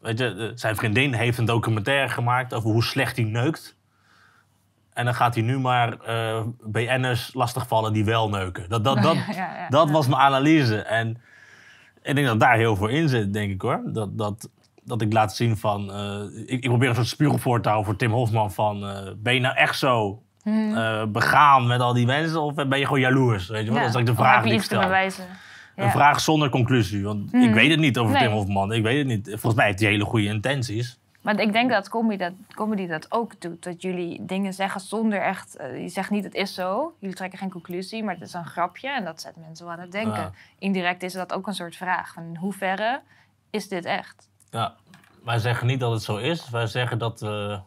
weet 0.00 0.18
je, 0.18 0.52
zijn 0.54 0.76
vriendin 0.76 1.12
heeft 1.12 1.38
een 1.38 1.44
documentaire 1.44 2.08
gemaakt 2.08 2.54
over 2.54 2.70
hoe 2.70 2.82
slecht 2.82 3.16
hij 3.16 3.24
neukt. 3.24 3.78
En 4.92 5.04
dan 5.04 5.14
gaat 5.14 5.34
hij 5.34 5.42
nu 5.42 5.58
maar 5.58 5.96
BN'ers 6.64 7.34
lastigvallen 7.34 7.92
die 7.92 8.04
wel 8.04 8.28
neuken. 8.28 8.68
Dat, 8.68 8.84
dat, 8.84 9.02
dat, 9.02 9.16
Ja, 9.16 9.24
ja, 9.28 9.56
ja. 9.56 9.68
dat 9.68 9.90
was 9.90 10.06
mijn 10.06 10.20
analyse. 10.20 10.82
En 10.82 11.22
ik 12.02 12.14
denk 12.14 12.26
dat 12.26 12.40
daar 12.40 12.56
heel 12.56 12.76
veel 12.76 12.88
in 12.88 13.08
zit, 13.08 13.32
denk 13.32 13.52
ik 13.52 13.62
hoor. 13.62 13.82
Dat, 13.84 14.18
dat, 14.18 14.48
dat 14.84 15.02
ik 15.02 15.12
laat 15.12 15.36
zien 15.36 15.56
van... 15.56 15.92
eh, 15.92 16.20
ik, 16.46 16.48
ik 16.62 16.68
probeer 16.68 16.88
een 16.88 16.94
soort 16.94 17.06
spiegel 17.06 17.38
voor 17.38 17.60
te 17.60 17.68
houden 17.68 17.88
voor 17.90 17.98
Tim 17.98 18.10
Hofman 18.12 18.52
van... 18.52 18.86
eh, 18.88 19.10
ben 19.16 19.34
je 19.34 19.40
nou 19.40 19.56
echt 19.56 19.78
zo 19.78 20.22
Mhm. 20.44 20.76
eh, 20.76 21.04
begaan 21.06 21.66
met 21.66 21.80
al 21.80 21.92
die 21.92 22.06
mensen 22.06 22.40
of 22.40 22.54
ben 22.54 22.78
je 22.78 22.84
gewoon 22.84 23.00
jaloers? 23.00 23.48
Weet 23.48 23.64
je 23.64 23.70
wel? 23.70 23.74
Ja. 23.76 23.80
Dat 23.80 23.88
is 23.88 23.94
eigenlijk 23.94 24.06
de 24.06 24.14
vraag 24.24 24.42
die 24.44 24.52
ik 24.52 24.62
stel. 24.62 24.80
bewijzen? 24.80 25.24
Ja. 25.76 25.84
Een 25.84 25.90
vraag 25.90 26.20
zonder 26.20 26.48
conclusie. 26.48 27.04
Want 27.04 27.32
Mhm. 27.32 27.42
ik 27.42 27.54
weet 27.54 27.70
het 27.70 27.78
niet 27.80 27.98
over 27.98 28.12
Nee. 28.12 28.22
Tim 28.22 28.32
Hofman. 28.32 28.72
Ik 28.72 28.82
weet 28.82 28.98
het 28.98 29.06
niet. 29.06 29.28
Volgens 29.28 29.54
mij 29.54 29.66
heeft 29.66 29.80
hij 29.80 29.88
hele 29.90 30.04
goede 30.04 30.26
intenties. 30.26 30.98
Maar 31.20 31.40
ik 31.40 31.52
denk 31.52 31.70
dat 31.70 31.88
comedy 31.88 32.16
dat, 32.16 32.32
comedy 32.54 32.86
dat 32.86 33.12
ook 33.12 33.40
doet. 33.40 33.62
Dat 33.62 33.82
jullie 33.82 34.24
dingen 34.24 34.52
zeggen 34.54 34.80
zonder 34.80 35.20
echt... 35.22 35.56
je 35.76 35.88
zegt 35.88 36.10
niet 36.10 36.24
het 36.24 36.34
is 36.34 36.54
zo. 36.54 36.94
Jullie 36.98 37.16
trekken 37.16 37.38
geen 37.38 37.50
conclusie, 37.50 38.04
maar 38.04 38.14
het 38.14 38.22
is 38.22 38.32
een 38.34 38.46
grapje. 38.46 38.88
En 38.90 39.04
dat 39.04 39.20
zet 39.20 39.32
mensen 39.46 39.64
wel 39.66 39.74
aan 39.74 39.80
het 39.80 39.92
denken. 39.92 40.20
Ja. 40.22 40.32
Indirect 40.58 41.02
is 41.02 41.12
dat 41.12 41.32
ook 41.32 41.46
een 41.46 41.54
soort 41.54 41.76
vraag. 41.76 42.12
Van 42.12 42.22
in 42.22 42.36
hoeverre 42.36 43.00
is 43.50 43.68
dit 43.68 43.84
echt? 43.84 44.28
Ja, 44.50 44.74
wij 45.24 45.38
zeggen 45.38 45.66
niet 45.66 45.80
dat 45.80 45.92
het 45.92 46.02
zo 46.02 46.16
is. 46.16 46.50
Wij 46.50 46.66
zeggen 46.66 46.98
dat, 46.98 47.20
we, 47.20 47.60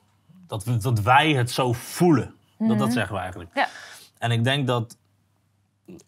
dat, 0.47 0.63
we, 0.63 0.77
dat 0.77 0.99
wij 0.99 1.33
het 1.33 1.51
zo 1.51 1.73
voelen. 1.73 2.35
dat, 2.57 2.79
dat 2.79 2.93
zeggen 2.93 3.15
we 3.15 3.21
eigenlijk. 3.21 3.51
Ja. 3.53 3.67
En 4.17 4.31
ik 4.31 4.43
denk 4.43 4.67
dat, 4.67 4.97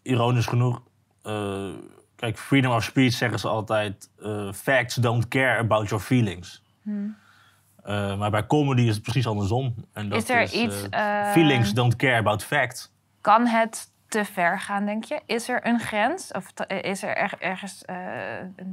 ironisch 0.02 0.46
genoeg... 0.46 0.82
eh, 1.22 1.68
kijk, 2.16 2.38
freedom 2.38 2.72
of 2.72 2.84
speech 2.84 3.12
zeggen 3.12 3.38
ze 3.38 3.48
altijd... 3.48 4.10
eh, 4.22 4.52
facts 4.52 4.94
don't 4.94 5.28
care 5.28 5.58
about 5.58 5.88
your 5.88 6.04
feelings. 6.04 6.62
Eh, 7.82 8.18
maar 8.18 8.30
bij 8.30 8.46
comedy 8.46 8.82
is 8.82 8.94
het 8.94 9.02
precies 9.02 9.26
andersom. 9.26 9.74
En 9.92 10.08
dat 10.08 10.22
Is 10.22 10.28
er 10.28 10.42
iets, 10.52 10.88
eh, 10.88 11.20
eh, 11.26 11.32
feelings 11.32 11.72
don't 11.72 11.96
care 11.96 12.16
about 12.16 12.44
facts. 12.44 12.92
Kan 13.20 13.46
het 13.46 13.90
te 14.08 14.24
ver 14.24 14.60
gaan, 14.60 14.84
denk 14.84 15.04
je? 15.04 15.20
Is 15.26 15.48
er 15.48 15.66
een 15.66 15.80
grens? 15.80 16.32
Of 16.32 16.50
t- 16.52 16.72
is 16.72 17.02
er 17.02 17.16
er- 17.16 17.40
ergens 17.40 17.84
eh, 17.84 17.96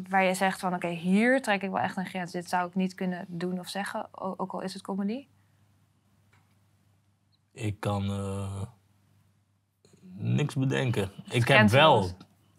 waar 0.09 0.23
je 0.23 0.33
zegt 0.33 0.59
van... 0.59 0.73
oké, 0.73 0.87
hier 0.87 1.41
trek 1.41 1.61
ik 1.61 1.69
wel 1.69 1.79
echt 1.79 1.97
een 1.97 2.05
grens. 2.05 2.31
Dit 2.31 2.49
zou 2.49 2.67
ik 2.67 2.75
niet 2.75 2.93
kunnen 2.95 3.25
doen 3.27 3.59
of 3.59 3.67
zeggen, 3.67 4.07
ook 4.39 4.51
al 4.53 4.61
is 4.61 4.73
het 4.73 4.81
comedy? 4.83 5.27
Ik 7.51 7.79
kan 7.79 8.03
eh, 8.03 8.61
niks 10.15 10.55
bedenken. 10.55 11.11
Ik 11.29 11.47
heb, 11.47 11.69
wel, 11.69 12.09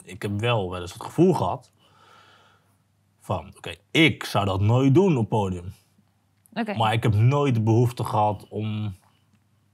ik 0.03 0.21
heb 0.21 0.39
wel 0.39 0.69
wel 0.71 0.81
eens 0.81 0.93
het 0.93 1.03
gevoel 1.03 1.33
gehad 1.33 1.71
van, 3.19 3.53
oké, 3.57 3.75
ik 3.91 4.23
zou 4.23 4.45
dat 4.45 4.61
nooit 4.61 4.93
doen 4.93 5.17
op 5.17 5.29
podium. 5.29 5.73
Oké, 6.53 6.73
Maar 6.77 6.93
ik 6.93 7.03
heb 7.03 7.13
nooit 7.13 7.55
de 7.55 7.61
behoefte 7.61 8.03
gehad 8.03 8.47
om 8.47 8.95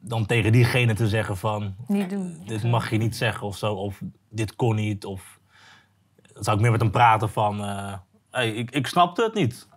dan 0.01 0.25
tegen 0.25 0.51
diegene 0.51 0.93
te 0.93 1.07
zeggen 1.07 1.37
van, 1.37 1.75
niet 1.87 2.09
doen. 2.09 2.41
dit 2.45 2.63
mag 2.63 2.89
je 2.89 2.97
niet 2.97 3.15
zeggen 3.15 3.47
of 3.47 3.57
zo, 3.57 3.73
of 3.73 4.01
dit 4.29 4.55
kon 4.55 4.75
niet. 4.75 5.05
Of 5.05 5.39
dan 6.33 6.43
zou 6.43 6.55
ik 6.55 6.61
meer 6.61 6.71
met 6.71 6.81
hem 6.81 6.91
praten 6.91 7.29
van, 7.29 7.63
eh, 7.63 7.93
hey, 8.31 8.51
ik, 8.51 8.71
ik 8.71 8.87
snapte 8.87 9.23
het 9.23 9.33
niet. 9.33 9.69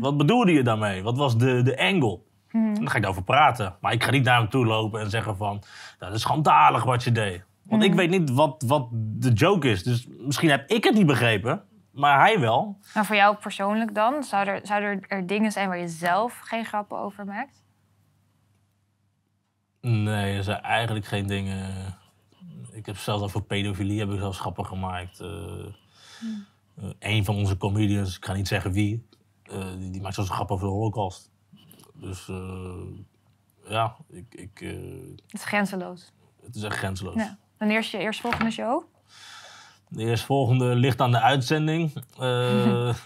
Wat 0.00 0.16
bedoelde 0.16 0.52
je 0.52 0.62
daarmee? 0.62 1.02
Wat 1.02 1.16
was 1.16 1.38
de, 1.38 1.62
de 1.62 1.78
angle? 1.78 2.20
Dan 2.52 2.88
ga 2.90 2.96
ik 2.96 3.02
daarover 3.02 3.22
praten. 3.24 3.76
Maar 3.80 3.92
ik 3.92 4.04
ga 4.04 4.10
niet 4.10 4.24
naar 4.24 4.40
hem 4.40 4.48
toe 4.48 4.66
lopen 4.66 5.00
en 5.00 5.10
zeggen 5.10 5.36
van... 5.36 5.52
"Nou, 5.52 5.64
dat 5.98 6.14
is 6.14 6.20
schandalig 6.20 6.84
wat 6.84 7.04
je 7.04 7.12
deed. 7.12 7.44
Want 7.62 7.82
ik 7.82 7.94
weet 7.94 8.10
niet 8.10 8.30
wat, 8.30 8.64
wat 8.66 8.88
de 8.92 9.32
joke 9.32 9.70
is. 9.70 9.82
Dus 9.82 10.06
misschien 10.18 10.50
heb 10.50 10.68
ik 10.70 10.84
het 10.84 10.94
niet 10.94 11.06
begrepen. 11.06 11.62
Maar 11.92 12.20
hij 12.20 12.40
wel. 12.40 12.78
Maar 12.94 13.06
voor 13.06 13.16
jou 13.16 13.36
persoonlijk 13.36 13.94
dan? 13.94 14.22
Zou 14.22 14.46
er, 14.46 14.60
zou 14.62 14.82
er, 14.82 15.00
er 15.08 15.26
dingen 15.26 15.52
zijn 15.52 15.68
waar 15.68 15.78
je 15.78 15.88
zelf 15.88 16.38
geen 16.38 16.64
grappen 16.64 16.98
over 16.98 17.24
maakt? 17.24 17.62
Nee, 19.80 20.36
er 20.36 20.44
zijn 20.44 20.60
eigenlijk 20.60 21.06
geen 21.06 21.26
dingen... 21.26 21.94
Ik 22.72 22.86
heb 22.86 22.96
zelfs 22.96 23.22
over 23.22 23.42
pedofilie 23.42 23.98
heb 23.98 24.10
ik 24.10 24.18
zelfs 24.18 24.38
grappen 24.38 24.66
gemaakt. 24.66 25.20
Eh, 25.20 25.28
een 26.98 27.24
van 27.24 27.36
onze 27.36 27.56
comedians, 27.56 28.16
ik 28.16 28.24
ga 28.24 28.32
niet 28.32 28.48
zeggen 28.48 28.72
wie... 28.72 29.06
eh, 29.42 29.72
die, 29.78 29.90
die 29.90 30.00
maakt 30.00 30.14
zelfs 30.14 30.30
een 30.30 30.36
grap 30.36 30.50
over 30.50 30.66
de 30.66 30.72
holocaust. 30.72 31.30
Dus 31.94 32.30
ja, 33.68 33.96
ik, 34.10 34.34
ik, 34.34 34.58
Het 35.26 35.40
is 35.40 35.44
grenzeloos. 35.44 36.12
het 36.44 36.54
is 36.54 36.62
echt 36.62 36.76
grenzeloos. 36.76 37.14
Ja. 37.14 37.38
Wanneer 37.58 37.78
is 37.78 37.90
je 37.90 37.98
eerstvolgende 37.98 38.50
show? 38.50 38.82
De 39.88 40.04
eerstvolgende 40.04 40.74
ligt 40.74 41.00
aan 41.00 41.10
de 41.10 41.20
uitzending. 41.20 41.92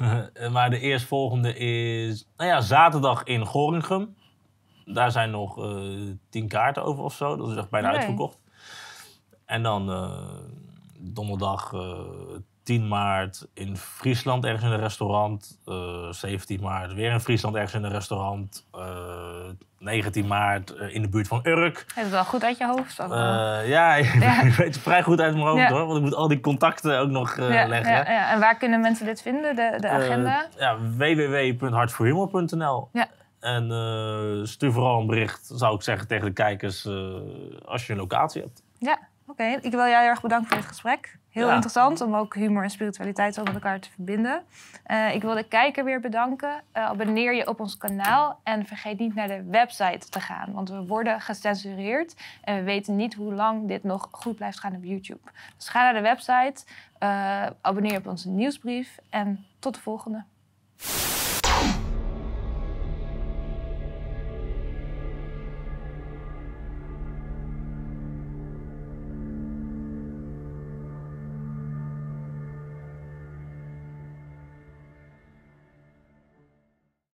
Maar 0.53 0.71
de 0.71 0.79
eerstvolgende 0.81 1.57
is 1.57 2.27
nou 2.37 2.51
ja, 2.51 2.61
zaterdag 2.61 3.23
in 3.23 3.47
Gorinchem. 3.47 4.17
Daar 4.85 5.11
zijn 5.11 5.31
nog 5.31 5.59
eh, 5.59 5.81
tien 6.31 6.49
kaarten 6.49 6.85
over 6.85 7.05
of 7.05 7.15
zo. 7.15 7.37
Dat 7.37 7.51
is 7.51 7.57
echt 7.57 7.71
bijna 7.71 7.89
Nee. 7.89 7.97
uitverkocht. 7.97 8.39
En 9.47 9.63
dan 9.63 9.91
eh, 9.91 10.11
donderdag 10.99 11.73
eh, 11.73 11.99
10 12.63 12.89
maart 12.89 13.47
in 13.55 13.77
Friesland 13.77 14.45
ergens 14.45 14.63
in 14.65 14.71
een 14.71 14.79
restaurant. 14.81 15.59
Eh 15.67 16.09
17 16.11 16.61
maart 16.63 16.93
weer 16.95 17.13
in 17.13 17.21
Friesland 17.21 17.55
ergens 17.55 17.75
in 17.75 17.85
een 17.85 17.91
restaurant. 17.91 18.67
Eh 18.73 18.81
19 19.79 20.27
maart 20.27 20.75
eh, 20.75 20.95
in 20.95 21.03
de 21.03 21.09
buurt 21.09 21.29
van 21.29 21.41
Urk. 21.43 21.85
Je 21.95 22.01
het 22.01 22.11
wel 22.11 22.25
goed 22.25 22.45
uit 22.45 22.59
je 22.59 22.67
hoofd? 22.67 23.01
Of, 23.01 23.11
Eh, 23.11 23.69
ja, 23.69 23.95
ik 24.47 24.53
weet 24.55 24.75
het 24.75 24.79
vrij 24.79 25.03
goed 25.03 25.21
uit 25.21 25.35
mijn 25.35 25.47
hoofd 25.47 25.59
Ja. 25.61 25.69
hoor. 25.71 25.87
Want 25.87 25.97
ik 25.99 26.03
moet 26.05 26.15
al 26.15 26.29
die 26.29 26.41
contacten 26.41 26.99
ook 26.99 27.11
nog 27.11 27.37
eh, 27.37 27.55
ja, 27.55 27.67
leggen. 27.67 28.07
En 28.07 28.41
waar 28.41 28.57
kunnen 28.57 28.81
mensen 28.81 29.07
dit 29.07 29.23
vinden, 29.23 29.57
de, 29.57 29.77
de 29.81 29.87
Eh, 29.87 29.95
agenda? 29.95 30.47
ja, 30.59 30.77
www.hartvoorhumor.nl. 30.97 32.89
Ja. 32.93 33.07
En 33.45 33.71
eh, 33.71 34.45
stuur 34.47 34.73
vooral 34.73 35.01
een 35.01 35.07
bericht, 35.07 35.51
zou 35.55 35.75
ik 35.75 35.83
zeggen, 35.83 36.09
tegen 36.09 36.25
de 36.27 36.33
kijkers 36.33 36.85
eh, 36.85 36.95
als 37.65 37.87
je 37.87 37.93
een 37.93 37.99
locatie 37.99 38.43
hebt. 38.43 38.63
Ja, 38.79 38.99
oké. 39.27 39.45
Ik 39.45 39.71
wil 39.71 39.81
jou 39.81 39.97
heel 40.01 40.09
erg 40.09 40.21
bedanken 40.21 40.49
voor 40.49 40.57
dit 40.57 40.67
gesprek. 40.67 41.19
Heel 41.31 41.47
Ja. 41.47 41.53
interessant 41.55 42.01
om 42.01 42.15
ook 42.17 42.35
humor 42.35 42.63
en 42.63 42.71
spiritualiteit 42.71 43.35
zo 43.35 43.43
met 43.43 43.55
elkaar 43.55 43.81
te 43.81 43.91
verbinden. 43.91 44.43
Eh, 44.85 45.15
ik 45.15 45.23
wil 45.23 45.35
de 45.35 45.49
kijker 45.49 45.85
weer 45.85 46.01
bedanken. 46.01 46.63
Abonneer 46.73 47.35
je 47.35 47.49
op 47.49 47.61
ons 47.61 47.77
kanaal 47.77 48.41
en 48.43 48.67
vergeet 48.67 48.99
niet 48.99 49.15
naar 49.15 49.29
de 49.29 49.45
website 49.51 50.09
te 50.09 50.21
gaan. 50.21 50.53
Want 50.53 50.69
we 50.71 50.87
worden 50.87 51.21
gecensureerd 51.21 52.15
en 52.43 52.57
we 52.57 52.63
weten 52.63 52.97
niet 52.97 53.15
hoe 53.15 53.35
lang 53.35 53.69
dit 53.69 53.83
nog 53.85 54.09
goed 54.11 54.37
blijft 54.37 54.59
gaan 54.61 54.77
op 54.77 54.85
YouTube. 54.85 55.31
Dus 55.57 55.69
ga 55.69 55.83
naar 55.83 55.95
de 55.95 56.01
website, 56.01 56.65
abonneer 57.61 57.99
op 57.99 58.07
onze 58.07 58.29
nieuwsbrief 58.31 58.99
en 59.11 59.47
tot 59.59 59.75
de 59.75 59.81
volgende. 59.81 60.25